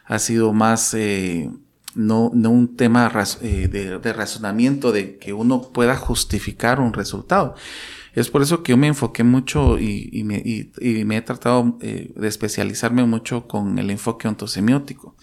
[0.05, 1.49] ha sido más eh,
[1.95, 7.55] no, no un tema eh, de, razonamiento de que uno pueda justificar un resultado.
[8.13, 13.47] Es por eso que yo me enfoqué mucho y, me, he tratado de especializarme mucho
[13.47, 15.15] con el enfoque ontosemiótico.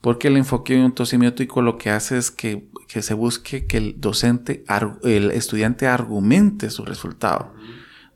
[0.00, 4.64] Porque el enfoque ontosemiótico lo que hace es que, se busque que el docente,
[5.04, 7.54] el estudiante argumente su resultado.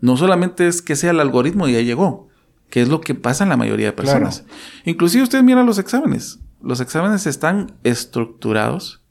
[0.01, 2.29] No solamente es que sea el algoritmo y ya llegó,
[2.71, 4.45] que es lo que pasa en la mayoría de personas.
[4.85, 6.41] Inclusive ustedes miran los exámenes.
[6.61, 9.03] Los exámenes están estructurados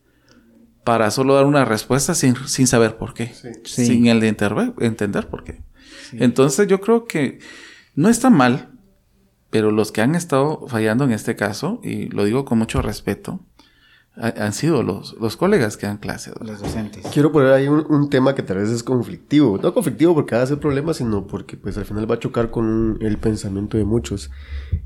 [0.83, 3.33] para solo dar una respuesta sin, sin saber por qué.
[3.63, 5.63] Sin el de entender por qué.
[6.13, 7.39] Entonces yo creo que
[7.95, 8.75] no está mal
[9.55, 13.39] pero los que han estado fallando en este caso, y lo digo con mucho respeto,
[14.18, 16.32] han sido los, los colegas que dan clase.
[16.39, 17.05] Los docentes.
[17.13, 19.59] Quiero poner ahí un, tema que tal vez es conflictivo.
[19.61, 23.18] No conflictivo porque hace problemas, sino porque pues al final va a chocar con el
[23.18, 24.32] pensamiento de muchos.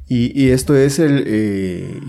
[0.08, 1.24] Y, y esto es el...
[1.28, 2.00] Eh,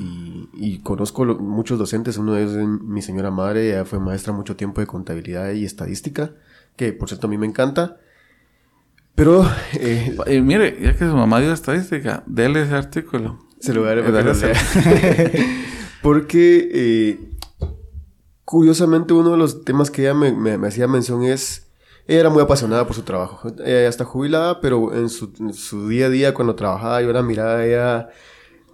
[0.55, 2.17] y, conozco muchos docentes.
[2.17, 6.33] Uno es mi señora madre, ella fue maestra mucho tiempo de contabilidad y estadística,
[6.77, 7.99] que por cierto a mí me encanta.
[9.15, 13.39] Pero, eh, eh, mire, ya que su mamá dio estadística, déle ese artículo.
[13.59, 14.35] Se lo voy a dar
[16.03, 17.19] Porque, eh,
[18.45, 21.69] curiosamente, uno de los temas que ella me, hacía mención es,
[22.07, 23.49] ella era muy apasionada por su trabajo.
[23.59, 27.57] Ella ya está jubilada, pero en su, día a día, cuando trabajaba, yo la miraba
[27.57, 28.09] a ella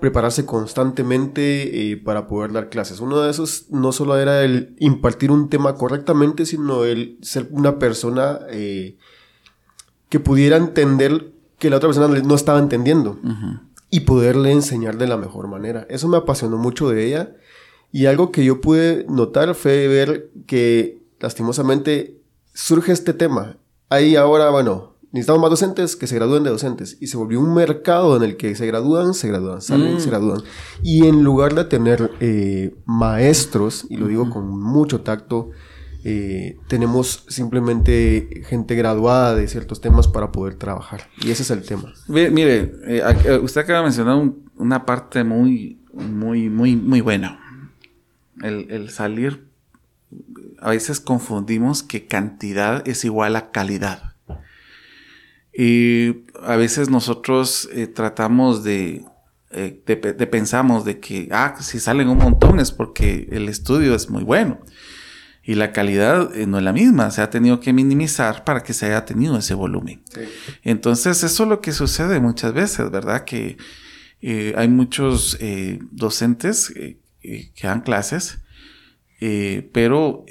[0.01, 3.01] prepararse constantemente para poder dar clases.
[3.01, 7.79] Uno de esos no solo era el impartir un tema correctamente, sino el ser una
[7.79, 13.19] persona que pudiera entender que la otra persona no estaba entendiendo
[13.91, 15.87] y poderle enseñar de la mejor manera.
[15.89, 17.37] Eso me apasionó mucho de ella
[17.93, 22.21] y algo que yo pude notar fue ver que lastimosamente
[22.53, 23.59] surge este tema.
[23.89, 27.55] Ahí ahora, bueno, necesitamos más docentes que se gradúen de docentes y se volvió un
[27.55, 30.11] mercado en el que se gradúan, se gradúan, salen, se mm.
[30.11, 30.43] gradúan.
[30.83, 35.51] Y en lugar de tener eh, maestros, y lo digo con mucho tacto,
[36.09, 41.11] eh, tenemos simplemente gente graduada de ciertos temas para poder trabajar.
[41.21, 41.93] Y ese es el tema.
[42.07, 47.41] Mire, eh, eh, usted acaba de mencionar una parte muy, muy, muy, muy buena.
[48.41, 49.49] El, salir,
[50.61, 54.15] a veces confundimos que cantidad es igual a calidad.
[55.53, 59.05] Y a veces nosotros tratamos de,
[59.51, 64.09] de, de, pensamos de que, ah, si salen un montón es porque el estudio es
[64.09, 64.61] muy bueno
[65.47, 68.73] y la calidad eh, no es la misma, se ha tenido que minimizar para que
[68.73, 70.03] se haya tenido ese volumen.
[70.65, 73.25] Entonces, eso es lo que sucede muchas veces, ¿verdad?
[73.25, 73.57] Que
[74.21, 76.75] eh, hay muchos eh, docentes
[77.23, 78.39] que dan clases,
[79.73, 80.25] pero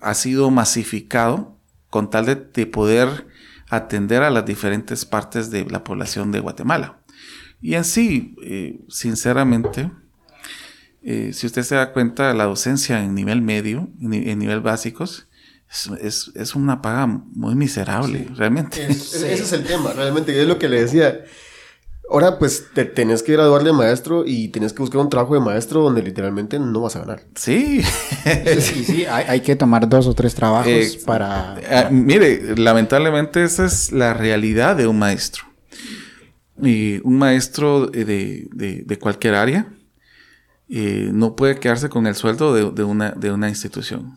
[0.00, 3.26] ha sido masificado con tal de, de, poder
[3.68, 7.00] atender a las diferentes partes de la población de Guatemala.
[7.60, 8.36] Y en sí,
[8.88, 9.90] sinceramente,
[11.02, 15.28] eh, si usted se da cuenta, la docencia en nivel medio, en nivel básicos,
[16.00, 18.84] es, es, una paga muy miserable, realmente.
[18.88, 21.24] ese es el tema, realmente, es lo que le decía.
[22.10, 25.40] Ahora, pues, te tenés que graduar de maestro y tienes que buscar un trabajo de
[25.40, 27.22] maestro donde literalmente no vas a ganar.
[27.34, 27.82] Sí.
[28.60, 33.64] sí, sí, hay, que tomar dos o tres trabajos eh, para, eh, mire, lamentablemente esa
[33.64, 35.44] es la realidad de un maestro.
[36.62, 39.72] Y un maestro de, de, de cualquier área,
[40.74, 44.16] eh, no puede quedarse con el sueldo de, una, de una institución.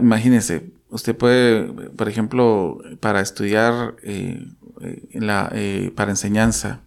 [0.00, 4.48] imagínese, usted puede, por ejemplo, para estudiar eh,
[5.12, 6.80] la, eh, para enseñanza,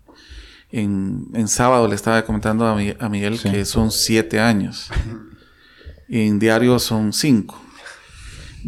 [0.69, 4.89] en, en, sábado le estaba comentando a, a Miguel que son siete años.
[6.09, 7.61] Y en diario son cinco.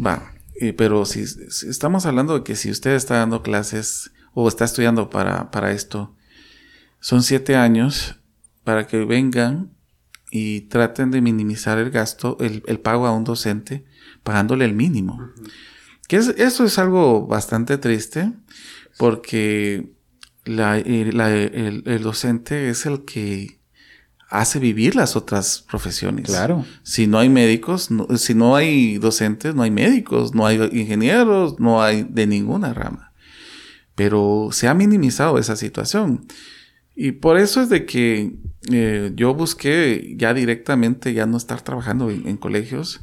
[0.02, 0.32] Va,
[0.78, 1.24] pero si,
[1.68, 6.14] estamos hablando de que si usted está dando clases o está estudiando para, para esto,
[7.00, 8.16] son siete años
[8.64, 9.72] para que vengan
[10.30, 13.84] y traten de minimizar el gasto, el, pago a un docente,
[14.22, 15.30] pagándole el mínimo.
[16.08, 18.32] Que es, eso es algo bastante triste
[18.98, 19.92] porque
[20.44, 21.20] la, el,
[21.84, 23.60] el, docente es el que
[24.28, 26.26] hace vivir las otras profesiones.
[26.26, 26.64] Claro.
[26.84, 31.82] Si no hay médicos, si no hay docentes, no hay médicos, no hay ingenieros, no
[31.82, 33.12] hay de ninguna rama.
[33.96, 36.26] Pero se ha minimizado esa situación.
[37.02, 38.34] Y por eso es de que
[38.70, 43.00] eh, yo busqué ya directamente ya no estar trabajando en, colegios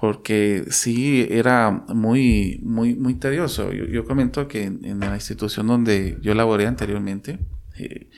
[0.00, 3.70] porque sí era muy, muy, muy tedioso.
[3.70, 7.38] Yo, comento que en, la institución donde yo laboré anteriormente,
[7.76, 8.08] eh,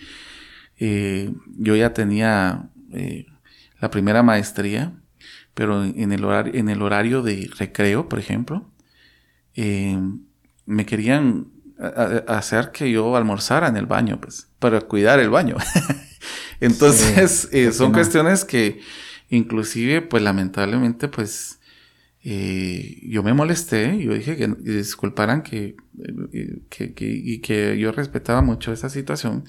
[0.79, 2.71] eh, yo ya tenía
[3.81, 4.93] la primera maestría,
[5.55, 8.71] pero en el, horario, en el horario de recreo, por ejemplo,
[9.57, 11.54] me querían
[12.29, 15.57] hacer que yo almorzara en el baño, pues, para cuidar el baño.
[16.61, 18.81] Entonces, eh, son cuestiones que
[19.31, 21.59] Inclusive, pues lamentablemente, pues
[22.23, 25.77] eh, yo me molesté, yo dije que disculparan que,
[26.33, 29.45] eh, que, que, y que yo respetaba mucho esa situación,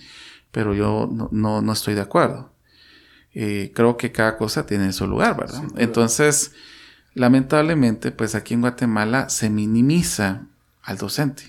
[0.51, 2.53] pero yo no, no, no estoy de acuerdo.
[3.34, 5.63] Eh, creo que cada cosa tiene su lugar, ¿verdad?
[5.76, 6.53] Entonces,
[7.13, 10.47] lamentablemente, pues aquí en Guatemala se minimiza
[10.82, 11.43] al docente.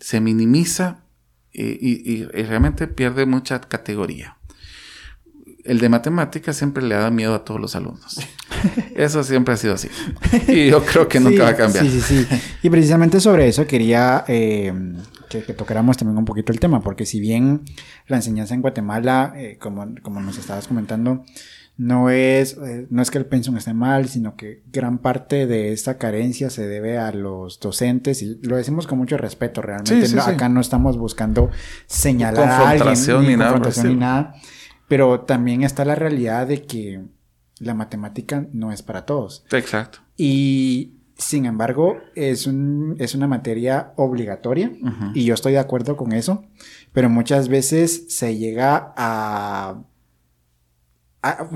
[0.00, 1.04] Se minimiza
[1.52, 4.38] y, y, realmente pierde mucha categoría
[5.64, 8.20] el de matemáticas siempre le da miedo a todos los alumnos.
[8.96, 9.88] Eso siempre ha sido así.
[10.48, 11.84] Y yo creo que nunca va a cambiar.
[11.84, 12.40] Sí, sí, sí.
[12.62, 14.72] Y precisamente sobre eso quería eh,
[15.28, 17.62] que, tocáramos también un poquito el tema, porque si bien
[18.06, 21.24] la enseñanza en Guatemala, eh, como, como nos estabas comentando,
[21.76, 25.72] no es, eh, no es que el pensum esté mal, sino que gran parte de
[25.72, 30.20] esta carencia se debe a los docentes y lo decimos con mucho respeto realmente.
[30.20, 31.50] Acá no estamos buscando
[31.86, 32.94] señalar a alguien,
[33.26, 34.34] ni, confrontación ni nada
[34.92, 37.00] pero también está la realidad de que
[37.58, 39.42] la matemática no es para todos.
[39.50, 40.00] Exacto.
[40.18, 44.70] Y sin embargo, es, un, es una materia obligatoria
[45.14, 46.44] y yo estoy de acuerdo con eso,
[46.92, 49.82] pero muchas veces se llega a,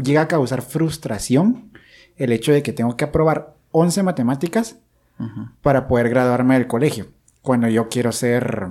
[0.02, 1.72] llega a causar frustración
[2.16, 4.76] el hecho de que tengo que aprobar 11 matemáticas
[5.62, 7.08] para poder graduarme del colegio,
[7.42, 8.68] cuando yo quiero ser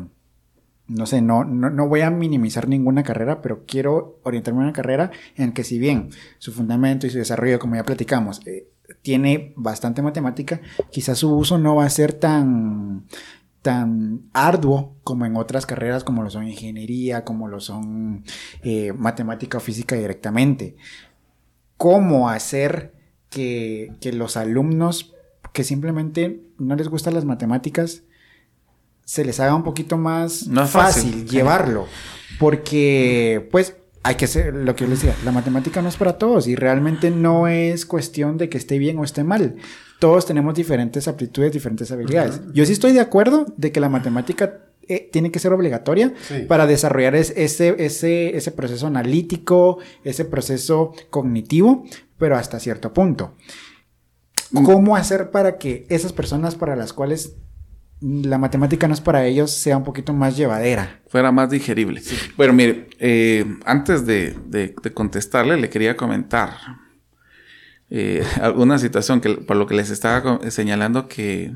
[0.87, 5.11] no sé, no, no, voy a minimizar ninguna carrera, pero quiero orientarme a una carrera
[5.35, 8.67] en que si bien su fundamento y su desarrollo, como ya platicamos, eh,
[9.01, 13.05] tiene bastante matemática, quizás su uso no va a ser tan,
[13.65, 18.23] tan arduo como en otras carreras como lo son ingeniería, como lo son
[18.61, 20.75] eh, matemática o física directamente.
[21.77, 22.93] ¿Cómo hacer
[23.31, 25.15] que, que los alumnos
[25.51, 28.03] que simplemente no les gustan las matemáticas,
[29.03, 31.87] se les haga un poquito más fácil, llevarlo.
[32.37, 36.19] Porque, pues, hay que ser lo que yo les decía, la matemática no es para
[36.19, 39.55] todos y realmente no es cuestión de que esté bien o esté mal.
[39.99, 42.41] Todos tenemos diferentes aptitudes, diferentes habilidades.
[42.53, 46.13] Yo sí estoy de acuerdo de que la matemática eh, tiene que ser obligatoria
[46.47, 47.41] para desarrollar ese,
[47.77, 51.85] ese, ese proceso analítico, ese proceso cognitivo,
[52.17, 53.35] pero hasta cierto punto.
[54.53, 57.35] ¿Cómo hacer para que esas personas para las cuales
[58.01, 61.01] la matemática no es para ellos, sea un poquito más llevadera.
[61.07, 62.01] Fuera más digerible.
[62.37, 66.51] Bueno, mire, eh, antes de, contestarle, le quería comentar
[67.89, 71.55] eh, alguna situación que por lo que les estaba señalando que,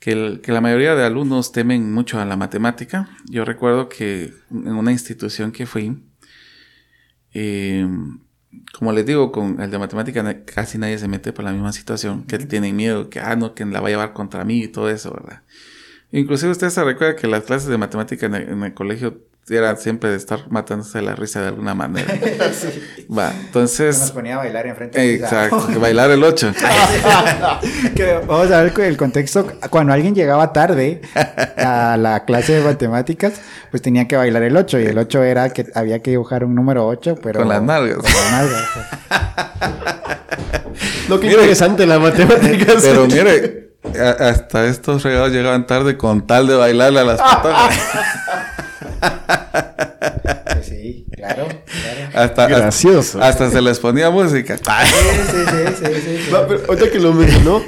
[0.00, 3.08] que, la mayoría de alumnos temen mucho a la matemática.
[3.28, 6.02] Yo recuerdo que en una institución que fui,
[7.34, 7.86] eh,
[8.72, 12.24] como les digo, con el de matemática casi nadie se mete por la misma situación,
[12.24, 14.90] que tienen miedo, que, ah, no, que la va a llevar contra mí y todo
[14.90, 15.42] eso, ¿verdad?
[16.12, 20.16] Inclusive usted se recuerda que las clases de matemática en el colegio era siempre de
[20.16, 22.12] estar matándose la risa de alguna manera.
[22.52, 23.06] sí.
[23.08, 23.98] Va, entonces...
[23.98, 26.52] Nos ponía a bailar enfrente Exacto, bailar el 8.
[28.26, 29.46] vamos a ver el contexto.
[29.70, 31.00] Cuando alguien llegaba tarde
[31.56, 33.34] a la clase de matemáticas,
[33.70, 34.80] pues tenía que bailar el 8.
[34.80, 37.40] Y el 8 era que había que dibujar un número 8, pero...
[37.40, 37.98] Con las nalgas.
[37.98, 38.68] Con las nalgas.
[41.08, 42.74] Lo que interesante la matemática.
[42.80, 43.74] Pero mire,
[44.18, 47.78] hasta estos regalos llegaban tarde con tal de bailarle a las patadas.
[50.62, 51.48] Sí, claro,
[52.14, 53.20] Hasta, Gracioso.
[53.20, 54.56] Hasta, se les ponía música.
[54.56, 57.62] Sí, sí, sí, sí, ahorita que lo mencionó,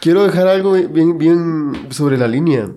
[0.00, 2.70] quiero dejar algo bien, bien sobre la línea.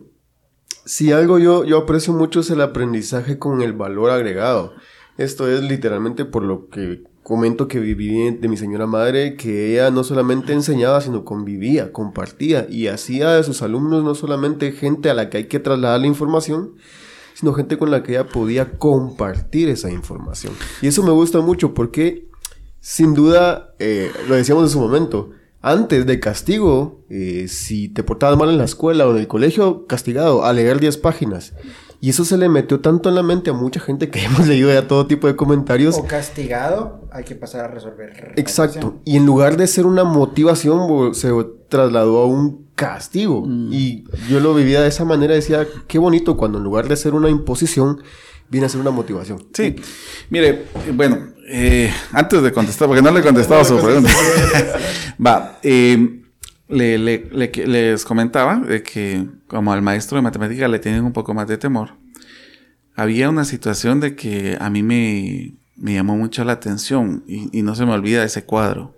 [0.85, 4.73] Si algo yo, yo aprecio mucho es el aprendizaje con el valor agregado.
[5.17, 9.89] Esto es literalmente por lo que comento que viví de mi señora madre, que ella
[9.91, 15.13] no solamente enseñaba, sino convivía, compartía y hacía de sus alumnos no solamente gente a
[15.13, 16.73] la que hay que trasladar la información,
[17.33, 20.53] sino gente con la que ella podía compartir esa información.
[20.81, 22.27] Y eso me gusta mucho porque,
[22.79, 25.31] sin duda, eh, lo decíamos en su momento,
[25.61, 29.87] antes de castigo, eh, si te portabas mal en la escuela o en el colegio,
[29.87, 31.53] castigado, a leer 10 páginas.
[32.03, 34.69] Y eso se le metió tanto en la mente a mucha gente que hemos leído
[34.69, 35.95] ya todo tipo de comentarios.
[35.97, 38.33] O castigado, hay que pasar a resolver.
[38.35, 38.99] Exacto.
[39.05, 41.29] Y en lugar de ser una motivación, se
[41.69, 43.45] trasladó a un castigo.
[43.45, 43.69] Mm.
[43.71, 47.13] Y yo lo vivía de esa manera, decía, qué bonito cuando en lugar de ser
[47.13, 48.03] una imposición,
[48.49, 49.41] viene a ser una motivación.
[49.53, 49.77] Sí.
[50.29, 54.09] Mire, bueno, eh, antes de contestar, porque no le he contestado a su pregunta.
[55.25, 56.22] Va, eh,
[56.73, 61.47] le, les comentaba de que como al maestro de matemática le tienen un poco más
[61.47, 61.91] de temor,
[62.95, 67.75] había una situación de que a mí me, me llamó mucho la atención y, no
[67.75, 68.97] se me olvida ese cuadro.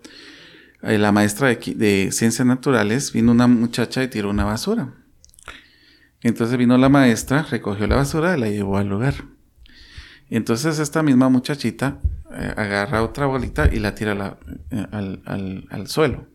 [0.81, 4.93] Eh, la maestra de, ciencias naturales vino una muchacha y tiró una basura.
[6.21, 9.15] Entonces vino la maestra, recogió la basura y la llevó al lugar.
[10.29, 11.99] Entonces esta misma muchachita
[12.31, 14.37] eh, agarra otra bolita y la tira
[14.71, 16.27] eh, al, suelo.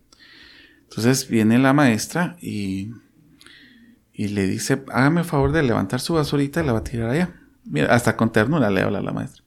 [0.90, 2.92] Entonces viene la maestra y,
[4.12, 7.10] y le dice, hágame el favor de levantar su basurita y la va a tirar
[7.10, 7.34] allá.
[7.64, 9.44] Mira, hasta con ternura le habla la maestra.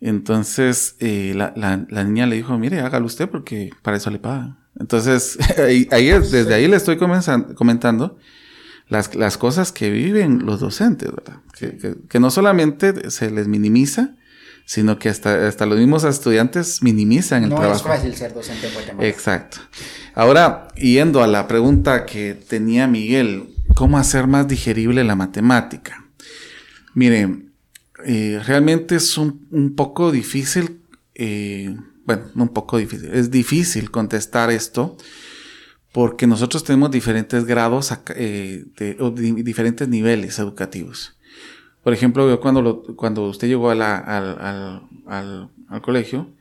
[0.00, 4.58] Entonces eh, la, niña le dijo, mire, hágalo usted porque para eso le paga.
[4.78, 8.18] Entonces, ahí, desde ahí le estoy comentando
[8.88, 11.40] las, cosas que viven los docentes, ¿verdad?
[12.08, 14.15] Que, no solamente se les minimiza,
[14.66, 17.70] sino que hasta, hasta los mismos estudiantes minimizan el trabajo.
[17.70, 19.58] No es fácil ser docente en Exacto.
[20.14, 26.04] Ahora, yendo a la pregunta que tenía Miguel, ¿cómo hacer más digerible la matemática?
[26.94, 27.52] Miren,
[28.04, 30.80] eh, realmente es un, poco difícil,
[31.14, 34.96] eh, bueno, un poco difícil, es difícil contestar esto
[35.92, 41.15] porque nosotros tenemos diferentes grados eh, de, o diferentes niveles educativos.
[41.86, 45.50] Por ejemplo, cuando, cuando usted llegó al, al,
[45.82, 46.32] colegio,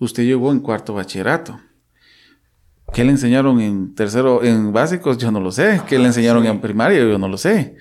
[0.00, 1.60] usted llegó en cuarto bachillerato.
[2.92, 5.16] ¿Qué le enseñaron en tercero, en básicos?
[5.16, 5.82] Yo no lo sé.
[5.86, 6.98] ¿Qué le enseñaron en primaria?
[6.98, 7.76] Yo no lo sé.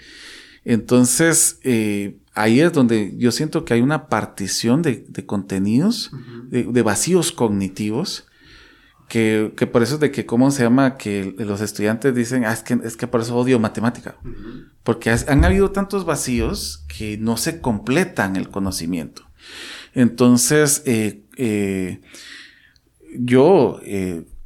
[0.64, 6.12] Entonces, eh, ahí es donde yo siento que hay una partición de, contenidos,
[6.52, 8.27] de, vacíos cognitivos,
[9.08, 10.98] que, por eso es de que, ¿cómo se llama?
[10.98, 14.16] Que los estudiantes dicen, ah, es que, es que por eso odio matemática.
[14.84, 19.24] Porque han habido tantos vacíos que no se completan el conocimiento.
[19.94, 22.02] Entonces, eh, eh,
[23.18, 23.80] yo,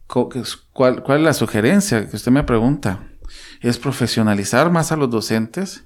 [0.08, 3.08] ¿cuál, ¿cuál es la sugerencia que usted me pregunta?
[3.62, 5.86] Es profesionalizar más a los docentes,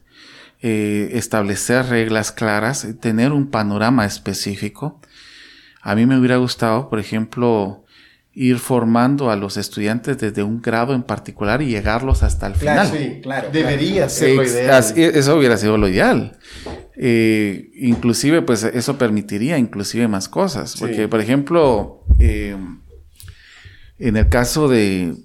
[0.62, 5.00] eh, establecer reglas claras, tener un panorama específico.
[5.82, 7.85] A mí me hubiera gustado, por ejemplo,
[8.36, 12.92] ir formando a los estudiantes desde un grado en particular y llegarlos hasta el final.
[12.92, 13.48] Sí, claro.
[13.52, 14.84] Debería ser lo ideal.
[14.98, 16.38] eso hubiera sido lo ideal.
[16.98, 20.76] Eh, inclusive, pues eso permitiría inclusive más cosas.
[20.78, 22.58] Porque, por ejemplo, eh,
[24.00, 25.16] en el caso de,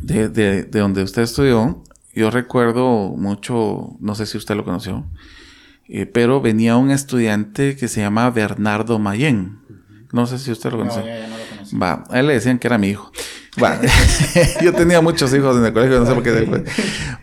[0.00, 1.84] de, de, de, donde usted estudió,
[2.14, 5.04] yo recuerdo mucho, no sé si usted lo conoció,
[5.88, 9.58] eh, pero venía un estudiante que se llama Bernardo Mayen.
[10.12, 11.02] No sé si usted lo conoce.
[11.80, 13.10] Va, a él le decían que era mi hijo.
[13.62, 13.80] Va,
[14.62, 16.64] yo tenía muchos hijos en el colegio, no sé por qué.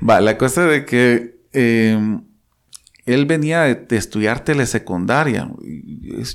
[0.08, 2.22] Va, la cosa de que em,
[3.08, 5.50] él venía de, estudiar telesecundaria.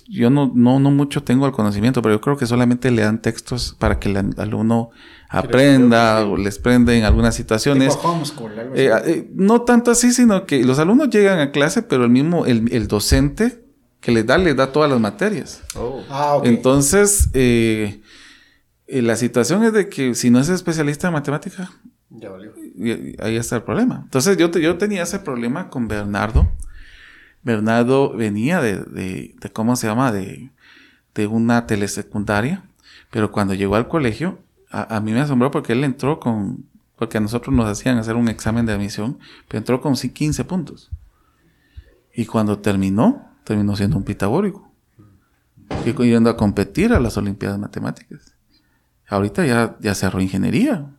[0.08, 3.20] Yo no, no, no mucho tengo el conocimiento, pero yo creo que solamente le dan
[3.20, 4.90] textos para que el alumno
[5.28, 7.98] aprenda o les prende en algunas situaciones.
[8.74, 12.46] Eh, eh, no tanto así, sino que los alumnos llegan a clase, pero el mismo,
[12.46, 13.64] el, docente
[14.00, 15.62] que les da, les da todas las materias.
[15.74, 16.02] Oh.
[16.10, 18.01] Ah, Entonces, eh,
[19.00, 21.70] la situación es de que si no es especialista en matemática,
[22.10, 22.30] ya
[23.20, 24.00] ahí está el problema.
[24.04, 26.48] Entonces, yo, yo tenía ese problema con Bernardo.
[27.42, 30.12] Bernardo venía de, de, de ¿cómo se llama?
[30.12, 30.50] De,
[31.14, 32.64] de una telesecundaria,
[33.10, 34.38] pero cuando llegó al colegio,
[34.70, 36.64] a, mí me asombró porque él entró con,
[36.96, 39.18] porque a nosotros nos hacían hacer un examen de admisión,
[39.48, 40.90] pero entró con 15 puntos.
[42.14, 44.70] Y cuando terminó, terminó siendo un pitagórico.
[45.84, 48.31] Y yendo a competir a las Olimpiadas Matemáticas.
[49.12, 50.90] Ahorita ya, ya cerró ingeniería.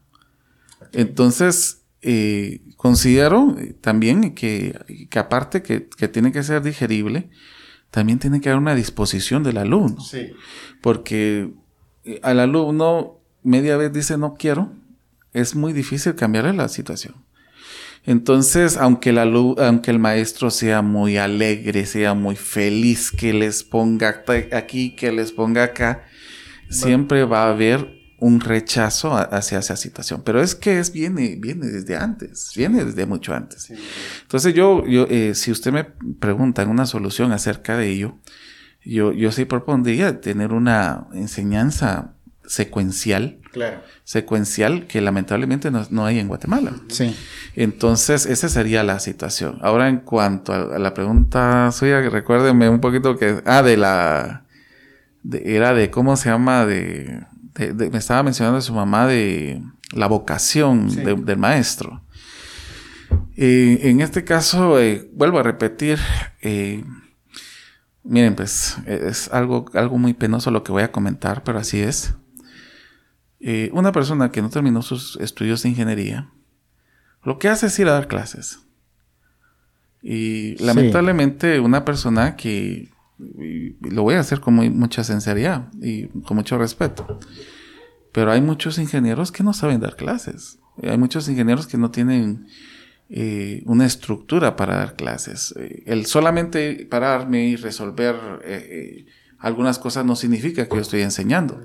[0.91, 7.31] Entonces, eh, considero también que, que aparte que, que, tiene que ser digerible,
[7.89, 9.99] también tiene que haber una disposición del alumno.
[9.99, 10.31] Sí.
[10.81, 11.53] Porque
[12.03, 14.71] eh, al alumno media vez dice no quiero,
[15.33, 17.15] es muy difícil cambiarle la situación.
[18.05, 25.11] Entonces, aunque el maestro sea muy alegre, sea muy feliz, que les ponga aquí, que
[25.11, 26.03] les ponga acá,
[26.69, 30.21] siempre va a haber un rechazo hacia esa situación.
[30.23, 33.69] Pero es que es viene, viene desde antes, viene desde mucho antes.
[34.21, 38.19] Entonces yo, yo eh, si usted me pregunta una solución acerca de ello,
[38.85, 42.13] yo, yo sí propondría tener una enseñanza
[42.45, 43.39] secuencial.
[43.51, 43.81] Claro.
[44.05, 46.71] Secuencial que lamentablemente no, hay en Guatemala.
[46.87, 47.13] Sí.
[47.57, 49.59] Entonces, esa sería la situación.
[49.61, 53.41] Ahora, en cuanto a, la pregunta suya, recuérdeme un poquito que.
[53.45, 54.45] Ah, de la.
[55.29, 60.87] era de cómo se llama, de, Me estaba mencionando su mamá de la vocación
[61.25, 62.03] del maestro.
[63.35, 65.99] Eh, en este caso, eh, vuelvo a repetir.
[66.41, 66.83] Eh,
[68.03, 72.15] miren, pues es algo, algo muy penoso lo que voy a comentar, pero así es.
[73.45, 76.29] Eh, una persona que no terminó sus estudios de ingeniería,
[77.23, 78.59] lo que hace es ir a dar clases.
[80.01, 86.57] Y lamentablemente una persona que lo voy a hacer con mucha sinceridad y con mucho
[86.57, 87.19] respeto.
[88.11, 90.59] Pero hay muchos ingenieros que no saben dar clases.
[90.81, 92.47] Hay muchos ingenieros que no tienen
[93.09, 95.53] eh, una estructura para dar clases.
[95.57, 98.15] Eh, el solamente pararme y resolver
[99.39, 101.61] algunas cosas no significa que yo estoy enseñando.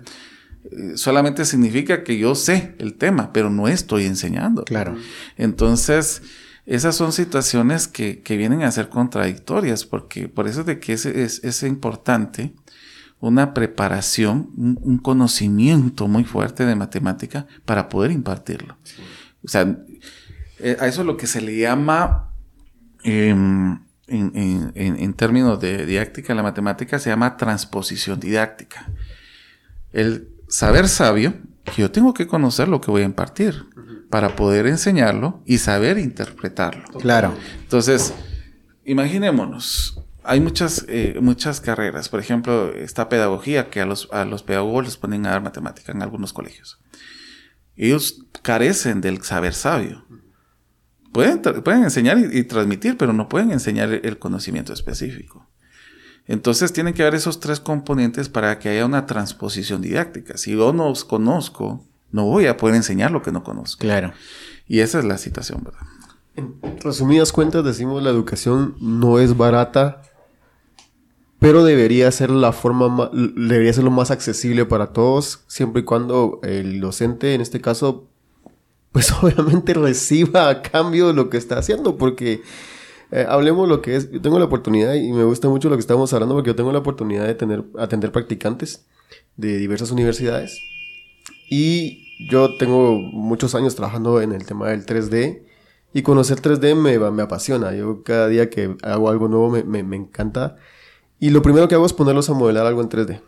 [0.65, 4.65] Eh, solamente significa que yo sé el tema, pero no estoy enseñando.
[4.65, 4.97] Claro.
[5.37, 6.23] Entonces,
[6.69, 11.07] esas son situaciones que, vienen a ser contradictorias, porque por eso es de que es,
[11.07, 12.53] es, importante
[13.21, 18.77] una preparación, un, conocimiento muy fuerte de matemática para poder impartirlo.
[19.43, 19.79] O sea,
[20.59, 22.35] eh, a eso es lo que se le llama,
[23.03, 28.93] em, en, términos de didáctica, la matemática se llama transposición didáctica.
[29.91, 31.33] El saber sabio,
[31.65, 33.65] que yo tengo que conocer lo que voy a impartir
[34.11, 36.85] para poder enseñarlo y saber interpretarlo.
[37.01, 37.35] Claro.
[37.63, 38.15] Entonces,
[38.85, 44.43] imaginémonos, hay muchas, eh, muchas carreras, por ejemplo, esta pedagogía que a los, a los
[44.43, 46.79] pedagogos les ponen a dar matemática en algunos colegios.
[47.77, 50.05] Ellos carecen del saber sabio.
[51.13, 55.49] Pueden, pueden enseñar y, transmitir, pero no pueden enseñar el conocimiento específico.
[56.27, 60.37] Entonces tienen que haber esos tres componentes para que haya una transposición didáctica.
[60.37, 63.81] Si yo no conozco, no voy a poder enseñar lo que no conozco.
[63.81, 64.13] Claro.
[64.67, 65.81] Y esa es la situación, ¿verdad?
[66.37, 70.03] En resumidas cuentas, decimos la educación no es barata,
[71.39, 76.41] pero debería ser la forma, debería ser lo más accesible para todos, siempre y cuando
[76.43, 78.09] el docente, en este caso,
[78.93, 82.43] pues obviamente reciba a cambio lo que está haciendo, porque
[83.11, 85.81] eh, hablemos lo que es, yo tengo la oportunidad y me gusta mucho lo que
[85.81, 88.87] estamos hablando porque yo tengo la oportunidad de tener, atender practicantes
[89.37, 90.61] de diversas universidades
[91.51, 95.43] y yo tengo muchos años trabajando en el tema del 3D
[95.93, 97.75] y conocer 3D me, me apasiona.
[97.75, 100.57] Yo cada día que hago algo nuevo me, me, me encanta.
[101.19, 103.21] Y lo primero que hago es ponerlos a modelar algo en 3D.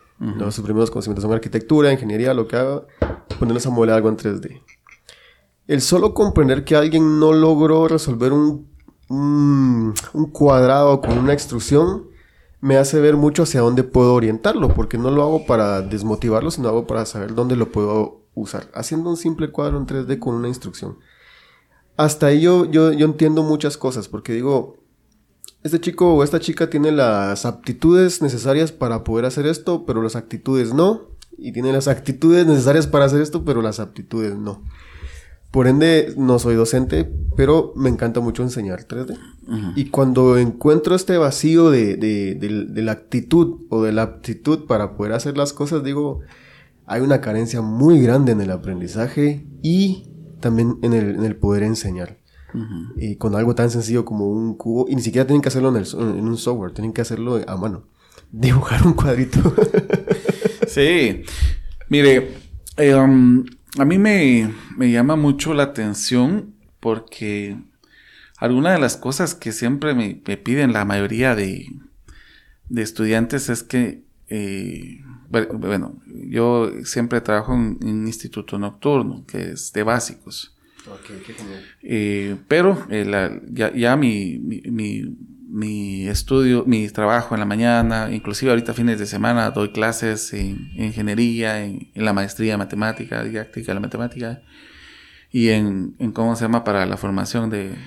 [0.51, 2.85] Sus primeros conocimientos son arquitectura, ingeniería, lo que hago,
[3.39, 4.61] ponerlos a modelar algo en 3D.
[5.65, 8.67] El solo comprender que alguien no logró resolver un,
[9.09, 12.10] un, un cuadrado con una extrusión
[12.61, 16.69] me hace ver mucho hacia dónde puedo orientarlo, porque no lo hago para desmotivarlo, sino
[16.69, 20.47] hago para saber dónde lo puedo usar, haciendo un simple cuadro en 3D con una
[20.47, 20.97] instrucción.
[21.97, 24.77] Hasta ahí yo, yo, entiendo muchas cosas, porque digo,
[25.63, 30.15] este chico o esta chica tiene las aptitudes necesarias para poder hacer esto, pero las
[30.15, 34.63] actitudes no, y tiene las actitudes necesarias para hacer esto, pero las aptitudes no.
[35.49, 39.17] Por ende, no soy docente, pero me encanta mucho enseñar 3D.
[39.75, 45.13] Y cuando encuentro este vacío de, de, la actitud o de la aptitud para poder
[45.13, 46.21] hacer las cosas, digo,
[46.85, 50.07] hay una carencia muy grande en el aprendizaje y
[50.39, 52.17] también en el, en el poder enseñar.
[52.97, 55.77] Y con algo tan sencillo como un cubo, y ni siquiera tienen que hacerlo en,
[55.77, 55.85] el,
[56.17, 57.85] en un software, tienen que hacerlo a mano.
[58.31, 59.53] Dibujar un cuadrito.
[60.67, 61.23] sí.
[61.89, 62.31] Mire,
[62.77, 63.45] eh, um,
[63.77, 67.57] a mí me, llama mucho la atención porque
[68.41, 71.67] alguna de las cosas que siempre me, piden la mayoría de,
[72.75, 79.83] estudiantes es que, eh, bueno, yo siempre trabajo en, un instituto nocturno, que es de
[79.83, 80.57] básicos.
[81.83, 88.97] Eh, pero eh, ya, mi, mi estudio, mi trabajo en la mañana, inclusive ahorita fines
[88.97, 94.41] de semana doy clases en, ingeniería, en, la maestría en matemática, didáctica de la matemática
[95.31, 97.77] y en, cómo se llama para la formación de,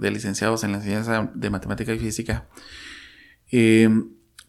[0.00, 2.46] licenciados en la enseñanza de matemática y física.
[3.50, 3.88] Eh,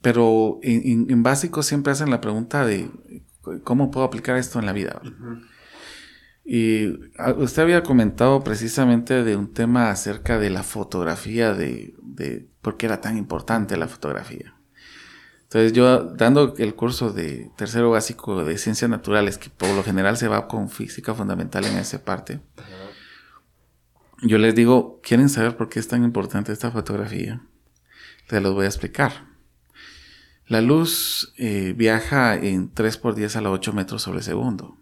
[0.01, 2.91] pero en, básico siempre hacen la pregunta de
[3.63, 5.01] cómo puedo aplicar esto en la vida.
[6.43, 12.47] Y ah, usted había comentado precisamente de un tema acerca de la fotografía, de, de
[12.61, 14.54] por qué era tan importante la fotografía.
[15.55, 20.17] Entonces yo dando el curso de tercero básico de ciencias naturales, que por lo general
[20.17, 22.41] se va con física fundamental en esa parte,
[24.21, 27.41] yo les digo, ¿quieren saber por qué es tan importante esta fotografía?
[28.27, 29.27] Se los voy a explicar.
[30.45, 34.77] La luz eh, viaja en 3 por 10 a la 8 metros sobre segundo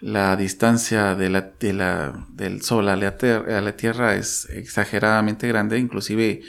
[0.00, 6.42] la distancia de la, del Sol a la, a la, Tierra es exageradamente grande, inclusive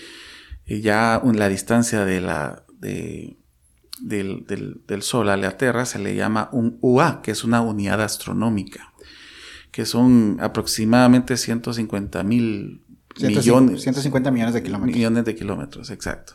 [0.67, 3.37] eh, ya la distancia de la, del,
[5.01, 8.93] Sol a la Tierra se le llama un UA, que es una unidad astronómica,
[9.71, 12.81] que son aproximadamente 150 mil
[13.19, 13.81] millones.
[13.81, 14.95] 150 millones de kilómetros.
[14.95, 16.33] Millones de kilómetros, exacto.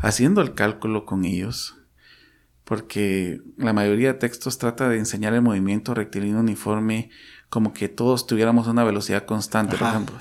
[0.00, 1.76] Haciendo el cálculo con ellos,
[2.64, 7.10] porque la mayoría de textos trata de enseñar el movimiento rectilíneo uniforme
[7.48, 10.16] como que todos tuviéramos una velocidad constante, por ejemplo.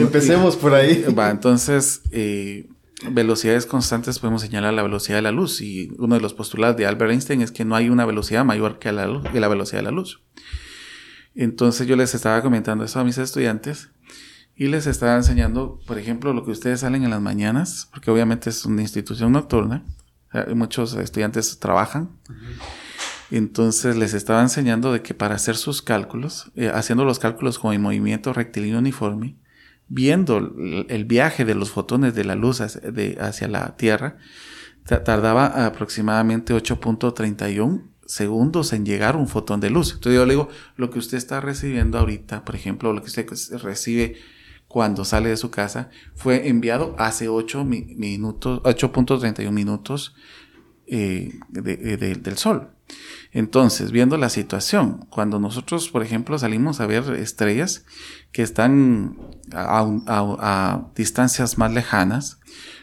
[0.00, 1.04] Empecemos por ahí.
[1.16, 2.68] Va, entonces, eh,
[3.08, 6.86] velocidades constantes podemos señalar la velocidad de la luz y uno de los postulados de
[6.86, 9.84] Albert Einstein es que no hay una velocidad mayor que la, que la velocidad de
[9.84, 10.22] la luz.
[11.34, 13.90] Entonces yo les estaba comentando eso a mis estudiantes
[14.54, 18.50] y les estaba enseñando, por ejemplo, lo que ustedes salen en las mañanas, porque obviamente
[18.50, 19.84] es una institución nocturna
[20.54, 22.10] muchos estudiantes trabajan.
[23.30, 27.72] Entonces les estaba enseñando de que para hacer sus cálculos, eh, haciendo los cálculos con
[27.72, 29.36] el movimiento rectilíneo uniforme,
[29.90, 30.38] viendo
[30.88, 34.16] el viaje de los fotones de la luz hacia, la Tierra,
[34.84, 39.92] tardaba aproximadamente 8.31 segundos en llegar un fotón de luz.
[39.92, 43.26] Entonces yo le digo, lo que usted está recibiendo ahorita, por ejemplo, lo que usted
[43.62, 44.16] recibe
[44.68, 50.14] cuando sale de su casa, fue enviado hace 8 minutos, 8.31 minutos
[50.86, 52.70] eh, del sol.
[53.32, 57.84] Entonces, viendo la situación, cuando nosotros, por ejemplo, salimos a ver estrellas
[58.32, 59.18] que están
[59.52, 62.40] a, distancias más lejanas,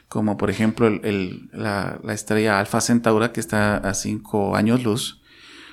[0.08, 5.22] como por ejemplo la, estrella Alfa Centaura que está a 5 años luz,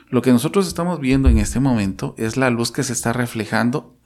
[0.09, 3.97] lo que nosotros estamos viendo en este momento es la luz que se está reflejando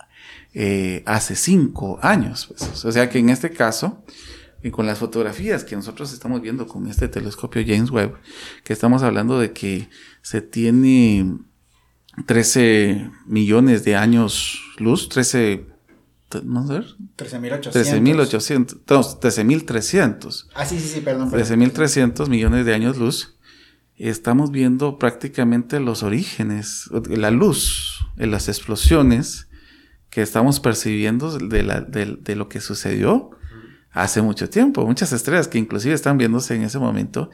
[0.53, 2.47] eh, hace 5 años.
[2.47, 2.85] Pues.
[2.85, 4.05] O sea que en este caso,
[4.63, 8.15] y con las fotografías que nosotros estamos viendo con este telescopio James Webb,
[8.65, 9.89] que estamos hablando de que
[10.23, 11.39] se tiene
[12.27, 15.67] 13 millones de años luz, 13
[16.45, 16.81] no sé.
[17.17, 18.85] 13.800.
[18.85, 19.19] 13.800.
[19.19, 20.49] 13.300.
[20.55, 21.31] Ah, sí, sí, sí, perdón.
[21.31, 23.39] 13.300 millones de años luz.
[23.97, 29.49] Estamos viendo prácticamente los orígenes, la luz, las explosiones
[30.11, 33.38] que estamos percibiendo de, la, de lo que sucedió
[34.03, 34.87] hace mucho tiempo.
[34.87, 37.31] Muchas estrellas que inclusive están viéndose en ese momento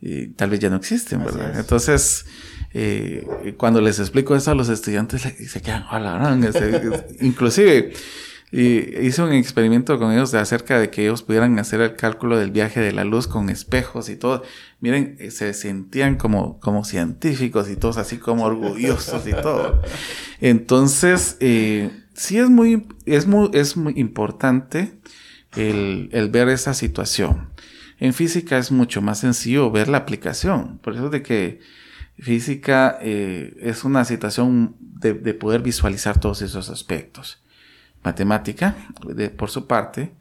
[0.00, 1.58] y tal vez ya no existen, ¿verdad?
[1.58, 2.24] Entonces,
[2.72, 6.38] eh, cuando les explico eso a los estudiantes, se quedan, hola,
[7.20, 7.92] inclusive,
[8.50, 12.50] hice un experimento con ellos de acerca de que ellos pudieran hacer el cálculo del
[12.50, 14.42] viaje de la luz con espejos y todo.
[14.80, 19.82] Miren, se sentían como, como científicos y todos así como orgullosos y todo.
[20.40, 24.98] Entonces, eh, sí es muy, es muy, es muy importante
[25.56, 27.50] el, ver esa situación.
[27.98, 30.78] En física es mucho más sencillo ver la aplicación.
[30.78, 31.60] Por eso de que
[32.18, 37.42] física eh, es una situación de, poder visualizar todos esos aspectos.
[38.02, 38.76] Matemática,
[39.36, 40.14] por su parte,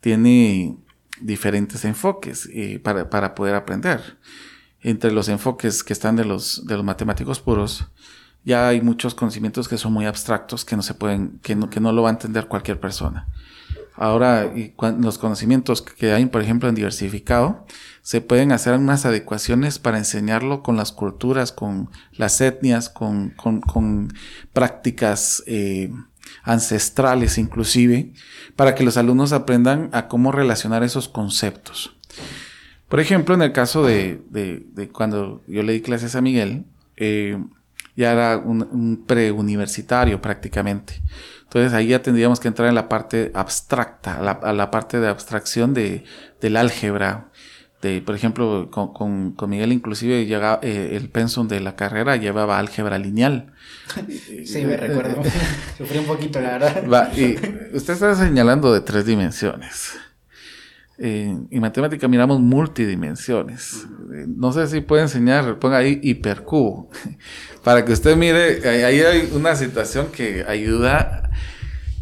[0.00, 0.76] tiene
[1.20, 4.18] diferentes enfoques eh, para, poder aprender.
[4.82, 7.86] Entre los enfoques que están de los, de los matemáticos puros,
[8.44, 11.80] ya hay muchos conocimientos que son muy abstractos que no se pueden, que no, que
[11.80, 13.26] no lo va a entender cualquier persona.
[13.96, 17.66] Ahora, y los conocimientos que hay, por ejemplo, en diversificado,
[18.02, 23.34] se pueden hacer unas adecuaciones para enseñarlo con las culturas, con las etnias, con,
[24.52, 25.90] prácticas eh,
[26.42, 28.12] ancestrales inclusive,
[28.54, 31.96] para que los alumnos aprendan a cómo relacionar esos conceptos.
[32.88, 34.20] Por ejemplo, en el caso de,
[34.92, 36.66] cuando yo le di clases a Miguel,
[36.96, 37.42] eh,
[37.96, 41.02] ya era un, un preuniversitario prácticamente.
[41.46, 45.74] Entonces ahí ya tendríamos que entrar en la parte abstracta, a la, parte de abstracción
[45.74, 46.04] de,
[46.40, 47.30] del álgebra.
[47.80, 52.58] De, por ejemplo, con, con, Miguel inclusive llega, eh, el pensum de la carrera llevaba
[52.58, 53.52] álgebra lineal.
[54.44, 55.22] Sí, me recuerdo.
[55.78, 57.12] Sufrí un poquito, la verdad.
[57.16, 57.36] y
[57.76, 59.92] usted está señalando de tres dimensiones.
[60.98, 63.86] En matemática miramos multidimensiones.
[64.28, 66.90] No sé si puede enseñar, ponga ahí hipercubo,
[67.64, 71.30] para que usted mire, ahí hay una situación que ayuda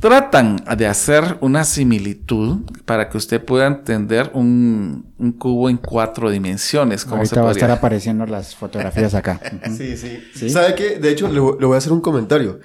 [0.04, 5.06] tratan de hacer una similitud para que usted pueda entender un,
[5.38, 7.06] cubo en cuatro dimensiones.
[7.06, 9.40] Como Ahorita va a estar apareciendo las fotografías acá.
[9.74, 10.98] sí, sí, ¿Sabe qué?
[10.98, 12.60] De hecho, le, voy a hacer un comentario.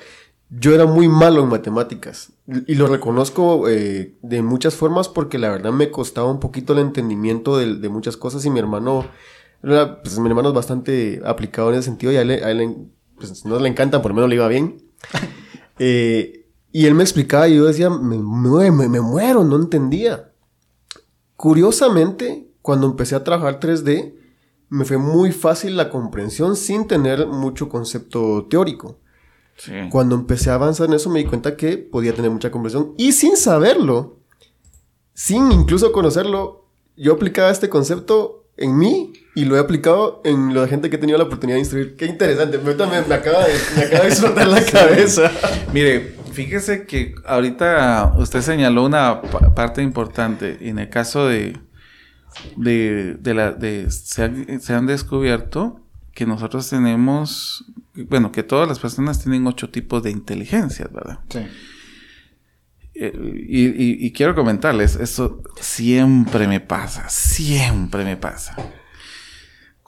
[0.49, 2.34] Yo era muy malo en matemáticas
[2.68, 6.80] y lo reconozco eh, de muchas formas porque la verdad me costaba un poquito el
[6.80, 9.06] entendimiento de, muchas cosas y mi hermano,
[9.62, 13.70] pues mi hermano es bastante aplicado en ese sentido y a él, pues, no le
[13.70, 14.82] encanta, por lo menos le iba bien.
[15.82, 16.40] Eh,
[16.74, 20.34] y él me explicaba y yo decía, me, me, muero, no entendía.
[21.38, 24.14] Curiosamente, cuando empecé a trabajar 3D,
[24.68, 29.00] me fue muy fácil la comprensión sin tener mucho concepto teórico.
[29.90, 33.11] Cuando empecé a avanzar en eso me di cuenta que podía tener mucha comprensión y
[33.11, 34.19] sin saberlo,
[35.14, 36.65] sin incluso conocerlo,
[36.95, 40.99] yo aplicaba este concepto en mí y lo he aplicado en la gente que he
[40.99, 41.95] tenido la oportunidad de instruir.
[41.98, 45.31] Qué interesante, me, me, acaba, de, me acaba de explotar la cabeza.
[45.73, 50.69] Mire, Fíjese que ahorita usted señaló una parte importante.
[50.69, 51.57] En el caso de,
[52.56, 54.23] de, la, de se,
[54.73, 55.81] han, descubierto
[56.14, 57.65] que nosotros tenemos,
[58.08, 61.20] bueno, que todas las personas tienen ocho tipos de inteligencias, ¿verdad?
[61.30, 61.40] Sí.
[62.96, 63.14] Eh,
[63.48, 68.56] y, y, quiero comentarles, eso siempre me pasa, siempre me pasa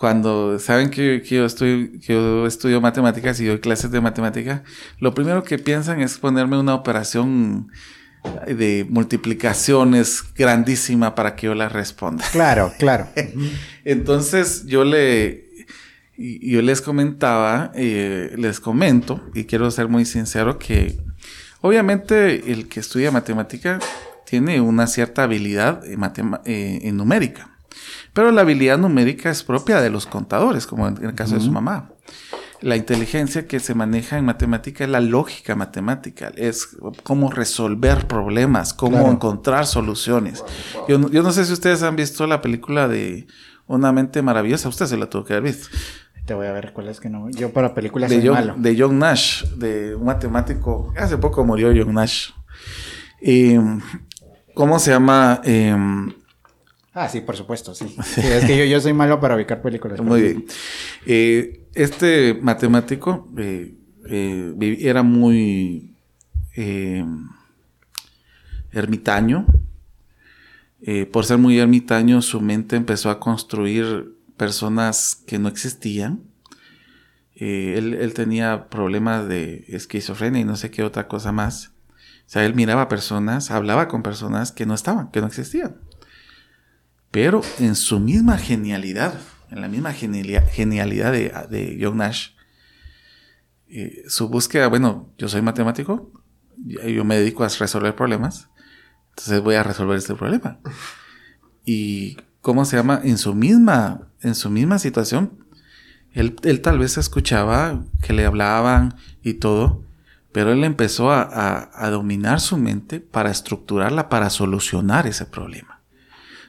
[0.02, 4.64] cuando saben que, yo, estoy, que yo estudio matemáticas y doy clases de matemática,
[4.98, 7.68] lo primero que piensan es ponerme una operación
[8.48, 12.26] de multiplicaciones grandísima para que yo la responda.
[12.32, 13.10] Claro, claro.
[13.86, 15.51] Entonces yo le,
[16.42, 21.00] yo les comentaba, eh, les comento, y quiero ser muy sincero, que
[21.62, 23.80] obviamente el que estudia matemática
[24.26, 26.02] tiene una cierta habilidad en,
[26.46, 27.58] eh, numérica,
[28.14, 31.52] pero la habilidad numérica es propia de los contadores, como en el caso de su
[31.52, 31.92] mamá
[32.62, 38.74] la inteligencia que se maneja en matemática es la lógica matemática, es cómo resolver problemas,
[38.74, 40.44] cómo encontrar soluciones.
[40.88, 43.28] Yo, no sé si ustedes han visto la película de
[43.68, 45.70] Una mente maravillosa, usted se la tuvo que haber visto.
[46.26, 47.30] Te voy a ver cuál es que no.
[47.32, 50.94] Yo para películas de John, De John Nash, de un matemático.
[50.98, 52.30] Hace poco murió John Nash.
[54.54, 55.42] ¿Cómo se llama?
[55.44, 56.14] Em,
[56.94, 57.96] ah, sí, por supuesto, sí.
[58.18, 60.02] es que yo, yo, soy malo para ubicar películas.
[60.02, 60.46] Muy bien.
[61.06, 63.76] Eh, este matemático eh,
[64.10, 65.96] eh, era muy
[66.56, 67.06] eh,
[68.72, 69.46] ermitaño.
[71.12, 76.24] por ser muy ermitaño, su mente empezó a construir personas que no existían.
[77.36, 81.74] Él, él, tenía problemas de esquizofrenia y no sé qué otra cosa más.
[81.98, 85.76] O sea, él miraba personas, hablaba con personas que no estaban, que no existían.
[87.12, 89.14] Pero en su misma genialidad,
[89.52, 92.30] en la misma genialidad de, de John Nash,
[93.70, 96.12] eh, su búsqueda, bueno, yo soy matemático,
[96.58, 98.50] yo me dedico a resolver problemas,
[99.10, 100.58] entonces voy a resolver este problema.
[101.64, 103.02] Y, ¿cómo se llama?
[103.04, 105.32] En su misma, en su misma situación,
[106.14, 109.84] él, tal vez escuchaba que le hablaban y todo,
[110.32, 115.82] pero él empezó a dominar su mente para estructurarla, para solucionar ese problema.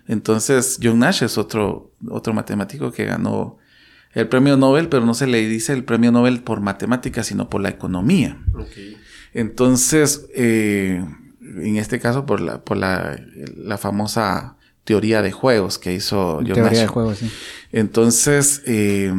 [0.06, 3.58] Entonces, John Nash es otro, otro matemático que ganó
[4.12, 7.60] el premio Nobel, pero no se le dice el premio Nobel por matemáticas, sino por
[7.60, 8.38] la economía.
[9.32, 11.04] Entonces, eh,
[11.40, 13.18] en este caso, por la, por la,
[13.78, 17.30] famosa teoría de juegos que hizo John teoría de juegos, sí.
[17.72, 19.12] Entonces, eh,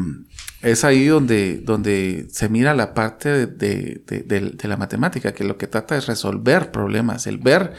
[0.64, 5.68] es ahí donde, donde se mira la parte de, de, la matemática, que lo que
[5.68, 7.73] trata es resolver problemas, el ver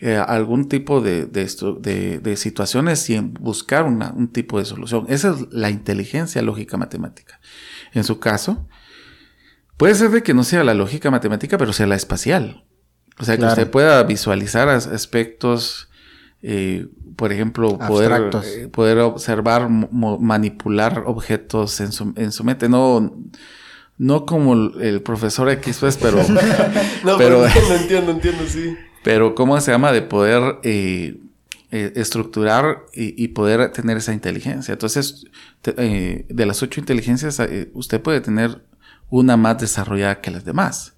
[0.00, 5.06] eh, algún tipo de, de, situaciones y buscar un tipo de solución.
[5.08, 7.40] Esa es la inteligencia lógica matemática.
[7.94, 8.68] En su caso,
[9.78, 12.66] puede ser de que no sea la lógica matemática, pero sea la espacial.
[13.18, 15.85] O sea, que usted pueda visualizar aspectos,
[16.48, 16.86] eh,
[17.16, 22.68] por ejemplo, poder, eh, poder observar, manipular objetos en su, en su mente.
[22.68, 23.14] No,
[23.98, 26.18] no como el, profesor X, pues, pero...
[27.04, 28.76] no, pero, entiendo, entiendo, entiendo, sí.
[29.02, 29.92] Pero ¿cómo se llama?
[29.92, 31.20] De poder eh,
[31.70, 34.72] eh, estructurar y, poder tener esa inteligencia.
[34.72, 35.26] Entonces,
[35.64, 37.40] eh, de las ocho inteligencias,
[37.72, 38.62] usted puede tener
[39.08, 40.95] una más desarrollada que las demás.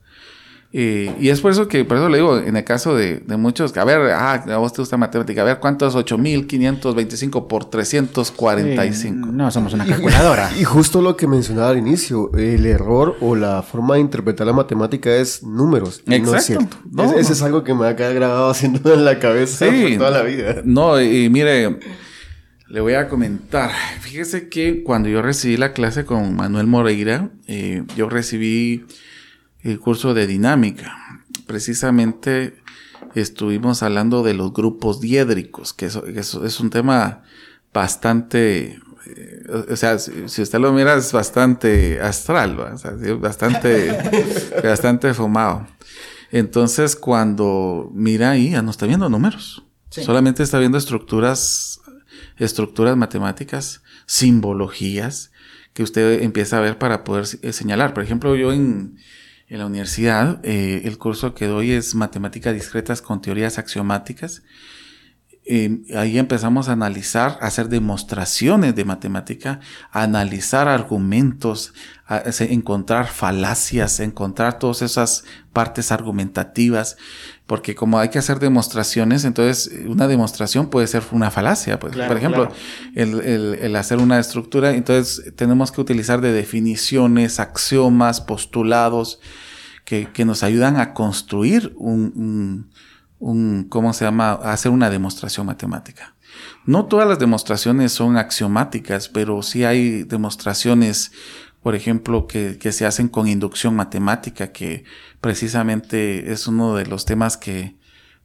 [0.71, 3.85] Y es por eso que, por eso le digo, en el caso de, muchos, a
[3.85, 9.27] ver, ah, a vos te gusta matemática, a ver, ¿cuánto es 8525 por 345?
[9.33, 10.51] no, somos una calculadora.
[10.61, 14.53] y justo lo que mencionaba al inicio, el error o la forma de interpretar la
[14.53, 16.03] matemática es números.
[16.07, 16.31] Exacto.
[16.31, 16.77] No es cierto.
[17.19, 19.67] Ese es algo que me ha quedado grabado haciendo en la cabeza
[19.97, 20.63] toda la vida.
[20.65, 21.79] No, y mire,
[22.69, 23.71] le voy a comentar.
[24.01, 28.85] Fíjese que cuando yo recibí la clase con Manuel Moreira, eh, yo recibí
[29.63, 31.25] el curso de dinámica.
[31.47, 32.57] Precisamente
[33.15, 37.23] estuvimos hablando de los grupos diédricos, que eso, es un tema
[37.73, 42.57] bastante, eh, o sea, si, usted lo mira es bastante astral,
[43.21, 43.93] bastante,
[44.63, 45.67] bastante fumado.
[46.31, 49.65] Entonces, cuando mira ahí, ya no está viendo números.
[49.91, 51.81] Solamente está viendo estructuras,
[52.37, 55.33] estructuras matemáticas, simbologías
[55.73, 57.95] que usted empieza a ver para poder señalar.
[57.95, 58.99] Por ejemplo, yo en,
[59.49, 64.43] en la universidad, eh, el curso que doy es Matemáticas Discretas con Teorías Axiomáticas.
[65.51, 69.61] Eh, ahí empezamos a analizar, a hacer demostraciones de matemática,
[69.91, 71.73] a analizar argumentos,
[72.07, 76.99] a, encontrar falacias, encontrar todas esas partes argumentativas,
[77.47, 81.81] porque como hay que hacer demostraciones, entonces una demostración puede ser una falacia.
[81.81, 81.97] Pues.
[81.97, 82.53] Por ejemplo,
[82.95, 89.19] el, el, hacer una estructura, entonces tenemos que utilizar de definiciones, axiomas, postulados,
[89.87, 92.71] que, que nos ayudan a construir un, un,
[93.19, 96.15] ¿cómo se llama?, hacer una demostración matemática.
[96.67, 101.13] No todas las demostraciones son axiomáticas, pero sí hay demostraciones
[101.63, 104.85] por ejemplo, que, que, se hacen con inducción matemática, que
[105.21, 107.77] precisamente es uno de los temas que,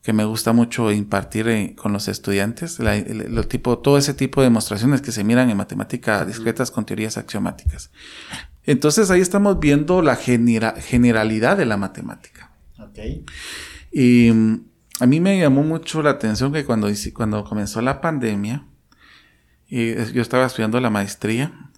[0.03, 4.48] que me gusta mucho impartir eh, con los estudiantes, lo tipo, todo ese tipo de
[4.48, 7.90] demostraciones que se miran en matemática discretas con teorías axiomáticas.
[8.65, 12.52] Entonces ahí estamos viendo la generalidad de la matemática.
[12.78, 13.26] Okay.
[13.91, 14.32] Y
[14.99, 18.65] a mí me llamó mucho la atención que cuando, cuando comenzó la pandemia,
[19.70, 21.72] yo estaba estudiando la maestría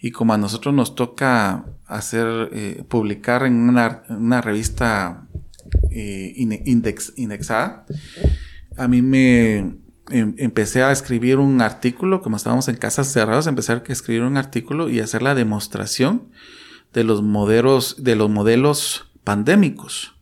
[0.00, 5.26] y como a nosotros nos toca hacer, eh, publicar en una, revista
[5.90, 7.86] eh, indexada,
[8.76, 9.58] a mí me
[10.10, 14.36] em, empecé a escribir un artículo, como estábamos en casas cerradas, empecé a escribir un
[14.36, 16.28] artículo y hacer la demostración
[16.92, 20.15] de los modelos, de los modelos pandémicos.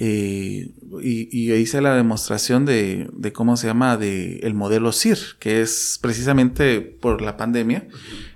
[0.00, 0.70] Eh,
[1.02, 6.80] y, hice la demostración de, cómo se llama de el modelo CIR, que es precisamente
[6.80, 7.88] por la pandemia,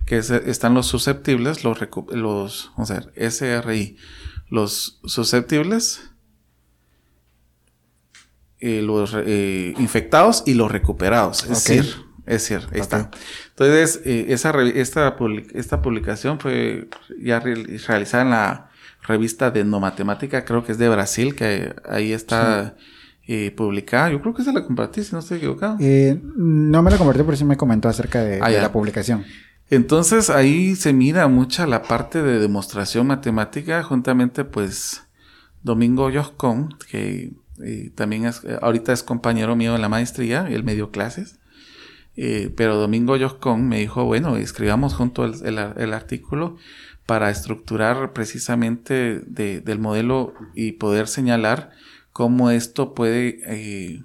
[0.05, 1.79] que están los susceptibles, los,
[2.11, 3.97] los vamos a ver, SRI,
[4.51, 6.11] los susceptibles,
[8.59, 11.49] eh, los eh, infectados y los recuperados.
[11.49, 12.13] Es CIR.
[12.27, 13.11] Es cierto, ahí está.
[13.51, 15.17] Entonces, esa, esta,
[15.55, 16.89] esta publicación fue
[17.21, 18.72] ya realizada en la
[19.03, 22.77] revista de no matemática, creo que es de Brasil, que ahí está
[23.27, 24.11] eh, publicada.
[24.11, 25.77] Yo creo que se la compartí, si no estoy equivocado.
[25.81, 29.25] Eh, no me la compartí, pero sí me comentó acerca de, ah, la publicación.
[29.71, 35.05] Entonces ahí se mira mucha la parte de demostración matemática, juntamente pues
[35.63, 37.33] Domingo Yoscon, que
[37.65, 41.39] eh, también es, ahorita es compañero mío en la maestría, él me dio clases.
[42.57, 46.59] pero Domingo Yoscon me dijo, bueno, escribamos junto el, el artículo
[47.07, 51.71] para estructurar precisamente del modelo y poder señalar
[52.13, 54.03] cómo esto puede eh,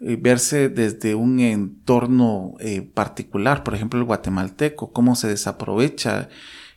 [0.00, 6.28] eh, verse desde un entorno eh, particular, por ejemplo el guatemalteco, cómo se desaprovecha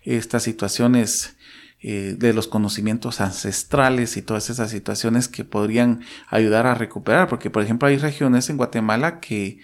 [0.04, 1.36] estas situaciones
[1.82, 6.00] de los conocimientos ancestrales y todas esas situaciones que podrían
[6.30, 9.60] ayudar a recuperar, porque por ejemplo hay regiones en Guatemala que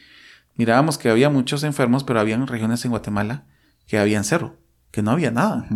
[0.58, 3.46] mirábamos que había muchos enfermos, pero habían regiones en Guatemala
[3.88, 4.59] que habían cero
[4.92, 5.68] que no había nada.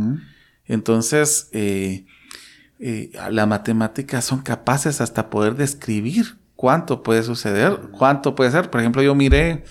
[0.65, 2.06] Entonces, eh,
[2.80, 8.69] eh, la matemática son capaces hasta poder describir cuánto puede suceder, cuánto puede ser.
[8.69, 9.64] Por ejemplo, yo miré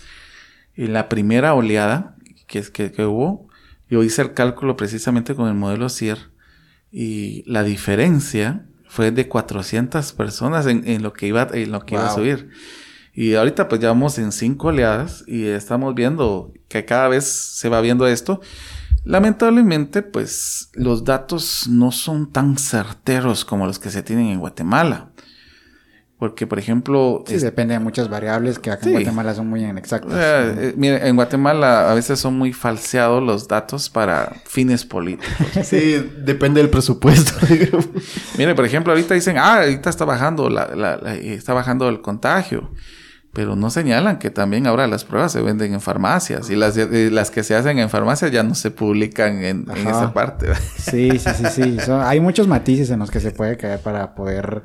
[0.76, 2.16] en la primera oleada
[2.46, 3.48] que, que, que hubo,
[3.88, 6.32] yo hice el cálculo precisamente con el modelo CIR
[6.90, 12.06] y la diferencia fue de 400 personas en, lo que iba, en lo que iba
[12.06, 12.50] a subir.
[13.14, 17.70] Y ahorita pues ya vamos en cinco oleadas y estamos viendo que cada vez se
[17.70, 18.42] va viendo esto.
[19.04, 25.10] Lamentablemente, pues los datos no son tan certeros como los que se tienen en Guatemala.
[26.18, 27.24] Porque, por ejemplo...
[27.26, 30.12] Sí, depende de muchas variables que acá en Guatemala son muy inexactas.
[30.14, 35.34] Eh, mire, en Guatemala a veces son muy falseados los datos para fines políticos.
[35.64, 37.32] sí, depende del presupuesto.
[38.38, 42.70] mire, por ejemplo, ahorita dicen, ah, ahorita está bajando, la, está bajando el contagio
[43.32, 47.30] pero no señalan que también ahora las pruebas se venden en farmacias y las, las
[47.30, 50.48] que se hacen en farmacias ya no se publican en, esa parte.
[50.76, 51.90] Sí, sí, sí, sí.
[51.90, 54.62] hay muchos matices en los que se puede caer para poder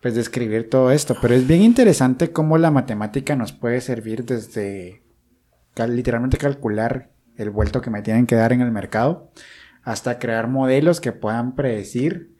[0.00, 5.02] pues describir todo esto, pero es bien interesante cómo la matemática nos puede servir desde
[5.76, 9.30] literalmente calcular el vuelto que me tienen que dar en el mercado
[9.82, 12.36] hasta crear modelos que puedan predecir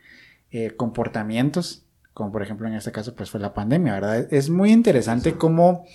[0.51, 1.88] eh, comportamientos
[2.19, 4.27] como por ejemplo en este caso pues fue la pandemia, ¿verdad?
[4.35, 5.87] Es muy interesante cómo,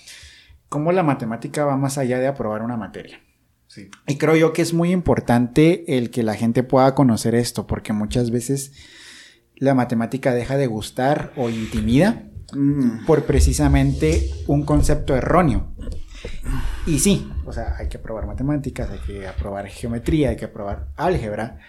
[0.70, 3.20] cómo la matemática va más allá de aprobar una materia.
[3.68, 3.92] Sí.
[4.08, 7.92] Y creo yo que es muy importante el que la gente pueda conocer esto, porque
[7.92, 8.72] muchas veces
[9.58, 12.24] la matemática deja de gustar o intimida
[12.54, 13.06] mm.
[13.06, 15.74] por precisamente un concepto erróneo.
[16.88, 20.88] Y sí, o sea, hay que aprobar matemáticas, hay que aprobar geometría, hay que aprobar
[20.96, 21.60] álgebra,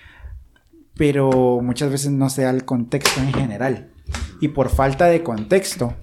[0.97, 3.91] pero muchas veces no se da el contexto en general
[4.41, 5.97] y por falta de contexto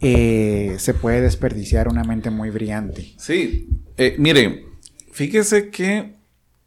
[0.00, 3.14] eh, se puede desperdiciar una mente muy brillante.
[3.18, 4.66] Sí, eh, mire,
[5.10, 6.16] fíjese que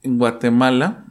[0.03, 1.05] en Guatemala,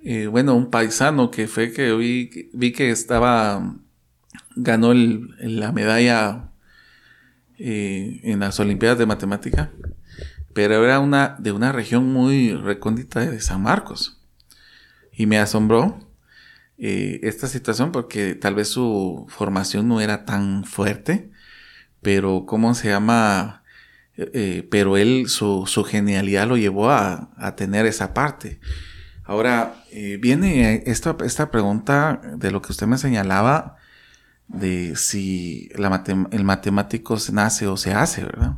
[0.00, 3.76] eh, bueno, un paisano que fue que vi, vi que estaba,
[4.54, 6.50] ganó la medalla
[7.58, 9.72] en las Olimpiadas de Matemática,
[10.52, 14.20] pero era una de una región muy recóndita de San Marcos.
[15.12, 16.05] Y me asombró
[16.78, 21.30] eh, esta situación porque tal vez su formación no era tan fuerte,
[22.02, 23.62] pero ¿cómo se llama?
[24.16, 28.60] Eh, eh, pero él, su, su, genialidad lo llevó a, a tener esa parte.
[29.24, 29.74] Ahora,
[30.20, 33.76] viene esta, esta pregunta de lo que usted me señalaba,
[34.46, 38.52] de si la el matemático se nace o se hace, ¿verdad?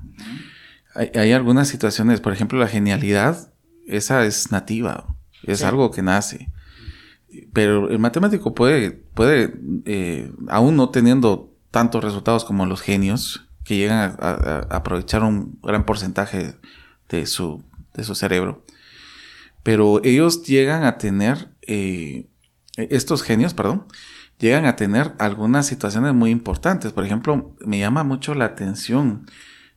[0.95, 3.51] hay, hay, algunas situaciones, por ejemplo, la genialidad,
[3.87, 5.07] esa es nativa,
[5.45, 6.51] es algo que nace.
[7.53, 13.77] Pero el matemático puede, puede eh, aún no teniendo tantos resultados como los genios, que
[13.77, 16.55] llegan a, aprovechar un gran porcentaje
[17.11, 18.65] de su, de su cerebro,
[19.63, 22.29] pero ellos llegan a tener, eh,
[22.77, 23.85] estos genios, perdón,
[24.39, 26.93] llegan a tener algunas situaciones muy importantes.
[26.93, 29.27] Por ejemplo, me llama mucho la atención,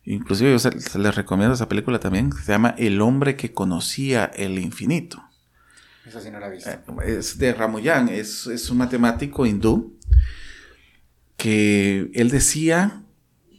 [0.05, 0.69] inclusive yo
[0.99, 5.21] les recomiendo esa película también, se llama El hombre que conocía el infinito.
[6.11, 7.01] Esa sí no.
[7.01, 9.97] Eh, es de Ramoyan, es, es un matemático hindú
[11.37, 13.03] que él decía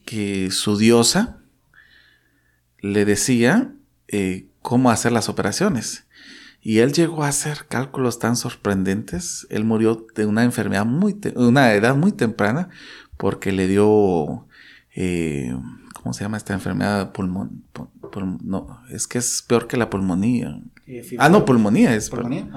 [0.04, 1.38] que su diosa
[2.80, 3.72] le decía
[4.08, 6.04] eh, cómo hacer las operaciones.
[6.60, 9.46] Y él llegó a hacer cálculos tan sorprendentes.
[9.48, 12.68] Él murió de una enfermedad muy, una edad muy temprana,
[13.16, 14.46] porque le dio,
[14.94, 15.56] eh,
[15.94, 17.12] ¿cómo se llama esta enfermedad?
[17.12, 17.64] Pulmón,
[18.42, 20.60] no, es que es peor que la pulmonía.
[21.18, 22.10] Ah, no, pulmonía es.
[22.10, 22.48] ¿Pulmonía?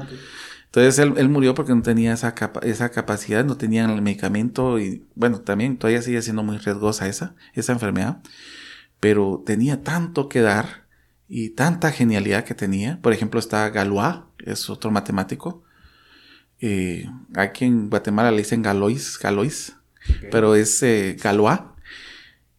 [0.75, 5.39] Entonces él, murió porque no tenía esa, esa capacidad, no tenía el medicamento y bueno,
[5.39, 8.21] también todavía sigue siendo muy riesgosa esa, esa enfermedad,
[8.99, 10.85] pero tenía tanto que dar
[11.29, 12.99] y tanta genialidad que tenía.
[13.01, 15.63] Por ejemplo, está Galois, es otro matemático.
[16.59, 19.77] Eh, aquí en Guatemala le dicen Galois, Galois,
[20.29, 21.59] pero es eh, Galois.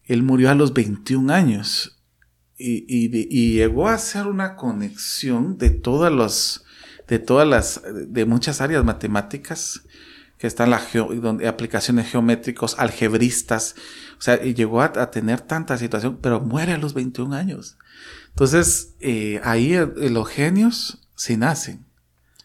[0.04, 1.95] Él murió a los 21 años
[2.58, 6.64] y, y, llegó a hacer una conexión de todas las,
[7.06, 9.82] de todas las, de muchas áreas matemáticas
[10.38, 13.74] que están las donde aplicaciones geométricos, algebristas,
[14.18, 17.78] o sea, y llegó a, a, tener tanta situación, pero muere a los 21 años.
[18.28, 21.86] Entonces, eh, ahí eh, los genios sí nacen.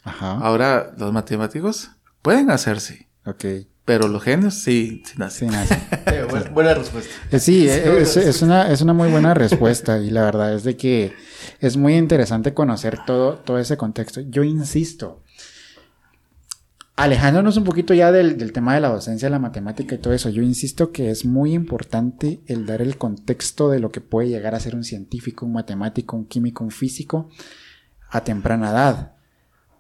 [0.04, 0.32] Ajá.
[0.38, 3.10] Ahora, los matemáticos pueden hacerse.
[3.26, 3.46] Ok.
[3.86, 5.50] Pero los genios sí, sí nacen.
[5.50, 6.54] Sí nacen.
[6.54, 7.12] buena, respuesta.
[7.32, 10.78] Eh, sí, es, es, una, es una muy buena respuesta y la verdad es de
[10.78, 11.14] que
[11.60, 14.22] es muy interesante conocer todo, todo ese contexto.
[14.22, 15.24] Yo insisto,
[16.96, 20.44] alejándonos un poquito ya del, tema de la docencia, la matemática y todo eso, yo
[20.44, 24.60] insisto que es muy importante el dar el contexto de lo que puede llegar a
[24.60, 27.30] ser un científico, un matemático, un químico, un físico
[28.10, 29.14] a temprana edad.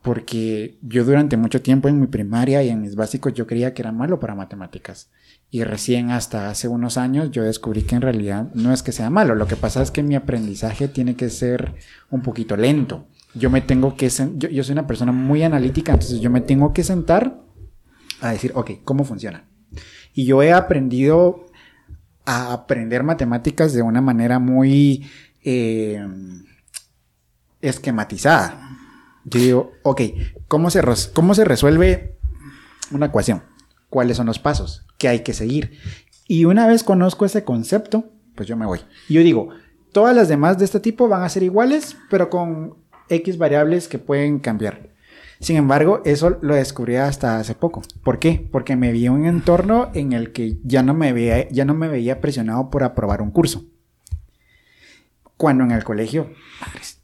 [0.02, 3.84] Porque yo durante mucho tiempo en mi primaria y en mis básicos yo creía que
[3.84, 5.10] era malo para matemáticas.
[5.52, 9.10] Y recién hasta hace unos años yo descubrí que en realidad no es que sea
[9.10, 9.36] malo.
[9.36, 11.76] Lo que pasa es que mi aprendizaje tiene que ser
[12.10, 16.20] un poquito lento yo me tengo que, yo, yo soy una persona muy analítica, entonces
[16.20, 17.42] yo me tengo que sentar
[18.20, 19.46] a decir, ok, ¿cómo funciona?
[20.14, 21.46] Y yo he aprendido
[22.26, 25.10] a aprender matemáticas de una manera muy
[25.44, 26.06] eh,
[27.62, 28.78] esquematizada.
[29.26, 30.02] Yo digo, ok,
[30.48, 30.82] ¿cómo se,
[31.14, 32.18] ¿cómo se resuelve
[32.92, 33.44] una ecuación?
[33.90, 34.86] ¿Cuáles son los pasos?
[34.98, 35.78] ¿Qué hay que seguir?
[36.28, 38.80] Y una vez conozco ese concepto, pues yo me voy.
[39.10, 39.50] Y yo digo,
[39.92, 42.76] todas las demás de este tipo van a ser iguales, pero con
[43.10, 44.92] X variables que pueden cambiar.
[45.42, 47.82] Sin embargo, eso lo descubrí hasta hace poco.
[48.04, 48.48] ¿Por qué?
[48.52, 51.88] Porque me vi un entorno en el que ya no me veía, ya no me
[51.88, 53.66] veía presionado por aprobar un curso.
[55.38, 56.32] Cuando en el colegio,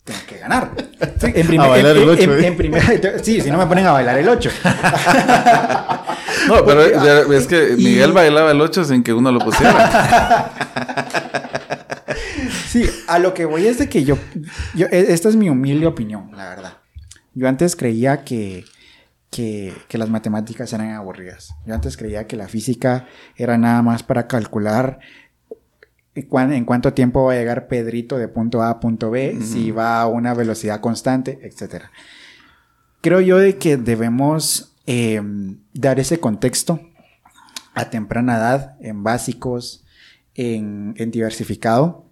[0.08, 0.72] tengo que ganar.
[1.22, 2.38] En a bailar el 8.
[2.40, 3.20] ¿eh?
[3.24, 4.50] sí, si no me ponen a bailar el 8.
[6.48, 10.52] no, pero es que Miguel bailaba el 8 sin que uno lo pusiera.
[12.68, 14.18] Sí, a lo que voy es de que yo,
[14.74, 16.74] yo, e, esta es mi humilde opinión, la verdad.
[17.34, 18.66] Yo antes creía que,
[19.30, 21.54] que, las matemáticas eran aburridas.
[21.66, 25.00] Yo antes creía que la física era nada más para calcular
[26.18, 30.02] en cuánto tiempo va a llegar Pedrito de punto A a punto B, si va
[30.02, 31.86] a una velocidad constante, etc.
[33.02, 36.80] Creo yo de que debemos em, dar ese contexto
[37.74, 39.86] a temprana edad, en básicos,
[40.34, 42.06] en, en diversificado,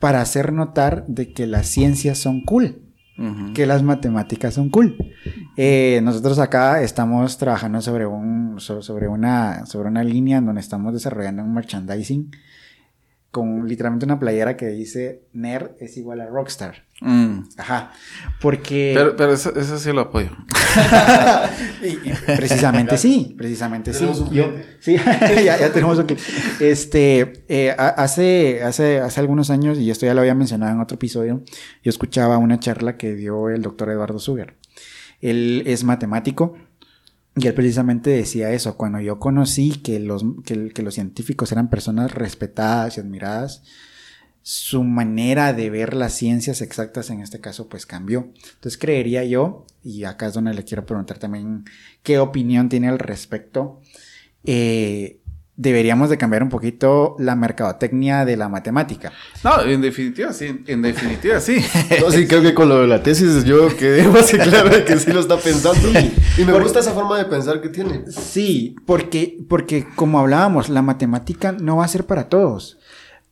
[0.00, 2.82] para hacer notar de que las ciencias son cool,
[3.54, 4.96] que las matemáticas son cool.
[5.56, 10.92] Eh, nosotros acá estamos trabajando sobre, un, sobre, una, sobre una línea en donde estamos
[10.92, 12.32] desarrollando un merchandising
[13.34, 16.84] con literalmente una playera que dice nerd es igual a rockstar.
[17.00, 17.40] Mm.
[17.58, 17.90] Ajá.
[18.40, 18.92] Porque.
[18.96, 20.30] Pero, pero eso, sí lo apoyo.
[22.26, 24.08] precisamente sí, precisamente sí.
[24.78, 24.96] sí,
[25.44, 26.06] ya, tenemos un
[26.60, 30.94] Este, eh, hace, hace, hace algunos años, y esto ya lo había mencionado en otro
[30.94, 31.42] episodio,
[31.82, 34.54] yo escuchaba una charla que dio el doctor Eduardo Suger.
[35.20, 36.54] Él es matemático
[37.36, 42.12] y él precisamente decía eso, cuando yo conocí que los, que, los científicos eran personas
[42.12, 43.62] respetadas y admiradas,
[44.42, 48.30] su manera de ver las ciencias exactas en este caso pues cambió.
[48.54, 51.64] Entonces creería yo, y acá es donde le quiero preguntar también
[52.02, 53.80] qué opinión tiene al respecto,
[54.44, 55.20] eh,
[55.56, 59.12] deberíamos de cambiar un poquito la mercadotecnia de la matemática.
[59.42, 61.64] No, en definitiva sí, en definitiva sí.
[62.00, 64.98] no, sí, creo que con lo de la tesis yo quedé más claro de que
[64.98, 65.88] sí lo está pensando.
[66.36, 68.04] Y me gusta esa forma de pensar que tiene.
[68.10, 72.78] Sí, porque, porque como hablábamos, la matemática no va a ser para todos.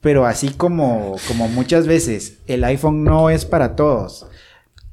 [0.01, 4.27] Pero así como, como muchas veces el iPhone no es para todos,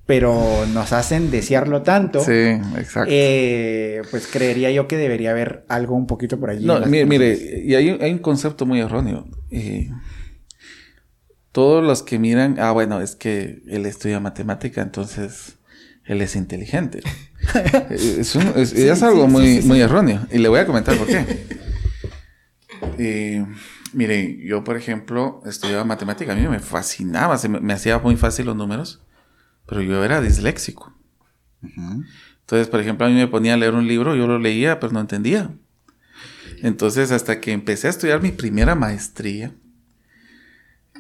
[0.10, 2.23] pero nos hacen desearlo tanto.
[2.23, 3.11] Sí, exacto.
[3.14, 6.65] Eh, pues creería yo que debería haber algo un poquito por allí.
[6.65, 9.27] No, mire, mire, y hay, hay, un concepto muy erróneo.
[9.52, 9.91] Eh,
[11.52, 15.60] todos los que miran, ah, bueno, es que él estudia matemática, entonces
[16.06, 17.02] él es inteligente.
[17.91, 20.26] es, es, algo muy, muy erróneo.
[20.31, 21.23] Y le voy a comentar por qué.
[22.98, 23.45] Eh,
[23.94, 26.34] mire, yo, por ejemplo, estudiaba matemática.
[26.34, 29.02] A mí me fascinaba, se me, hacía muy fácil los números,
[29.70, 30.94] pero yo era disléxico.
[31.62, 34.91] Entonces, por ejemplo, a mí me ponía a leer un libro, yo lo leía, pero
[34.91, 35.52] no entendía.
[36.64, 39.54] Entonces, hasta que empecé a estudiar mi primera maestría,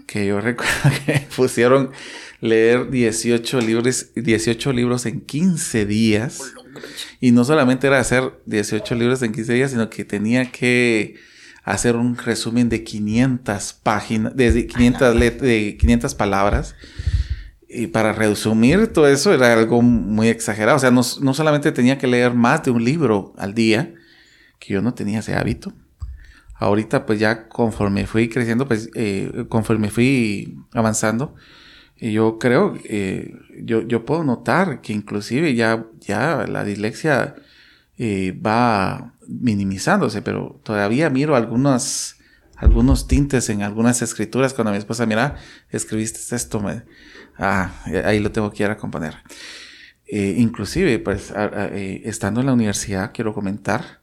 [0.05, 1.91] que yo recuerdo que pusieron
[2.41, 6.53] leer 18 libros, 18 libros en 15 días.
[7.19, 11.15] Y no solamente era hacer 18 libros en 15 días, sino que tenía que
[11.63, 16.75] hacer un resumen de 500 páginas, de 500, de 500 palabras.
[17.69, 20.77] Y para resumir todo eso era algo muy exagerado.
[20.77, 23.93] O sea, no, no solamente tenía que leer más de un libro al día,
[24.57, 25.73] que yo no tenía ese hábito
[26.59, 31.33] ahorita pues ya conforme fui creciendo, pues eh, conforme fui avanzando,
[31.97, 37.35] yo creo, eh, yo, yo puedo notar que inclusive ya, ya la dislexia
[37.97, 42.15] eh, va minimizándose, pero todavía miro algunos,
[42.55, 45.35] algunos tintes en algunas escrituras cuando mi esposa, mira,
[45.71, 46.83] escribiste esto, me,
[47.39, 47.71] ah,
[48.05, 49.15] ahí lo tengo que ir a componer.
[50.07, 51.33] inclusive, pues,
[51.71, 53.99] estando en la universidad, quiero comentar,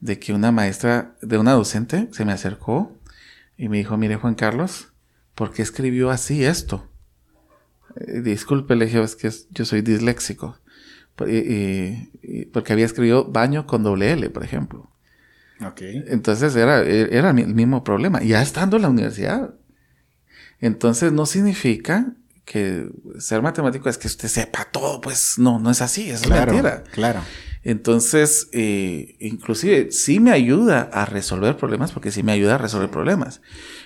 [0.00, 2.96] de que una maestra, de una docente, se me acercó
[3.56, 4.92] y me dijo, mire Juan Carlos,
[5.34, 6.88] ¿por qué escribió así esto?
[7.96, 10.58] Eh, disculpe, le dije, es que yo soy disléxico.
[11.16, 14.90] porque había escrito baño con doble L, por ejemplo.
[15.60, 16.04] Okay.
[16.06, 19.54] Entonces era, era el mismo problema, ya estando en la universidad.
[20.60, 22.14] Entonces no significa
[22.50, 22.88] que
[23.18, 26.82] ser matemático es que usted sepa todo, pues no, no es así, es claro, mentira.
[26.92, 27.20] Claro.
[27.62, 32.90] Entonces, eh, inclusive sí me ayuda a resolver problemas porque sí me ayuda a resolver
[32.90, 33.42] problemas.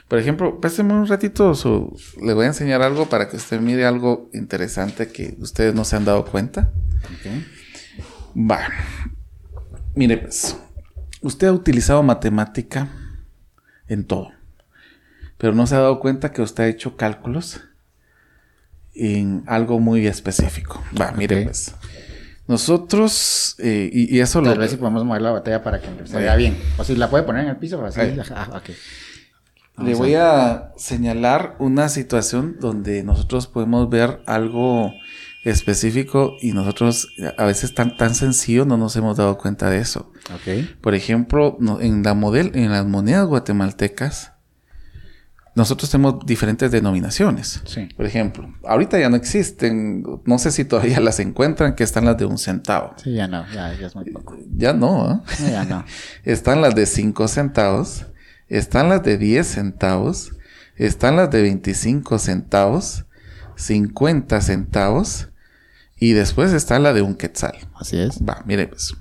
[0.07, 3.85] Por ejemplo, présteme un ratito, su, le voy a enseñar algo para que usted mire
[3.85, 6.73] algo interesante que ustedes no se han dado cuenta.
[7.19, 7.45] Okay.
[8.37, 8.61] Va.
[9.97, 10.57] Mire, pues,
[11.21, 12.91] usted ha utilizado matemática
[13.89, 14.31] en todo,
[15.37, 17.63] pero no se ha dado cuenta que usted ha hecho cálculos
[18.95, 20.83] en algo muy específico.
[21.01, 21.75] Va, mire, pues.
[22.49, 24.51] Nosotros, eh, y, eso lo...
[24.51, 26.59] Tal vez si podemos mover la botella para que se vea bien.
[26.77, 28.01] O si la puede poner en el piso, así.
[28.31, 28.61] Ah,
[29.79, 30.73] Le voy a...
[30.77, 34.93] señalar una situación donde nosotros podemos ver algo
[35.45, 40.13] específico y nosotros a veces tan, tan sencillo no nos hemos dado cuenta de eso.
[40.81, 44.33] Por ejemplo, en, la model, en las monedas guatemaltecas,
[45.55, 47.63] nosotros tenemos diferentes denominaciones.
[47.67, 47.89] Sí.
[47.97, 52.17] Por ejemplo, ahorita ya no existen, no sé si todavía las encuentran, que están las
[52.17, 52.95] de un centavo.
[52.97, 54.37] Sí, ya no, ya, es muy poco.
[54.57, 55.51] Ya no, ¿eh?
[55.51, 55.85] Ya no.
[56.25, 58.07] están las de cinco centavos,
[58.49, 60.33] están las de 10 centavos,
[60.77, 63.05] están las de 25 centavos,
[63.57, 65.29] 50 centavos
[65.99, 67.57] y después está la de un quetzal.
[67.75, 68.19] Así es.
[68.19, 68.95] Va, mire pues.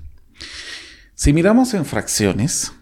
[1.14, 2.72] Si miramos en fracciones,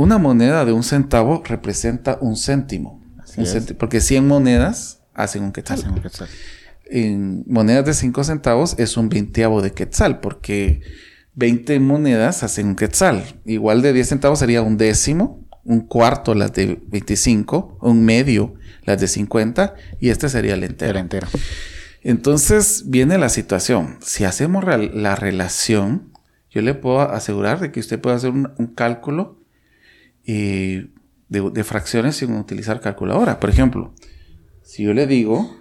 [0.00, 3.02] una moneda de un centavo representa un céntimo.
[3.78, 5.84] porque 100 monedas hacen un quetzal.
[6.86, 10.80] En monedas de 5 centavos es un veinteavo de quetzal, porque
[11.34, 13.22] 20 monedas hacen un quetzal.
[13.44, 18.54] Igual de 10 centavos sería un décimo, un cuarto las de 25, un medio
[18.84, 20.92] las de 50 y este sería el entero.
[20.92, 21.28] El entero.
[22.02, 23.98] Entonces viene la situación.
[24.00, 26.10] Si hacemos la relación,
[26.50, 29.39] yo le puedo asegurar de que usted puede hacer un cálculo
[30.32, 33.40] de, fracciones sin utilizar calculadora.
[33.40, 33.94] Por ejemplo,
[34.62, 35.56] si yo le digo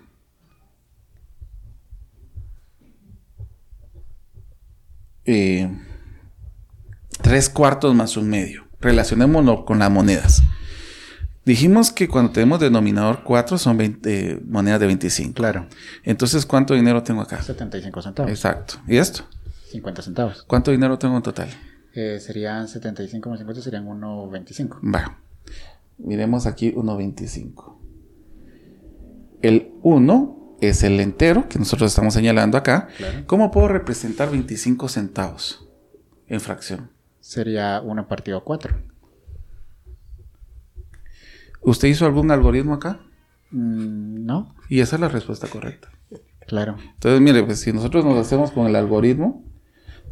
[5.25, 5.69] eh,
[7.21, 10.43] tres cuartos más un medio, relacionémoslo con las monedas.
[11.45, 15.33] Dijimos que cuando tenemos denominador 4 son 20, eh, monedas de 25.
[15.33, 15.67] Claro.
[16.03, 17.41] Entonces, ¿cuánto dinero tengo acá?
[17.41, 18.31] 75 centavos.
[18.31, 18.75] Exacto.
[18.87, 19.23] ¿Y esto?
[19.71, 20.43] 50 centavos.
[20.43, 21.49] ¿Cuánto dinero tengo en total?
[22.19, 24.93] Serían 75 más 50 serían 1.25.
[24.93, 25.19] Va.
[25.97, 27.77] Miremos aquí 1.25.
[29.41, 32.89] El 1 es el entero que nosotros estamos señalando acá.
[33.25, 35.67] ¿Cómo puedo representar 25 centavos
[36.27, 36.91] en fracción?
[37.19, 38.75] Sería 1 partido a 4.
[41.61, 43.01] ¿Usted hizo algún algoritmo acá?
[43.51, 44.55] Mm, no.
[44.69, 45.89] Y esa es la respuesta correcta.
[46.47, 46.77] Claro.
[46.93, 49.43] Entonces, mire, pues si nosotros nos hacemos con el algoritmo,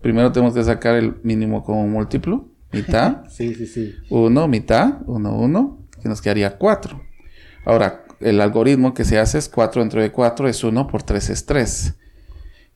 [0.02, 2.48] Primero tenemos que sacar el mínimo como múltiplo.
[2.72, 3.26] Mitad.
[3.30, 3.96] sí, sí, sí.
[4.10, 5.00] Uno, mitad.
[5.06, 5.80] Uno, uno.
[6.02, 7.02] Que nos quedaría cuatro.
[7.66, 11.30] Ahora, el algoritmo que se hace es 4 dentro de 4 es 1 por 3
[11.30, 11.94] es 3.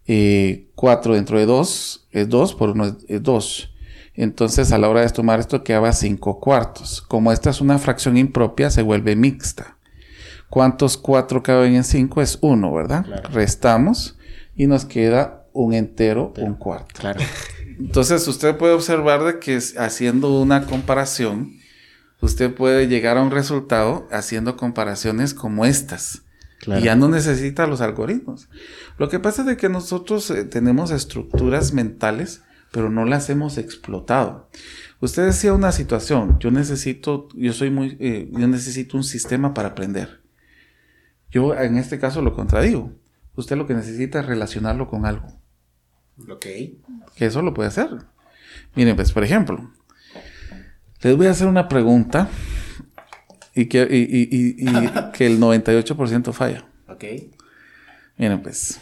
[0.08, 3.74] Y 4 dentro de 2 es 2 por 1 es 2.
[4.16, 7.02] Entonces a la hora de tomar esto quedaba 5 cuartos.
[7.02, 9.78] Como esta es una fracción impropia, se vuelve mixta.
[10.50, 12.22] ¿Cuántos 4 caben en 5?
[12.22, 13.06] Es 1, ¿verdad?
[13.32, 14.18] Restamos
[14.56, 17.00] y nos queda un entero, un cuarto.
[17.00, 17.20] Claro.
[17.80, 21.58] Entonces usted puede observar de que haciendo una comparación,
[22.22, 26.24] usted puede llegar a un resultado haciendo comparaciones como estas.
[26.68, 28.48] Y ya no necesita los algoritmos.
[29.00, 33.58] Lo que pasa es de que nosotros eh, tenemos estructuras mentales, pero no las hemos
[33.58, 34.50] explotado.
[35.00, 39.70] Usted decía una situación, yo necesito, yo soy muy, eh, yo necesito un sistema para
[39.70, 40.22] aprender.
[41.32, 42.92] Yo en este caso lo contradigo.
[43.36, 45.41] Usted lo que necesita es relacionarlo con algo.
[46.30, 46.46] Ok.
[47.16, 47.90] Que eso lo puede hacer.
[48.76, 49.72] Miren, pues, por ejemplo,
[51.02, 52.30] les voy a hacer una pregunta
[53.54, 53.88] y que,
[55.14, 56.66] que el 98% falla.
[56.88, 57.04] Ok.
[58.18, 58.80] Miren, pues,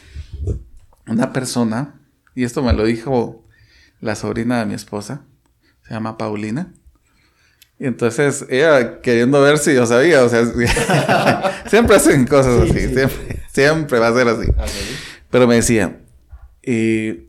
[1.07, 1.99] una persona,
[2.35, 3.45] y esto me lo dijo
[4.01, 5.25] la sobrina de mi esposa,
[5.87, 6.73] se llama Paulina.
[7.79, 10.45] Y entonces ella queriendo ver si yo sabía, o sea,
[11.69, 14.51] siempre hacen cosas así, Siempre, siempre, va a ser así.
[15.29, 16.01] Pero me decía,
[16.61, 17.28] eh,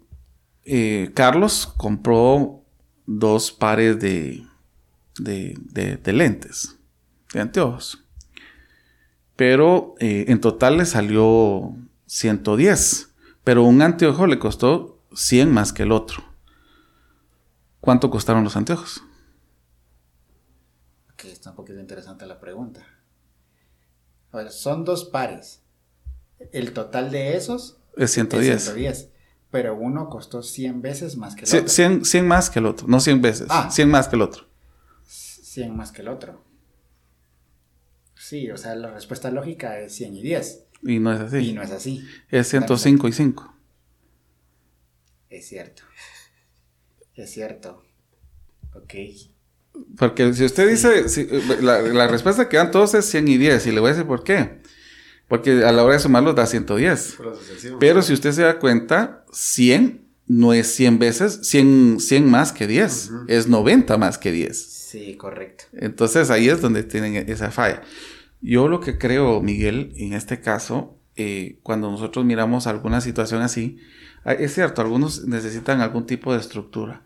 [0.72, 2.62] eh, Carlos compró
[3.04, 4.46] dos pares de,
[5.18, 5.58] de,
[6.00, 6.78] de, lentes,
[7.34, 8.04] de anteojos.
[9.34, 11.74] Pero eh, en total le salió
[12.06, 13.10] 110.
[13.42, 16.22] Pero un anteojo le costó 100 más que el otro.
[17.80, 19.02] ¿Cuánto costaron los anteojos?
[21.16, 22.86] Que está un poquito interesante la pregunta.
[24.30, 25.62] A ver, son dos pares.
[26.52, 28.54] El total de esos es 110.
[28.54, 29.19] Es 110
[29.50, 31.68] pero uno costó 100 veces más que el otro.
[31.68, 34.46] 100, 100, más que el otro, no 100 veces, ah, 100 más que el otro.
[35.06, 36.44] 100 más que el otro.
[38.14, 40.64] Sí, o sea, la respuesta lógica es 100 y 10.
[40.82, 41.36] Y no es así.
[41.38, 42.06] Y no es así.
[42.28, 43.54] Es 105 y 5.
[45.30, 45.82] Es cierto.
[47.14, 47.84] Es cierto.
[48.74, 48.94] Ok.
[49.96, 51.04] Porque si usted dice,
[51.60, 54.06] la, la, respuesta que dan todos es 100 y 10, y le voy a decir
[54.06, 54.59] por qué.
[55.30, 57.18] Porque a la hora de sumarlos da 110.
[57.78, 62.66] Pero si usted se da cuenta, 100 no es 100 veces, 100, 100 más que
[62.66, 63.12] 10.
[63.28, 64.60] Es 90 más que 10.
[64.60, 65.66] Sí, correcto.
[65.72, 67.82] Entonces ahí es donde tienen esa falla.
[68.40, 73.78] Yo lo que creo, Miguel, en este caso, eh, cuando nosotros miramos alguna situación así,
[74.24, 77.04] ah, es cierto, algunos necesitan algún tipo de estructura.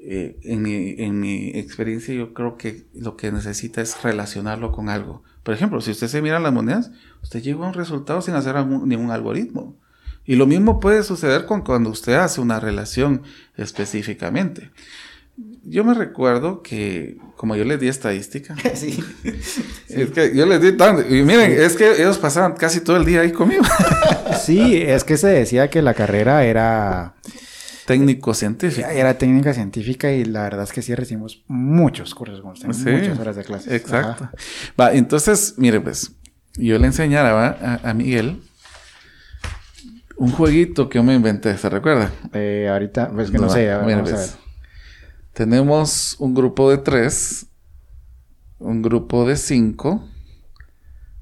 [0.00, 4.88] Eh, en, mi, en mi experiencia yo creo que lo que necesita es relacionarlo con
[4.88, 5.22] algo.
[5.42, 6.90] Por ejemplo, si usted se mira las monedas,
[7.22, 9.76] usted llega a un resultado sin hacer ningún algoritmo.
[10.24, 13.22] Y lo mismo puede suceder con cuando usted hace una relación
[13.56, 14.70] específicamente.
[15.64, 19.02] Yo me recuerdo que, como yo les di estadística, sí.
[19.88, 23.04] es que yo les di tanto, y miren, es que ellos pasaban casi todo el
[23.04, 23.64] día ahí conmigo.
[24.44, 27.14] sí, es que se decía que la carrera era
[27.92, 28.88] técnico científico.
[28.88, 33.18] Era técnica científica y la verdad es que sí recibimos muchos cursos con usted, muchas
[33.18, 33.76] horas de clase.
[33.76, 34.30] Exacto.
[34.80, 36.12] Va, entonces, mire, pues,
[36.54, 38.42] yo le enseñaba a, Miguel
[40.16, 42.10] un jueguito que yo me inventé, ¿se recuerda?
[42.32, 44.38] Eh, ahorita, pues que no, sé, a ver, pues,
[45.32, 47.46] Tenemos un grupo de tres,
[48.58, 50.08] un grupo de cinco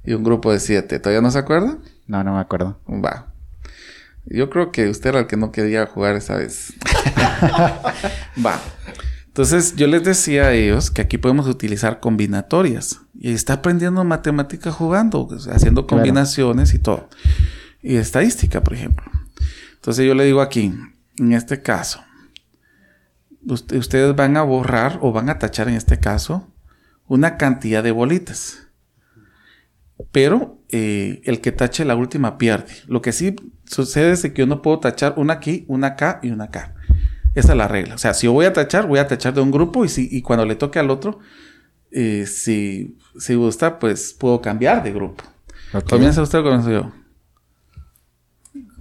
[0.04, 1.00] y un grupo de siete.
[1.00, 1.78] ¿Todavía no se acuerda?
[2.06, 2.78] No, no me acuerdo.
[2.88, 3.29] Va.
[4.26, 6.72] Yo creo que usted era el que no quería jugar esa vez.
[8.44, 8.60] Va.
[9.26, 13.00] Entonces yo les decía a ellos que aquí podemos utilizar combinatorias.
[13.14, 17.08] Y está aprendiendo matemática jugando, haciendo combinaciones y todo.
[17.82, 19.04] Y estadística, por ejemplo.
[19.74, 20.74] Entonces yo le digo aquí,
[21.18, 22.02] en este caso,
[23.46, 26.52] ustedes van a borrar o van a tachar en este caso
[27.06, 28.68] una cantidad de bolitas.
[30.12, 32.72] Pero eh, el que tache la última pierde.
[32.86, 36.30] Lo que sí sucede es que yo no puedo tachar una aquí, una acá y
[36.30, 36.74] una acá.
[37.34, 37.94] Esa es la regla.
[37.94, 40.08] O sea, si yo voy a tachar, voy a tachar de un grupo y, si,
[40.10, 41.20] y cuando le toque al otro,
[41.90, 45.24] eh, si, si gusta, pues puedo cambiar de grupo.
[45.88, 46.92] ¿Comienza usted o comienzo yo?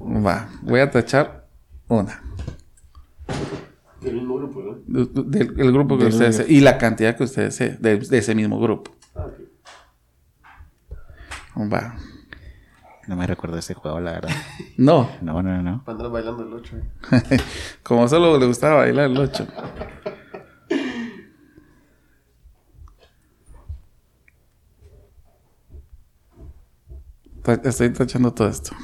[0.01, 1.47] Va, voy a tachar
[1.87, 2.23] una.
[4.01, 5.05] Del mismo grupo, ¿no?
[5.05, 8.91] Del, grupo que ustedes Y la cantidad que ustedes desee, de, ese mismo grupo.
[9.13, 9.27] Ah,
[11.67, 11.95] Va.
[13.07, 14.29] No me recuerdo ese juego, la verdad.
[14.77, 15.09] No.
[15.21, 15.83] No, no, no.
[15.85, 16.77] Andar bailando el 8.
[17.83, 19.47] Como solo le gustaba bailar el 8.
[27.63, 28.75] Estoy tachando todo esto.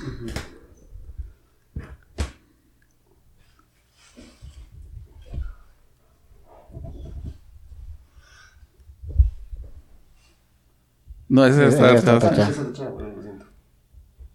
[11.27, 12.51] No, ese está, está, está,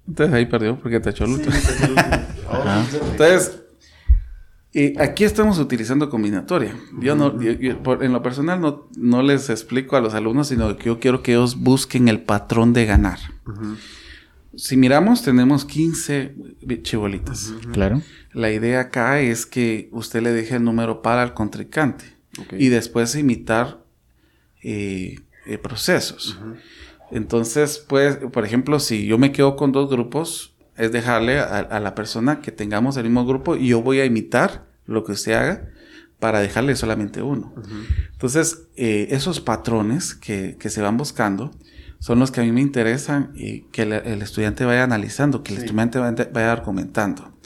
[0.07, 1.55] Entonces ahí perdió porque te echó el último.
[3.13, 3.61] Entonces,
[4.73, 6.77] y aquí estamos utilizando combinatoria.
[7.01, 11.01] Yo no, en lo personal no, no, les explico a los alumnos, sino que yo
[11.01, 13.19] quiero que ellos busquen el patrón de ganar.
[14.55, 16.35] Si miramos, tenemos 15
[16.83, 17.53] chibolitas.
[17.73, 18.01] Claro.
[18.33, 22.05] La idea acá es que usted le deje el número para el contrincante
[22.53, 23.83] y después imitar
[24.63, 26.39] eh, eh, procesos.
[27.11, 31.95] Entonces, pues, por ejemplo, si yo me quedo con dos grupos, es dejarle a, la
[31.95, 35.69] persona que tengamos el mismo grupo y yo voy a imitar lo que usted haga
[36.19, 37.55] para dejarle solamente uno.
[38.13, 41.51] Entonces, eh, esos patrones que, se van buscando
[41.99, 45.65] son los que a mí me interesan y que el, estudiante vaya analizando, que el
[45.65, 47.37] estudiante vaya, argumentando.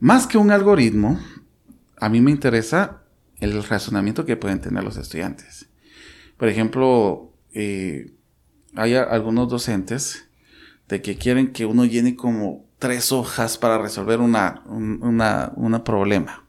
[0.00, 1.20] Más que un algoritmo,
[1.96, 3.02] a mí me interesa
[3.38, 5.68] el razonamiento que pueden tener los estudiantes.
[6.36, 8.12] Por ejemplo, eh,
[8.74, 10.28] hay algunos docentes
[10.88, 16.44] de que quieren que uno llene como tres hojas para resolver una, un problema.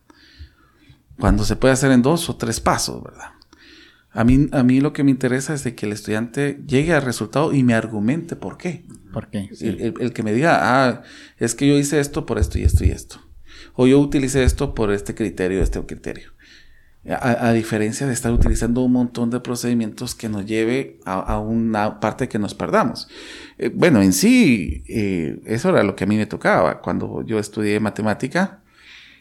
[1.19, 3.33] Cuando se puede hacer en dos o tres pasos, ¿verdad?
[4.11, 7.01] A mí, a mí lo que me interesa es de que el estudiante llegue al
[7.01, 8.85] resultado y me argumente por qué.
[9.11, 9.49] ¿Por qué?
[9.59, 11.03] El, que me diga, ah,
[11.37, 13.19] es que yo hice esto por esto y esto y esto.
[13.75, 16.31] O yo utilicé esto por este criterio, este criterio.
[17.05, 22.29] A, diferencia de estar utilizando un montón de procedimientos que nos lleve a, una parte
[22.29, 23.09] que nos perdamos.
[23.57, 26.79] Eh, bueno, en sí, eh, eso era lo que a mí me tocaba.
[26.79, 28.61] Cuando yo estudié matemática,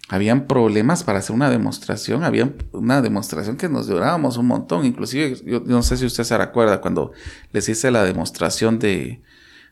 [0.08, 4.84] habían problemas para hacer una demostración, había una demostración que nos durábamos un montón.
[4.84, 7.10] Inclusive, yo, no sé si usted se recuerda cuando
[7.52, 9.22] les hice la demostración de,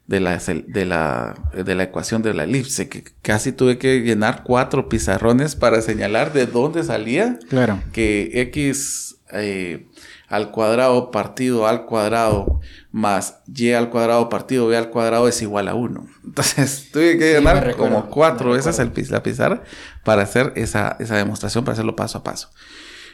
[0.07, 4.43] de la, de la, de la ecuación de la elipse, que casi tuve que llenar
[4.43, 7.81] cuatro pizarrones para señalar de dónde salía claro.
[7.93, 9.87] que x eh,
[10.27, 12.61] al cuadrado partido al cuadrado
[12.93, 16.07] más y al cuadrado partido b al cuadrado es igual a 1.
[16.25, 19.63] Entonces tuve que llenar como cuatro veces el, la pizarra
[20.05, 22.51] para hacer esa, esa, demostración, para hacerlo paso a paso.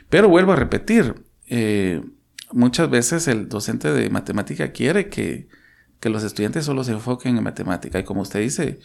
[0.08, 1.14] Pero vuelvo a repetir,
[1.48, 2.02] eh,
[2.52, 5.48] muchas veces el docente de matemática quiere que
[6.00, 7.98] que los estudiantes solo se enfoquen en matemática.
[7.98, 8.80] Y como usted dice,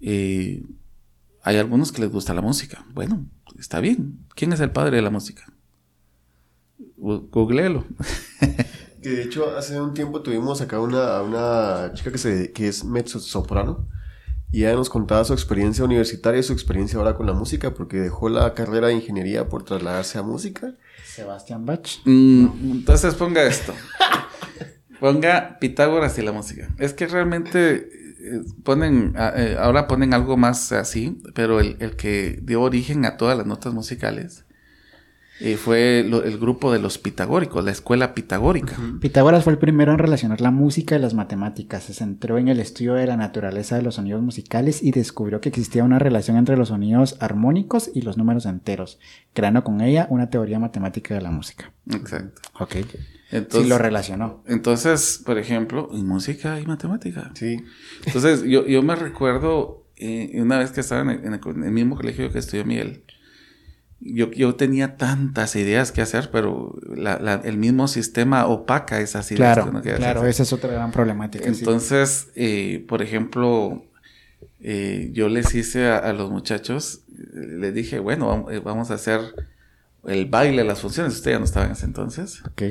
[0.00, 0.64] eh,
[1.42, 2.84] hay algunos que les gusta la música.
[2.92, 3.26] Bueno,
[3.58, 4.26] está bien.
[4.34, 5.44] ¿Quién es el padre de la música?
[6.96, 7.84] Googleelo.
[9.02, 12.84] que de hecho hace un tiempo tuvimos acá una, una chica que, se, que es
[12.84, 13.86] mezzo soprano
[14.50, 17.98] y ella nos contaba su experiencia universitaria y su experiencia ahora con la música porque
[17.98, 20.74] dejó la carrera de ingeniería por trasladarse a música.
[21.04, 21.88] Sebastián Bach.
[22.04, 23.74] Mm, entonces ponga esto.
[25.00, 26.68] Ponga Pitágoras y la música.
[26.78, 27.88] Es que realmente
[28.20, 33.36] eh, ponen, eh, ahora ponen algo más así, pero el, que dio origen a todas
[33.36, 34.45] las notas musicales
[35.40, 38.76] eh, fue el grupo de los pitagóricos, la escuela pitagórica.
[39.00, 41.84] Pitágoras fue el primero en relacionar la música y las matemáticas.
[41.84, 45.48] Se centró en el estudio de la naturaleza de los sonidos musicales y descubrió que
[45.48, 48.98] existía una relación entre los sonidos armónicos y los números enteros,
[49.34, 51.72] creando con ella una teoría matemática de la música.
[51.90, 52.42] Exacto.
[52.58, 52.76] Ok.
[53.30, 54.42] Entonces, sí lo relacionó.
[54.46, 57.32] Entonces, por ejemplo, en música y matemática.
[57.34, 57.58] Sí.
[58.06, 62.38] Entonces, yo, yo me recuerdo eh, una vez que estaba en el, mismo colegio que
[62.38, 63.02] estudió Miguel.
[64.00, 66.74] Yo, yo tenía tantas ideas que hacer, pero
[67.44, 69.58] el mismo sistema opaca esas ideas.
[69.58, 71.46] Claro, claro, esa es otra gran problemática.
[71.46, 73.84] Entonces, eh, por ejemplo,
[74.60, 77.00] eh, yo les hice a, los muchachos,
[77.32, 79.20] les dije, bueno, vamos, a hacer
[80.04, 81.14] el baile, las funciones.
[81.14, 82.42] Ustedes ya no estaban en ese entonces.
[82.46, 82.62] Ok.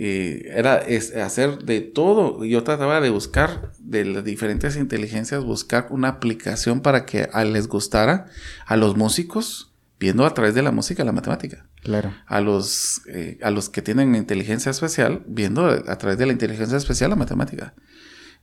[0.00, 0.84] Eh, era
[1.24, 2.44] hacer de todo.
[2.44, 7.66] Yo trataba de buscar de las diferentes inteligencias, buscar una aplicación para que a, les
[7.66, 8.26] gustara
[8.64, 9.67] a los músicos,
[9.98, 11.66] viendo a través de la música la matemática.
[11.82, 12.14] Claro.
[12.26, 16.76] A los, eh, a los que tienen inteligencia especial, viendo a través de la inteligencia
[16.76, 17.74] especial la matemática.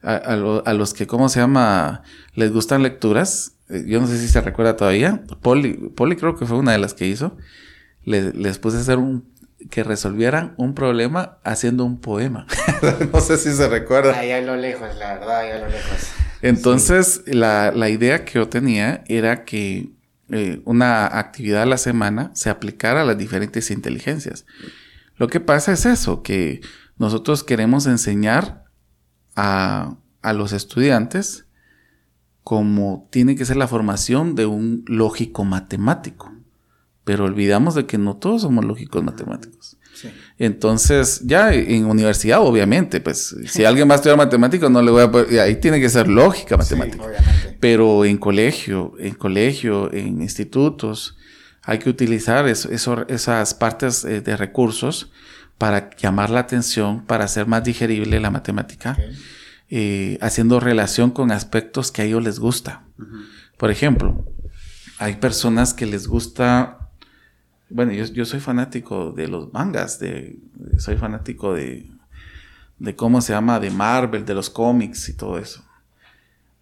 [0.02, 2.04] A, los que, ¿cómo se llama?
[2.36, 3.54] Les gustan lecturas.
[3.70, 5.24] Eh, yo no sé si se recuerda todavía.
[5.42, 7.38] Poli, Poli creo que fue una de las que hizo.
[8.04, 9.34] Les, les puse a hacer un
[9.70, 12.46] que resolvieran un problema haciendo un poema.
[13.14, 14.18] no sé si se recuerda.
[14.18, 16.12] Ahí a lo lejos, la verdad, ahí a lo lejos.
[16.42, 19.90] Entonces, la, idea que yo tenía era que
[20.30, 24.46] eh, una actividad a la semana se aplicara a las diferentes inteligencias.
[25.18, 26.62] Lo que pasa es eso, que
[26.98, 28.66] nosotros queremos enseñar
[29.36, 31.46] a, a los estudiantes
[32.44, 36.36] como tiene que ser la formación de un lógico matemático
[37.06, 39.78] pero olvidamos de que no todos somos lógicos matemáticos.
[40.38, 45.04] Entonces, ya en universidad, obviamente, pues si alguien va a estudiar matemáticas, no le voy
[45.38, 47.06] a ahí tiene que ser lógica matemática.
[47.62, 51.16] pero en colegio, en colegio, en institutos,
[51.62, 52.70] hay que utilizar eso,
[53.08, 55.10] esas partes eh, de recursos
[55.58, 58.98] para llamar la atención, para hacer más digerible la matemática,
[59.70, 62.84] eh, haciendo relación con aspectos que a ellos les gusta.
[63.58, 64.26] Por ejemplo,
[65.00, 66.85] hay personas que les gusta,
[67.76, 70.40] bueno, yo, soy fanático de los mangas, de,
[70.78, 71.92] soy fanático de,
[72.80, 75.62] de cómo se llama, de Marvel, de los cómics y todo eso.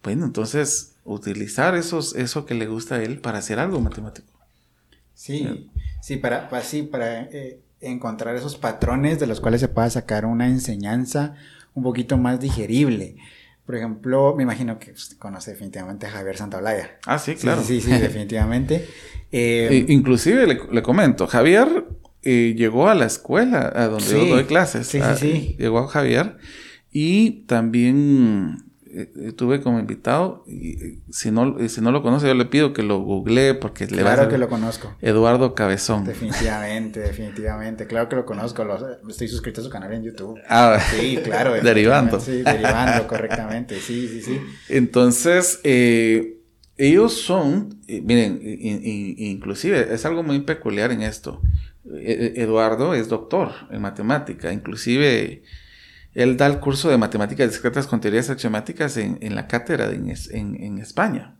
[0.02, 4.26] Bueno, entonces, utilizar esos, eso que le gusta a él para hacer algo matemático.
[5.14, 5.70] Sí,
[6.02, 10.48] sí, para, para, para eh, encontrar esos patrones de los cuales se pueda sacar una
[10.48, 11.36] enseñanza
[11.74, 13.18] un poquito más digerible.
[13.64, 16.98] Por ejemplo, me imagino que usted conoce definitivamente a Javier Santaolalla.
[17.06, 17.62] Ah, sí, claro.
[17.62, 18.88] Sí, sí, definitivamente.
[19.36, 21.86] Eh, inclusive le, comento, Javier
[22.22, 24.86] eh, llegó a la escuela a donde yo doy clases.
[24.86, 25.56] Sí, sí, ah, sí.
[25.58, 26.36] Llegó a Javier
[26.92, 32.44] y también eh, tuve como invitado y si no si no lo conoce yo le
[32.44, 34.94] pido que lo googlee porque le claro que lo conozco.
[35.00, 36.04] Eduardo Cabezón.
[36.04, 38.64] Definitivamente definitivamente claro que lo conozco
[39.08, 40.38] estoy suscrito a su canal en YouTube.
[40.48, 40.78] Ah.
[40.92, 42.20] Sí claro derivando.
[42.20, 44.40] sí derivando correctamente sí sí sí.
[44.68, 46.33] Entonces eh,
[46.76, 51.40] ellos son miren inclusive es algo muy peculiar en esto
[52.00, 55.42] e, e, Eduardo es doctor en matemática inclusive
[56.14, 61.36] él da el curso de matemáticas discretas con teorías axiomáticas en, la cátedra en, España.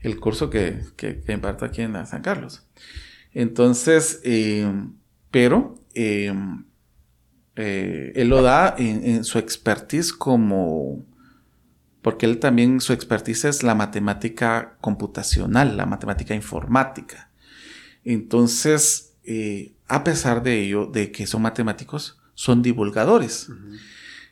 [0.00, 2.66] El curso que, que, imparto aquí en San Carlos.
[3.32, 4.68] Entonces, eh,
[5.30, 6.34] pero eh,
[7.54, 11.04] eh, él lo da en, su expertise como,
[12.06, 17.30] porque él también su expertise es la matemática computacional, la matemática informática.
[18.04, 19.16] Entonces,
[19.88, 23.50] a pesar de ello, de que son matemáticos, son divulgadores.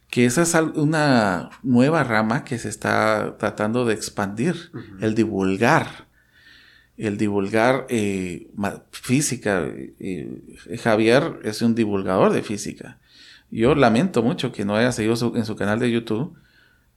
[0.09, 4.71] Que esa es una nueva rama que se está tratando de expandir,
[5.01, 6.07] el divulgar.
[6.97, 8.53] El divulgar eh,
[8.93, 9.65] física.
[9.67, 13.01] Eh, Javier es un divulgador de física.
[13.51, 16.37] Yo lamento mucho que no haya seguido en su canal de YouTube,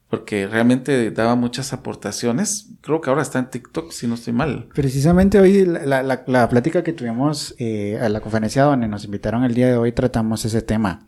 [0.10, 2.70] porque realmente daba muchas aportaciones.
[2.82, 4.70] Creo que ahora está en TikTok, si no estoy mal.
[4.74, 9.54] Precisamente hoy, la, la, plática que tuvimos eh, a la conferencia donde nos invitaron el
[9.54, 11.06] día de hoy, tratamos ese tema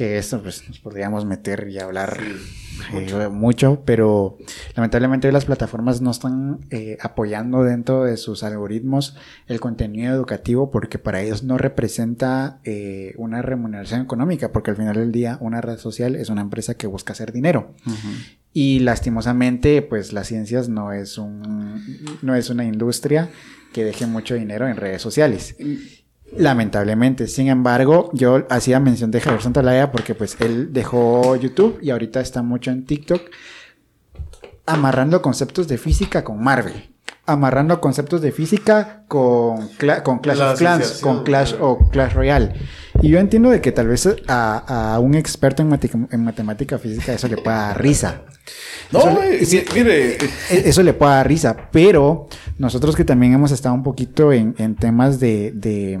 [0.00, 2.22] que esto pues nos podríamos meter y hablar
[2.94, 3.82] eh, mucho.
[3.84, 4.38] pero
[4.74, 9.14] lamentablemente las plataformas no están eh, apoyando dentro de sus algoritmos
[9.46, 14.96] el contenido educativo porque para ellos no representa eh, una remuneración económica, porque al final
[14.96, 17.74] del día una red social es una empresa que busca hacer dinero.
[18.54, 21.84] Y lastimosamente, pues las ciencias no es un
[22.22, 23.28] no es una industria
[23.74, 25.56] que deje mucho dinero en redes sociales.
[26.36, 27.26] Lamentablemente.
[27.26, 32.20] Sin embargo, yo hacía mención de Javier Santalaya porque pues él dejó YouTube y ahorita
[32.20, 33.22] está mucho en TikTok
[34.70, 36.90] amarrando conceptos de física con Marvel.
[37.26, 39.68] Amarrando conceptos de física con,
[40.02, 42.54] con Clash of Clans, con Clash o Clash Royale.
[43.02, 47.28] Y yo entiendo de que tal vez a, un experto en, en, matemática física eso
[47.28, 48.22] le pueda dar risa.
[48.90, 50.16] No, eso, mire.
[50.16, 52.28] E, eso le puede dar risa, pero
[52.60, 55.98] nosotros que también hemos estado un poquito en, temas de,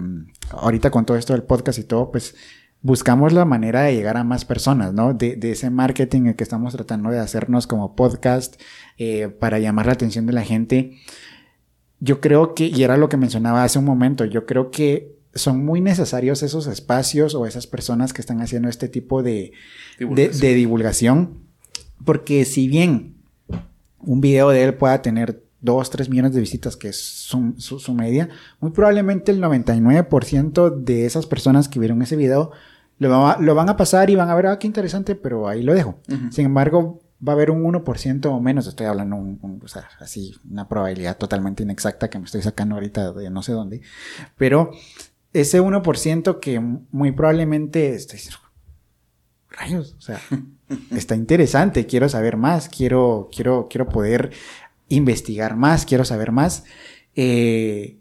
[0.50, 2.36] ahorita con todo esto del podcast y todo, pues
[2.82, 5.14] buscamos la manera de llegar a más personas, ¿no?
[5.14, 8.60] De, ese marketing que estamos tratando de hacernos como podcast
[8.98, 10.98] eh, para llamar la atención de la gente.
[11.98, 15.64] Yo creo que, y era lo que mencionaba hace un momento, yo creo que son
[15.64, 19.52] muy necesarios esos espacios o esas personas que están haciendo este tipo de
[19.98, 21.38] de divulgación
[22.04, 23.14] porque si bien
[23.98, 28.28] un video de él pueda tener 2, 3 millones de visitas, que es su, media,
[28.60, 32.52] muy probablemente el 99% de esas personas que vieron ese video
[32.98, 36.00] lo, van a pasar y van a ver, ah, qué interesante, pero ahí lo dejo.
[36.30, 40.34] Sin embargo, va a haber un 1% o menos, estoy hablando un, o sea, así,
[40.50, 43.82] una probabilidad totalmente inexacta que me estoy sacando ahorita de no sé dónde,
[44.36, 44.70] pero
[45.32, 48.20] ese 1% que muy probablemente, estoy,
[49.50, 50.20] rayos, o sea,
[50.90, 54.30] está interesante, quiero saber más, quiero, quiero, quiero poder
[54.90, 56.64] investigar más, quiero saber más.
[57.16, 57.98] Eh,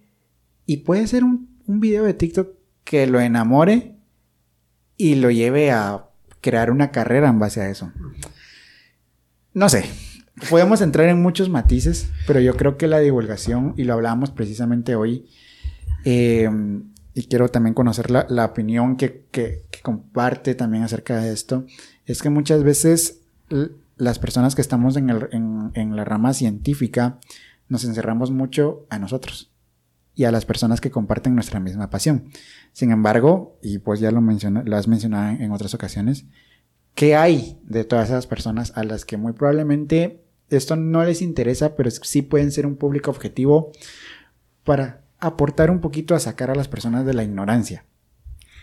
[0.65, 2.49] y puede ser un, un video de TikTok
[2.83, 3.95] que lo enamore
[4.97, 6.09] y lo lleve a
[6.41, 7.91] crear una carrera en base a eso.
[9.53, 9.85] No sé,
[10.49, 14.95] podemos entrar en muchos matices, pero yo creo que la divulgación, y lo hablábamos precisamente
[14.95, 15.29] hoy,
[16.05, 16.49] eh,
[17.13, 21.65] y quiero también conocer la, la opinión que, que, comparte también acerca de esto,
[22.05, 23.21] es que muchas veces
[23.99, 25.27] las personas que estamos en, el,
[25.73, 27.19] en, la rama científica
[27.67, 29.51] nos encerramos mucho a nosotros
[30.15, 32.29] y a las personas que comparten nuestra misma pasión.
[32.71, 36.25] Sin embargo, y pues ya lo, menciona, lo has mencionado en otras ocasiones,
[36.95, 41.75] ¿qué hay de todas esas personas a las que muy probablemente esto no les interesa,
[41.75, 43.71] pero sí pueden ser un público objetivo
[44.63, 47.85] para aportar un poquito a sacar a las personas de la ignorancia.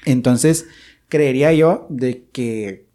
[0.07, 0.67] Entonces,
[1.09, 2.86] creería yo de que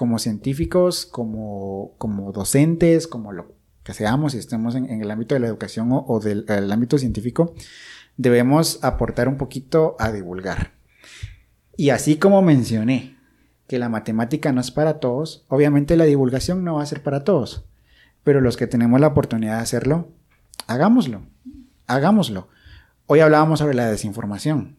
[0.00, 3.52] como científicos, como, como docentes, como lo
[3.82, 7.52] que seamos y estemos en, el ámbito de la educación o, del ámbito científico,
[8.16, 10.72] debemos aportar un poquito a divulgar.
[11.76, 13.18] Y así como mencioné
[13.66, 17.22] que la matemática no es para todos, obviamente la divulgación no va a ser para
[17.22, 17.66] todos,
[18.24, 20.08] pero los que tenemos la oportunidad de hacerlo,
[20.66, 21.26] hagámoslo,
[21.86, 22.48] hagámoslo.
[23.04, 24.78] Hoy hablábamos sobre la desinformación.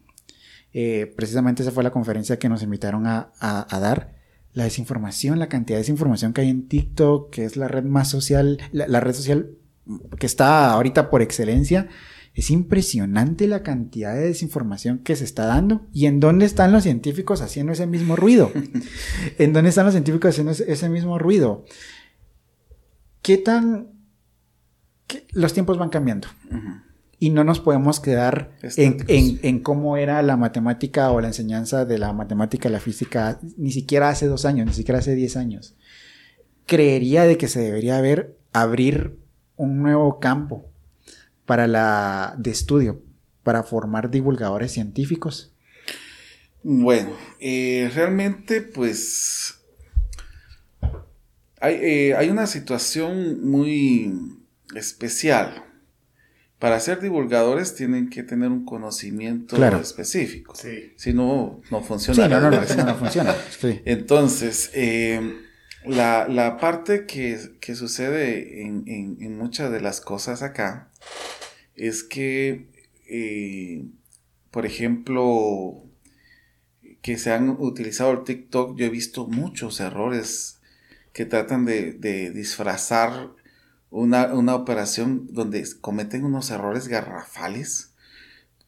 [0.73, 3.31] Eh, precisamente esa fue la conferencia que nos invitaron a,
[3.69, 4.19] dar.
[4.53, 8.09] La desinformación, la cantidad de desinformación que hay en TikTok, que es la red más
[8.09, 9.51] social, la, red social
[10.19, 11.87] que está ahorita por excelencia.
[12.33, 15.87] Es impresionante la cantidad de desinformación que se está dando.
[15.93, 18.51] ¿Y en dónde están los científicos haciendo ese mismo ruido?
[19.37, 21.65] ¿En dónde están los científicos haciendo ese, mismo ruido?
[23.21, 23.89] ¿Qué tan...
[25.33, 26.29] Los tiempos van cambiando
[27.21, 32.13] y no nos podemos quedar en, cómo era la matemática o la enseñanza de la
[32.13, 35.75] matemática y la física ni siquiera hace dos años, ni siquiera hace diez años.
[36.65, 39.19] Creería de que se debería haber, abrir
[39.55, 40.65] un nuevo campo
[41.45, 43.03] para la, de estudio,
[43.43, 45.53] para formar divulgadores científicos.
[46.63, 49.59] Bueno, eh, realmente pues
[51.59, 54.11] hay, eh, hay una situación muy
[54.73, 55.70] especial
[56.61, 60.53] para ser divulgadores tienen que tener un conocimiento específico.
[60.95, 62.23] Si no, no funciona.
[62.23, 63.35] Sí, no, no, no, no funciona.
[63.85, 65.39] Entonces, eh,
[65.87, 70.91] la, parte que, sucede en, muchas de las cosas acá
[71.75, 72.67] es que,
[73.09, 73.83] eh,
[74.51, 75.83] por ejemplo,
[77.01, 80.59] que se han utilizado el TikTok, yo he visto muchos errores
[81.11, 83.31] que tratan de, de disfrazar
[83.91, 87.91] una, operación donde cometen unos errores garrafales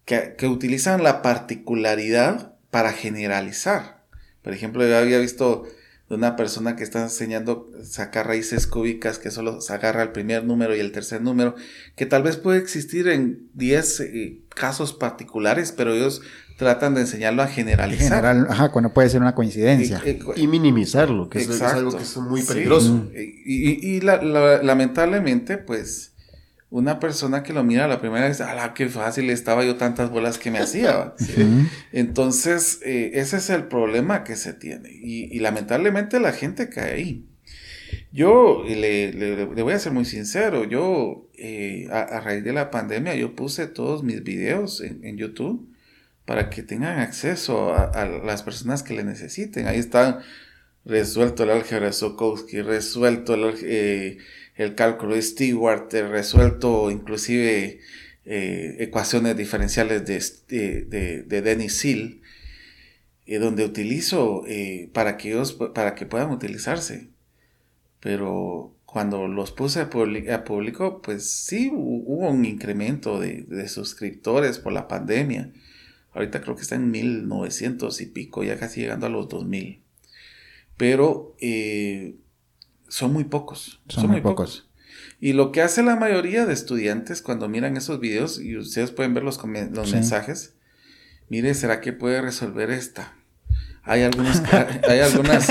[0.06, 4.04] que, utilizan la particularidad para generalizar.
[4.44, 5.64] Por ejemplo, yo había visto
[6.10, 10.44] de una persona que está enseñando sacar raíces cúbicas que solo se agarra el primer
[10.44, 11.56] número y el tercer número,
[11.96, 16.22] que tal vez puede existir en 10 eh, casos particulares, pero ellos
[16.58, 18.22] tratan de enseñarlo a generalizar.
[18.22, 20.02] General, ajá, cuando puede ser una coincidencia.
[20.36, 23.10] Y, minimizarlo, que es, algo que es muy peligroso.
[23.16, 26.13] Y, lamentablemente, pues,
[26.74, 30.40] una persona que lo mira la primera vez, ¡ah, qué fácil estaba yo tantas bolas
[30.40, 31.14] que me hacía!
[31.92, 34.90] Entonces, eh, ese es el problema que se tiene.
[34.92, 37.26] Y, lamentablemente la gente cae ahí.
[38.12, 43.36] Yo le, voy a ser muy sincero, yo eh, a, raíz de la pandemia yo
[43.36, 45.70] puse todos mis videos en, en YouTube
[46.26, 49.68] para que tengan acceso a, las personas que le necesiten.
[49.68, 50.24] Ahí está
[50.86, 54.18] resuelto el álgebra de Sokowski, resuelto el, eh,
[54.76, 57.80] cálculo de Stewart, resuelto inclusive
[58.26, 62.20] eh, ecuaciones diferenciales de, de, de Dennis eh,
[63.40, 64.44] donde utilizo
[64.94, 67.10] para, que ellos, para que puedan utilizarse.
[68.00, 74.74] Pero cuando los puse a, público, pues sí hubo un incremento de, de suscriptores por
[74.74, 75.52] la pandemia
[76.14, 79.82] Ahorita creo que está en 1900 y pico, ya casi llegando a los 2000.
[80.78, 82.16] Pero eh,
[82.94, 83.82] son muy pocos.
[83.88, 84.70] Son, muy, pocos.
[85.20, 89.14] Y lo que hace la mayoría de estudiantes cuando miran esos videos, y ustedes pueden
[89.14, 89.40] ver los,
[89.72, 90.56] los mensajes,
[91.30, 93.16] mire, ¿será que puede resolver esta?
[93.84, 94.42] Hay algunos
[94.90, 95.50] hay algunas,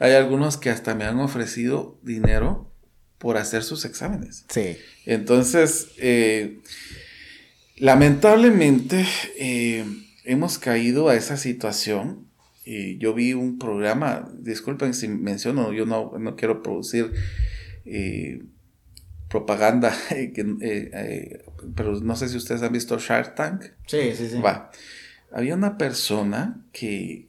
[0.00, 2.72] hay algunos que hasta me han ofrecido dinero
[3.18, 4.44] por hacer sus exámenes.
[4.48, 4.76] Sí.
[5.06, 6.60] Entonces, eh,
[7.82, 9.04] Lamentablemente
[9.36, 9.84] eh,
[10.22, 12.28] hemos caído a esa situación.
[12.64, 17.12] Y yo vi un programa, disculpen si menciono, yo no, quiero producir
[17.84, 18.42] eh,
[19.28, 21.44] propaganda, eh,
[21.74, 23.64] pero no sé si ustedes han visto Shark Tank.
[23.86, 24.40] Sí, sí, sí.
[24.40, 24.70] Va.
[25.32, 27.26] Había una persona que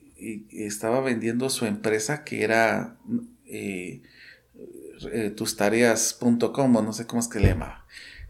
[0.51, 2.97] estaba vendiendo su empresa que era
[5.35, 7.84] tustareas.com, o no sé cómo es que le llamaba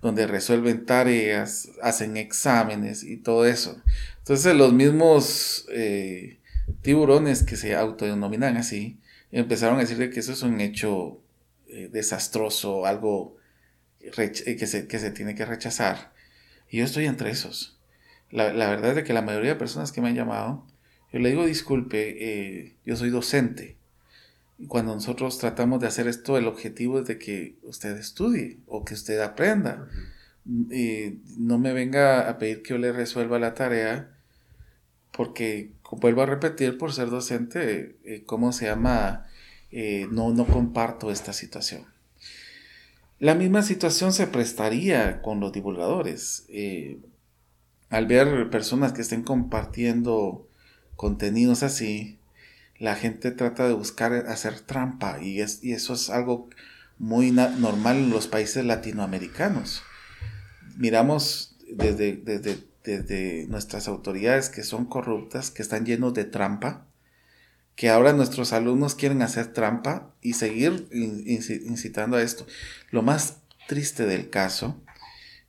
[0.03, 3.81] donde resuelven tareas, hacen exámenes y todo eso.
[4.19, 6.39] Entonces los mismos eh,
[6.81, 8.99] tiburones que se autodenominan así,
[9.31, 11.21] empezaron a decir que eso es un hecho
[11.67, 13.37] eh, desastroso, algo
[13.99, 16.13] eh, que se, que se, tiene que rechazar.
[16.69, 17.79] Y yo estoy entre esos.
[18.31, 20.65] La, verdad es que la mayoría de personas que me han llamado,
[21.11, 23.77] yo le digo, disculpe, yo soy docente
[24.67, 28.93] cuando nosotros tratamos de hacer esto, el objetivo es de que usted estudie o que
[28.93, 29.87] usted aprenda.
[30.45, 34.15] Y no me venga a pedir que yo le resuelva la tarea,
[35.11, 39.27] porque vuelvo a repetir por ser docente, eh, ¿cómo se llama?
[39.71, 41.85] Eh, no, no comparto esta situación.
[43.19, 46.45] La misma situación se prestaría con los divulgadores.
[46.49, 46.99] Eh,
[47.89, 50.47] al ver personas que estén compartiendo
[50.95, 52.17] contenidos así,
[52.79, 56.49] la gente trata de buscar hacer trampa y, es, y eso es algo
[56.97, 59.83] muy normal en los países latinoamericanos.
[60.77, 66.85] Miramos desde, desde, desde nuestras autoridades que son corruptas, que están llenos de trampa,
[67.75, 72.45] que ahora nuestros alumnos quieren hacer trampa y seguir incitando a esto.
[72.91, 73.37] Lo más
[73.67, 74.83] triste del caso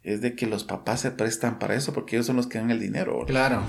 [0.02, 2.70] es de que los papás se prestan para eso porque ellos son los que dan
[2.70, 3.24] el dinero.
[3.26, 3.62] Claro.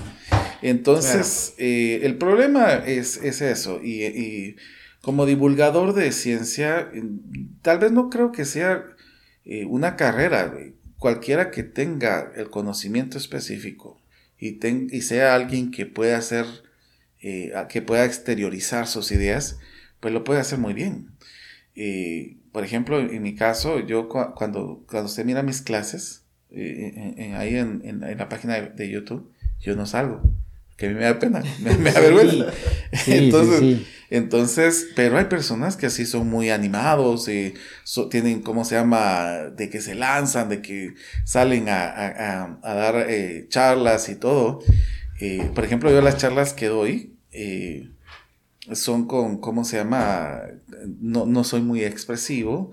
[0.62, 3.80] Entonces, eh, el problema es, es eso.
[3.82, 4.56] Y,
[5.02, 6.90] como divulgador de ciencia,
[7.62, 8.84] tal vez no creo que sea
[9.44, 10.52] eh, una carrera.
[10.98, 14.00] Cualquiera que tenga el conocimiento específico
[14.38, 16.46] y, y sea alguien que pueda hacer,
[17.20, 19.58] eh, que pueda exteriorizar sus ideas,
[20.00, 21.10] pues lo puede hacer muy bien.
[22.52, 28.28] por ejemplo, en mi caso, yo cuando, cuando usted mira mis clases, ahí en, la
[28.28, 30.22] página de YouTube, yo no salgo
[30.76, 32.52] que a mí me da pena, me, da vergüenza.
[33.06, 33.80] entonces,
[34.10, 37.54] entonces, pero hay personas que así son muy animados, y
[38.10, 39.50] tienen, ¿cómo se llama?
[39.56, 40.94] De que se lanzan, de que
[41.24, 44.60] salen a, dar eh, charlas y todo.
[45.20, 47.90] Eh, por ejemplo, yo las charlas que doy eh,
[48.72, 50.42] son con, ¿cómo se llama?
[51.00, 52.70] No, no soy muy expresivo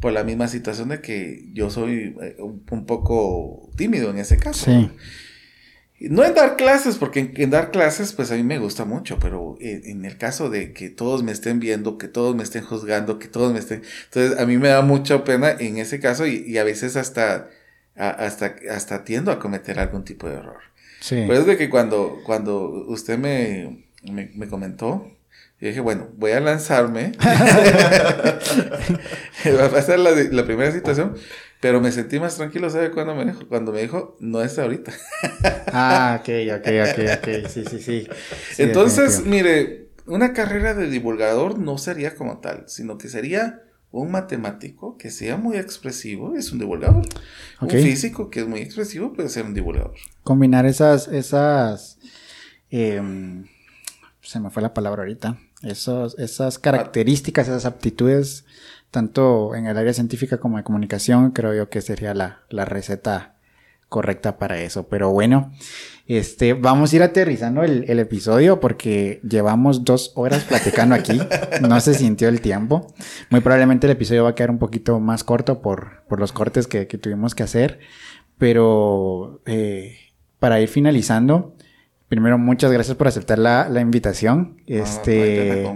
[0.00, 4.66] por la misma situación de que yo soy un, un poco tímido en ese caso.
[4.66, 4.90] Sí.
[6.00, 9.56] No en dar clases, porque en, dar clases, pues a mí me gusta mucho, pero
[9.60, 13.28] en, el caso de que todos me estén viendo, que todos me estén juzgando, que
[13.28, 13.82] todos me estén...
[14.06, 17.48] Entonces a mí me da mucha pena en ese caso y, a veces hasta,
[17.94, 20.60] hasta, hasta tiendo a cometer algún tipo de error.
[21.00, 21.22] Sí.
[21.26, 25.12] Por eso de que cuando, cuando usted me, me, comentó,
[25.60, 27.12] yo dije, bueno, voy a lanzarme.
[29.46, 31.14] Va a ser la, la primera situación.
[31.64, 33.48] Pero me sentí más tranquilo, ¿sabe cuándo me dijo?
[33.48, 34.92] Cuando me dijo, no es ahorita.
[35.72, 36.28] ah, ok,
[36.58, 38.08] ok, ok, ok, sí, sí, sí.
[38.58, 44.98] Entonces, mire, una carrera de divulgador no sería como tal, sino que sería un matemático
[44.98, 47.06] que sea muy expresivo, es un divulgador.
[47.62, 49.94] Un físico que es muy expresivo puede ser un divulgador.
[50.22, 51.98] Combinar esas, esas,
[52.68, 53.46] em,
[54.20, 58.43] se me fue la palabra ahorita, esos, esas características, esas aptitudes
[58.94, 63.34] tanto en el área científica como de comunicación, creo yo que sería la, receta
[63.88, 64.86] correcta para eso.
[64.88, 65.52] Pero bueno,
[66.06, 71.20] este, vamos a ir aterrizando el, episodio porque llevamos dos horas platicando aquí.
[71.60, 72.86] No se sintió el tiempo.
[73.30, 76.86] Muy probablemente el episodio va a quedar un poquito más corto por, los cortes que,
[76.86, 77.80] tuvimos que hacer.
[78.38, 79.96] Pero eh,
[80.38, 81.53] para ir finalizando,
[82.14, 84.62] Primero, muchas gracias por aceptar la, invitación.
[84.68, 85.68] Este,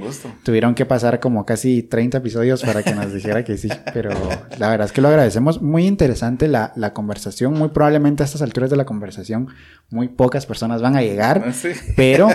[0.44, 4.10] tuvieron que pasar como casi 30 episodios para que nos dijera que sí, pero
[4.56, 5.60] la verdad es que lo agradecemos.
[5.60, 7.54] Muy interesante la, conversación.
[7.54, 9.48] Muy probablemente a estas alturas de la conversación
[9.90, 11.52] muy pocas personas van a llegar, ah,
[11.96, 12.28] pero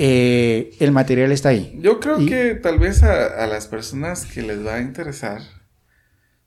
[0.00, 1.78] eh, el material está ahí.
[1.80, 5.42] Yo creo que tal vez a, las personas que les va a interesar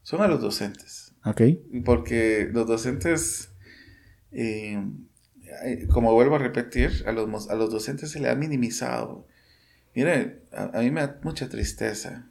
[0.02, 1.14] son a los docentes.
[1.24, 1.44] Ok.
[1.86, 3.54] Porque los docentes...
[4.34, 4.84] Eh,
[5.92, 9.28] como vuelvo a repetir, a los, a los docentes se le ha minimizado.
[9.96, 12.30] Mire, a, mí me da mucha tristeza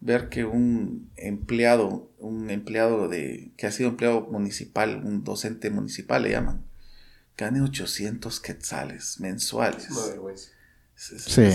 [0.00, 6.22] ver que un empleado, un empleado de, que ha sido empleado municipal, un docente municipal
[6.22, 6.64] le llaman,
[7.36, 9.88] gane 800 quetzales mensuales.
[10.32, 10.52] Es,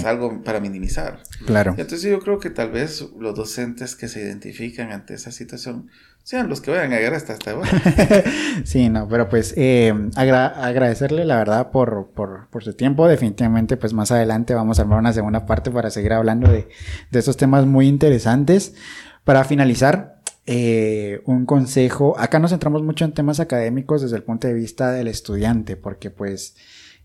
[0.06, 1.24] algo para minimizar.
[1.46, 1.76] Claro.
[1.78, 5.90] Entonces yo creo que tal vez los docentes que se identifican ante esa situación
[6.24, 7.56] sean los que vayan a llegar hasta esta
[8.64, 13.08] sí, no, pero pues eh, agradecerle la verdad por, por, por, su tiempo.
[13.08, 16.70] Definitivamente pues más adelante vamos a armar una segunda parte para seguir hablando de,
[17.10, 18.76] de estos temas muy interesantes.
[19.24, 22.16] Para finalizar, eh, un consejo.
[22.18, 26.10] Acá nos centramos mucho en temas académicos desde el punto de vista del estudiante, porque
[26.10, 26.56] pues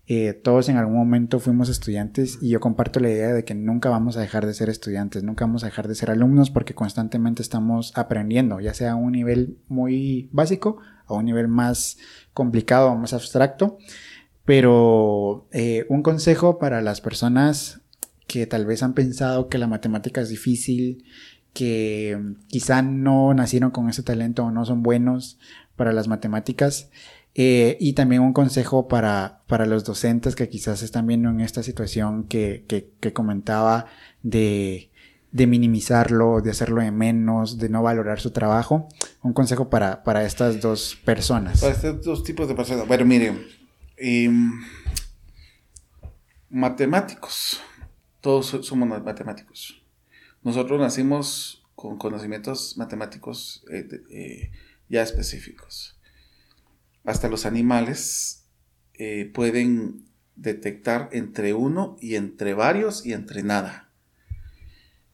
[0.09, 3.89] eh, todos en algún momento fuimos estudiantes y yo comparto la idea de que nunca
[3.89, 7.41] vamos a dejar de ser estudiantes, nunca vamos a dejar de ser alumnos porque constantemente
[7.41, 10.77] estamos aprendiendo, ya sea a un nivel muy básico,
[11.07, 11.97] a un nivel más
[12.33, 13.77] complicado más abstracto.
[14.45, 17.81] Pero eh, un consejo para las personas
[18.27, 21.03] que tal vez han pensado que la matemática es difícil,
[21.51, 22.17] que
[22.47, 25.37] quizá no nacieron con ese talento o no son buenos
[25.75, 26.89] para las matemáticas,
[27.39, 31.61] eh, y también un consejo para, para, los docentes que quizás están viendo en esta
[31.61, 33.85] situación que, que, comentaba
[34.23, 34.89] de,
[35.31, 38.89] de, minimizarlo, de hacerlo de menos, de no valorar su trabajo.
[39.21, 41.61] Un consejo para, para estas dos personas.
[41.61, 42.87] Para estos dos tipos de personas.
[42.87, 43.45] Bueno, miren,
[43.97, 44.51] em,
[46.49, 47.61] matemáticos.
[48.19, 49.79] Todos somos matemáticos.
[50.41, 54.51] Nosotros nacimos con conocimientos matemáticos eh, eh,
[54.89, 55.96] ya específicos
[57.07, 58.43] hasta los animales
[58.93, 60.05] eh, pueden
[60.35, 63.89] detectar entre uno y entre varios y entre nada.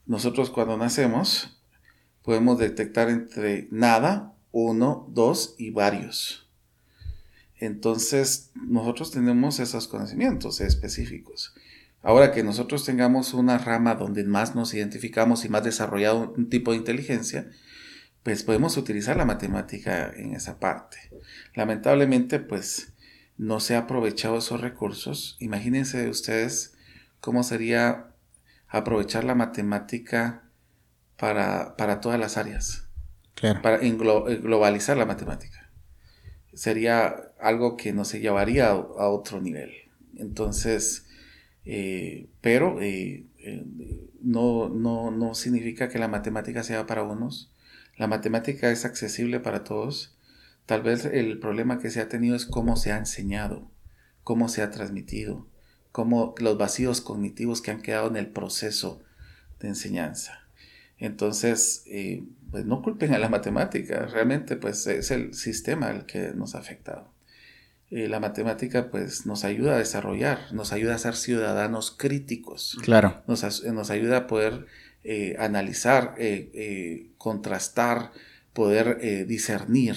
[0.07, 1.61] Nosotros cuando nacemos
[2.23, 6.49] podemos detectar entre nada, uno, dos y varios.
[7.59, 11.53] Entonces nosotros tenemos esos conocimientos específicos.
[12.01, 16.71] Ahora que nosotros tengamos una rama donde más nos identificamos y más desarrollado un tipo
[16.71, 17.51] de inteligencia,
[18.23, 20.97] pues podemos utilizar la matemática en esa parte.
[21.55, 22.93] Lamentablemente, pues
[23.37, 25.35] no se ha aprovechado esos recursos.
[25.39, 26.75] Imagínense ustedes
[27.19, 28.07] cómo sería
[28.69, 30.43] aprovechar la matemática
[31.17, 32.87] para, todas las áreas.
[33.35, 33.61] Claro.
[33.61, 35.69] Para globalizar la matemática.
[36.53, 39.71] Sería algo que nos llevaría a, otro nivel.
[40.15, 41.07] Entonces,
[41.65, 43.65] eh, pero eh, eh,
[44.21, 47.52] no, no, no significa que la matemática sea para unos
[47.97, 50.17] la matemática es accesible para todos.
[50.65, 53.69] Tal vez el problema que se ha tenido es cómo se ha enseñado,
[54.23, 55.47] cómo se ha transmitido,
[55.91, 59.03] cómo los vacíos cognitivos que han quedado en el proceso
[59.59, 60.47] de enseñanza.
[60.97, 66.33] Entonces, eh, pues no culpen a la matemática, realmente pues es el sistema el que
[66.33, 67.13] nos ha afectado.
[67.89, 72.77] Eh, la matemática pues nos ayuda a desarrollar, nos ayuda a ser ciudadanos críticos.
[72.81, 73.21] Claro.
[73.27, 74.65] Nos, nos ayuda a poder
[75.05, 78.13] eh, analizar, eh, eh, contrastar,
[78.53, 79.95] poder discernir,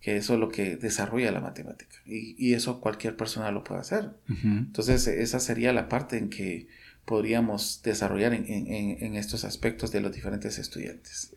[0.00, 1.96] que eso es lo que desarrolla la matemática.
[2.04, 4.10] Y, eso cualquier persona lo puede hacer.
[4.44, 6.68] Entonces, esa sería la parte en que
[7.06, 11.34] podríamos desarrollar en, estos aspectos de los diferentes estudiantes.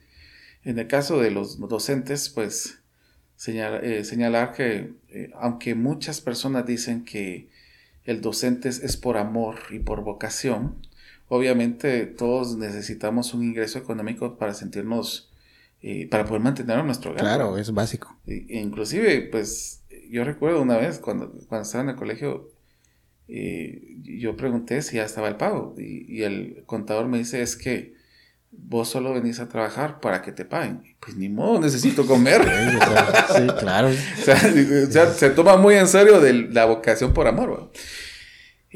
[0.64, 2.80] En el caso de los docentes, pues
[3.38, 4.94] señalar que
[5.36, 7.48] aunque muchas personas dicen que
[8.04, 10.86] el docente es por amor y por vocación,
[11.28, 15.32] obviamente todos necesitamos un ingreso económico para sentirnos,
[15.82, 17.24] eh, para poder mantener a nuestro hogar.
[17.24, 18.18] Claro, es básico.
[18.26, 22.50] inclusive, pues, yo recuerdo una vez cuando, cuando estaba en el colegio,
[23.28, 27.96] eh, yo pregunté si ya estaba el pago y, el contador me dice es que
[28.52, 30.96] vos solo venís a trabajar para que te paguen.
[31.00, 32.42] Pues ni modo, necesito comer.
[33.36, 33.90] sí, claro.
[34.20, 37.72] o, sea, se toma muy en serio de la vocación por amor.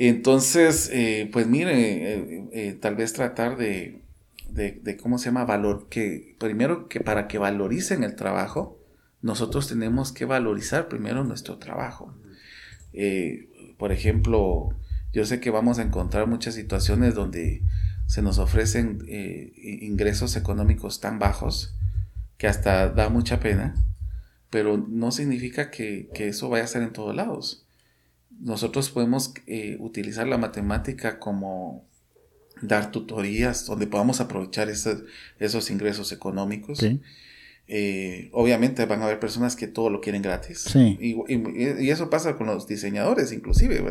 [0.01, 4.01] Entonces, eh, pues mire, eh, eh, tal vez tratar de,
[4.49, 5.43] de, ¿cómo se llama?
[5.43, 8.79] Valor, que primero que para que valoricen el trabajo,
[9.21, 12.15] nosotros tenemos que valorizar primero nuestro trabajo.
[13.77, 14.69] por ejemplo,
[15.11, 17.63] yo sé que vamos a encontrar muchas situaciones donde
[18.05, 21.75] se nos ofrecen ingresos económicos tan bajos
[22.37, 23.75] que hasta da mucha pena,
[24.49, 27.65] pero no significa que, que eso vaya a ser en todos lados
[28.39, 31.85] nosotros podemos eh, utilizar la matemática como
[32.61, 36.83] dar tutorías donde podamos aprovechar esos, ingresos económicos.
[37.71, 40.75] Eh, obviamente van a haber personas que todo lo quieren gratis.
[40.75, 43.83] Y, eso pasa con los diseñadores, inclusive.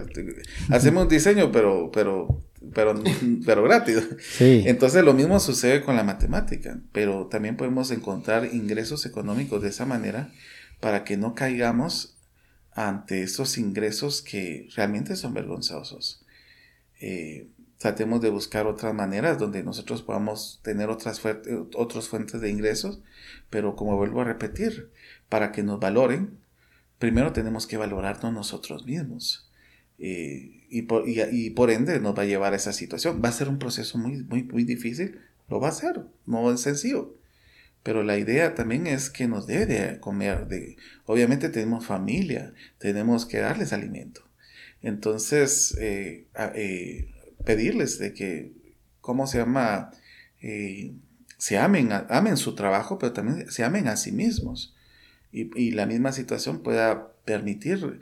[0.68, 2.42] Hacemos un diseño, pero, pero,
[2.74, 2.94] pero,
[3.46, 4.02] pero gratis.
[4.40, 9.86] Entonces lo mismo sucede con la matemática, pero también podemos encontrar ingresos económicos de esa
[9.86, 10.32] manera
[10.80, 12.17] para que no caigamos
[12.78, 16.24] ante esos ingresos que realmente son vergonzosos.
[17.00, 21.20] Eh, tratemos de buscar otras maneras donde nosotros podamos tener otras,
[21.74, 23.00] otras fuentes de ingresos,
[23.50, 24.92] pero como vuelvo a repetir,
[25.28, 26.38] para que nos valoren,
[27.00, 29.50] primero tenemos que valorarnos nosotros mismos.
[29.98, 33.20] Eh, y, por, y, por, ende nos va a llevar a esa situación.
[33.24, 35.18] Va a ser un proceso muy, muy, muy difícil,
[35.48, 37.17] lo va a ser, no es sencillo.
[37.82, 40.46] Pero la idea también es que nos debe de comer.
[40.46, 40.76] De,
[41.06, 44.22] obviamente tenemos familia, tenemos que darles alimento.
[44.82, 47.10] Entonces, eh, eh,
[47.44, 48.52] pedirles de que,
[49.00, 49.90] ¿cómo se llama?
[50.40, 50.92] Eh,
[51.36, 54.74] se amen, amen su trabajo, pero también se amen a sí mismos.
[55.32, 58.00] Y, y la misma situación pueda permitir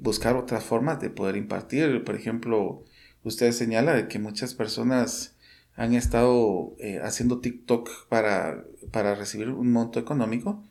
[0.00, 2.04] buscar otras formas de poder impartir.
[2.04, 2.84] Por ejemplo,
[3.24, 5.36] usted señala que muchas personas
[5.78, 10.62] han estado eh, haciendo TikTok para, para recibir un monto económico,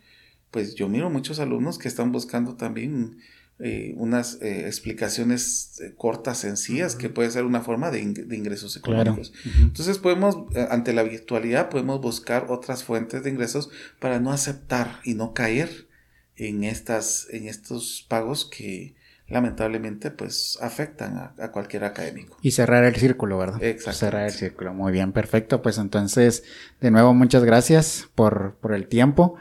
[0.51, 3.19] pues yo miro muchos alumnos que están buscando también
[3.59, 9.31] eh, unas eh, explicaciones cortas, sencillas, que puede ser una forma de, ingresos económicos.
[9.61, 10.39] Entonces podemos,
[10.69, 13.69] ante la virtualidad, podemos buscar otras fuentes de ingresos
[13.99, 15.87] para no aceptar y no caer
[16.35, 18.96] en, estas, en estos pagos que
[19.29, 22.37] lamentablemente pues afectan a, cualquier académico.
[22.41, 23.61] Y cerrar el círculo, ¿verdad?
[23.63, 23.99] Exacto.
[23.99, 25.61] Cerrar el círculo, muy bien, perfecto.
[25.61, 26.43] Pues entonces,
[26.79, 29.37] de nuevo, muchas gracias por, por el tiempo.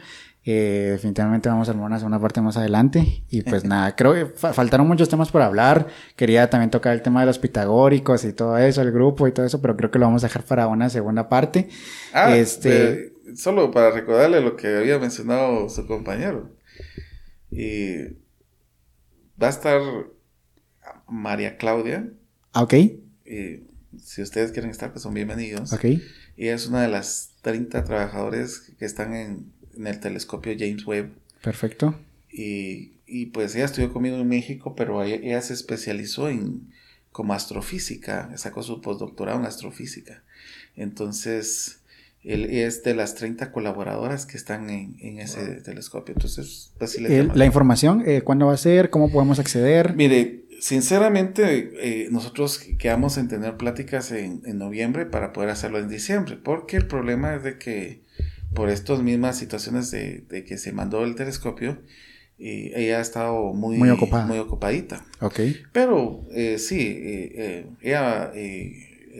[0.48, 3.24] Eh, definitivamente vamos a armar una segunda parte más adelante.
[3.30, 5.86] Y pues nada, creo que faltaron muchos temas por hablar.
[6.16, 9.46] Quería también tocar el tema de los pitagóricos y todo eso, el grupo y todo
[9.46, 11.68] eso, pero creo que lo vamos a dejar para una segunda parte.
[12.12, 13.12] Ah, este...
[13.36, 16.50] solo para recordarle lo que había mencionado su compañero.
[17.50, 18.25] Y
[19.40, 19.80] va a estar
[21.08, 22.10] María Claudia.
[22.52, 22.74] Ah, ok.
[23.24, 25.72] si ustedes quieren estar, pues son bienvenidos.
[25.72, 25.84] Ok.
[26.36, 31.12] Ella es una de las 30 trabajadores que están en, en el telescopio James Webb.
[31.42, 31.98] Perfecto.
[32.30, 36.72] Y, y, pues ella estudió conmigo en México, pero ella, ella, se especializó en
[37.12, 40.22] como astrofísica, sacó su postdoctorado en astrofísica.
[40.74, 41.80] Entonces,
[42.26, 46.14] él es de las 30 colaboradoras que están en, en ese telescopio.
[46.14, 48.90] Entonces, pues sí le La información, eh, ¿cuándo va a ser?
[48.90, 49.94] ¿Cómo podemos acceder?
[49.94, 55.88] Mire, sinceramente, eh, nosotros quedamos en tener pláticas en, en, noviembre para poder hacerlo en
[55.88, 58.02] diciembre, porque el problema es de que
[58.54, 61.78] por estas mismas situaciones de, de que se mandó el telescopio,
[62.38, 64.26] eh, ella ha estado muy, muy, ocupada.
[64.26, 65.04] muy ocupadita.
[65.20, 65.40] Ok.
[65.72, 68.32] Pero eh, sí, eh, ella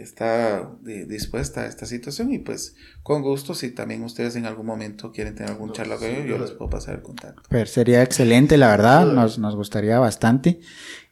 [0.01, 5.13] está dispuesta a esta situación y pues con gusto si también ustedes en algún momento
[5.13, 7.43] quieren tener algún charla con ellos, yo les puedo pasar el contacto.
[7.49, 10.61] Pero sería excelente, la verdad, nos, nos gustaría bastante.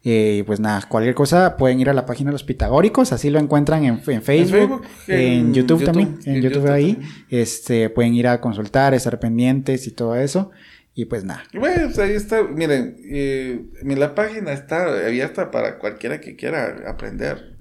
[0.07, 3.39] Y pues nada, cualquier cosa pueden ir a la página de los Pitagóricos, así lo
[3.39, 6.99] encuentran en, en Facebook, en, YouTube, también, en, YouTube, ahí.
[7.29, 10.51] Este, pueden ir a consultar, estar pendientes y todo eso.
[10.93, 11.43] Y pues nada.
[11.53, 17.54] Bueno, pues ahí está, miren, eh, la página está abierta para cualquiera que quiera aprender.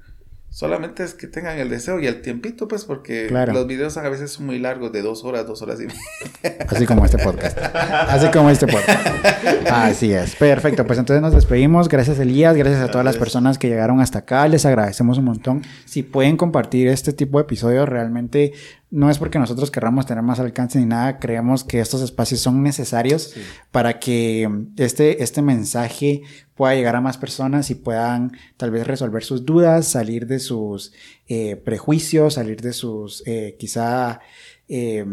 [0.55, 4.31] Solamente es que tengan el deseo y el tiempito, pues, porque los videos a veces
[4.31, 6.65] son muy largos, de dos horas, dos horas y media.
[6.69, 7.59] Así como este podcast.
[7.59, 9.05] Así como este podcast.
[9.69, 10.37] Así es.
[10.37, 10.87] Perfecto.
[10.87, 11.89] Pues entonces nos despedimos.
[11.89, 12.55] Gracias, Elías.
[12.57, 14.47] Gracias a todas las personas que llegaron hasta acá.
[14.47, 15.63] Les agradecemos un montón.
[15.87, 18.53] Si pueden compartir este tipo de episodios, realmente
[18.95, 22.63] no es porque nosotros querramos tener más alcance ni nada, creemos que estos espacios son
[22.63, 23.35] necesarios
[23.73, 26.23] para que este, este mensaje
[26.55, 30.93] pueda llegar a más personas y puedan tal vez resolver sus dudas, salir de sus
[31.27, 34.21] eh, prejuicios, salir de sus eh, quizá
[34.69, 35.05] eh,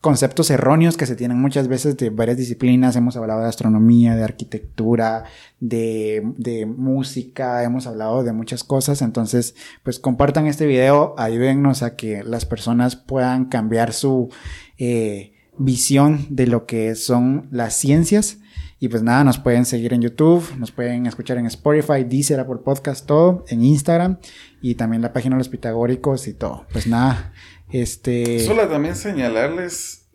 [0.00, 2.94] conceptos erróneos que se tienen muchas veces de varias disciplinas.
[2.96, 5.24] Hemos hablado de astronomía, de arquitectura,
[5.60, 9.02] de, de, música, hemos hablado de muchas cosas.
[9.02, 14.30] Entonces, pues compartan este video, ayúdennos a que las personas puedan cambiar su
[14.78, 18.38] eh, visión de lo que son las ciencias.
[18.80, 22.62] Y pues nada, nos pueden seguir en YouTube, nos pueden escuchar en Spotify, Deezer, por
[22.62, 24.18] Podcast, todo, en Instagram
[24.62, 26.64] y también la página de los Pitagóricos y todo.
[26.72, 27.32] Pues nada,
[27.70, 28.40] este...
[28.40, 30.08] Solo también señalarles,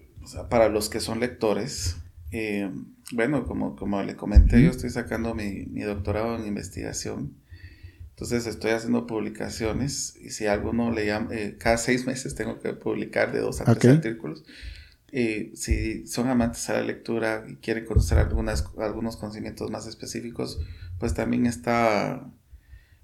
[0.50, 1.98] para los que son lectores,
[2.32, 2.72] eh,
[3.12, 7.38] bueno, como, como le comenté, yo estoy sacando mi, mi, doctorado en investigación.
[8.10, 12.74] Entonces estoy haciendo publicaciones y si alguno le llama, eh, cada seis meses tengo que
[12.74, 14.44] publicar de dos a tres artículos.
[15.12, 20.60] Y si son amantes a la lectura y quieren conocer algunas, algunos conocimientos más específicos,
[21.00, 22.32] pues también está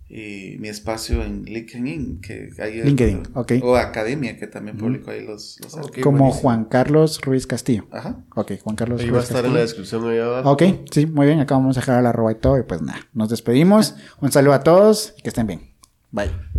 [0.09, 3.53] y mi espacio en LinkedIn, que hay LinkedIn, ok.
[3.61, 7.85] O Academia, que también publico ahí los, los Como Juan Carlos Ruiz Castillo.
[7.91, 8.17] Ajá.
[8.35, 9.13] Ok, Juan Carlos Ruiz Castillo.
[9.13, 10.51] va a estar en la descripción ahí abajo.
[10.51, 11.39] Ok, sí, muy bien.
[11.39, 12.57] Acá vamos a dejar la arroba y todo.
[12.57, 13.95] Y pues nada, nos despedimos.
[14.19, 15.75] Un saludo a todos y que estén bien.
[16.11, 16.31] Bye.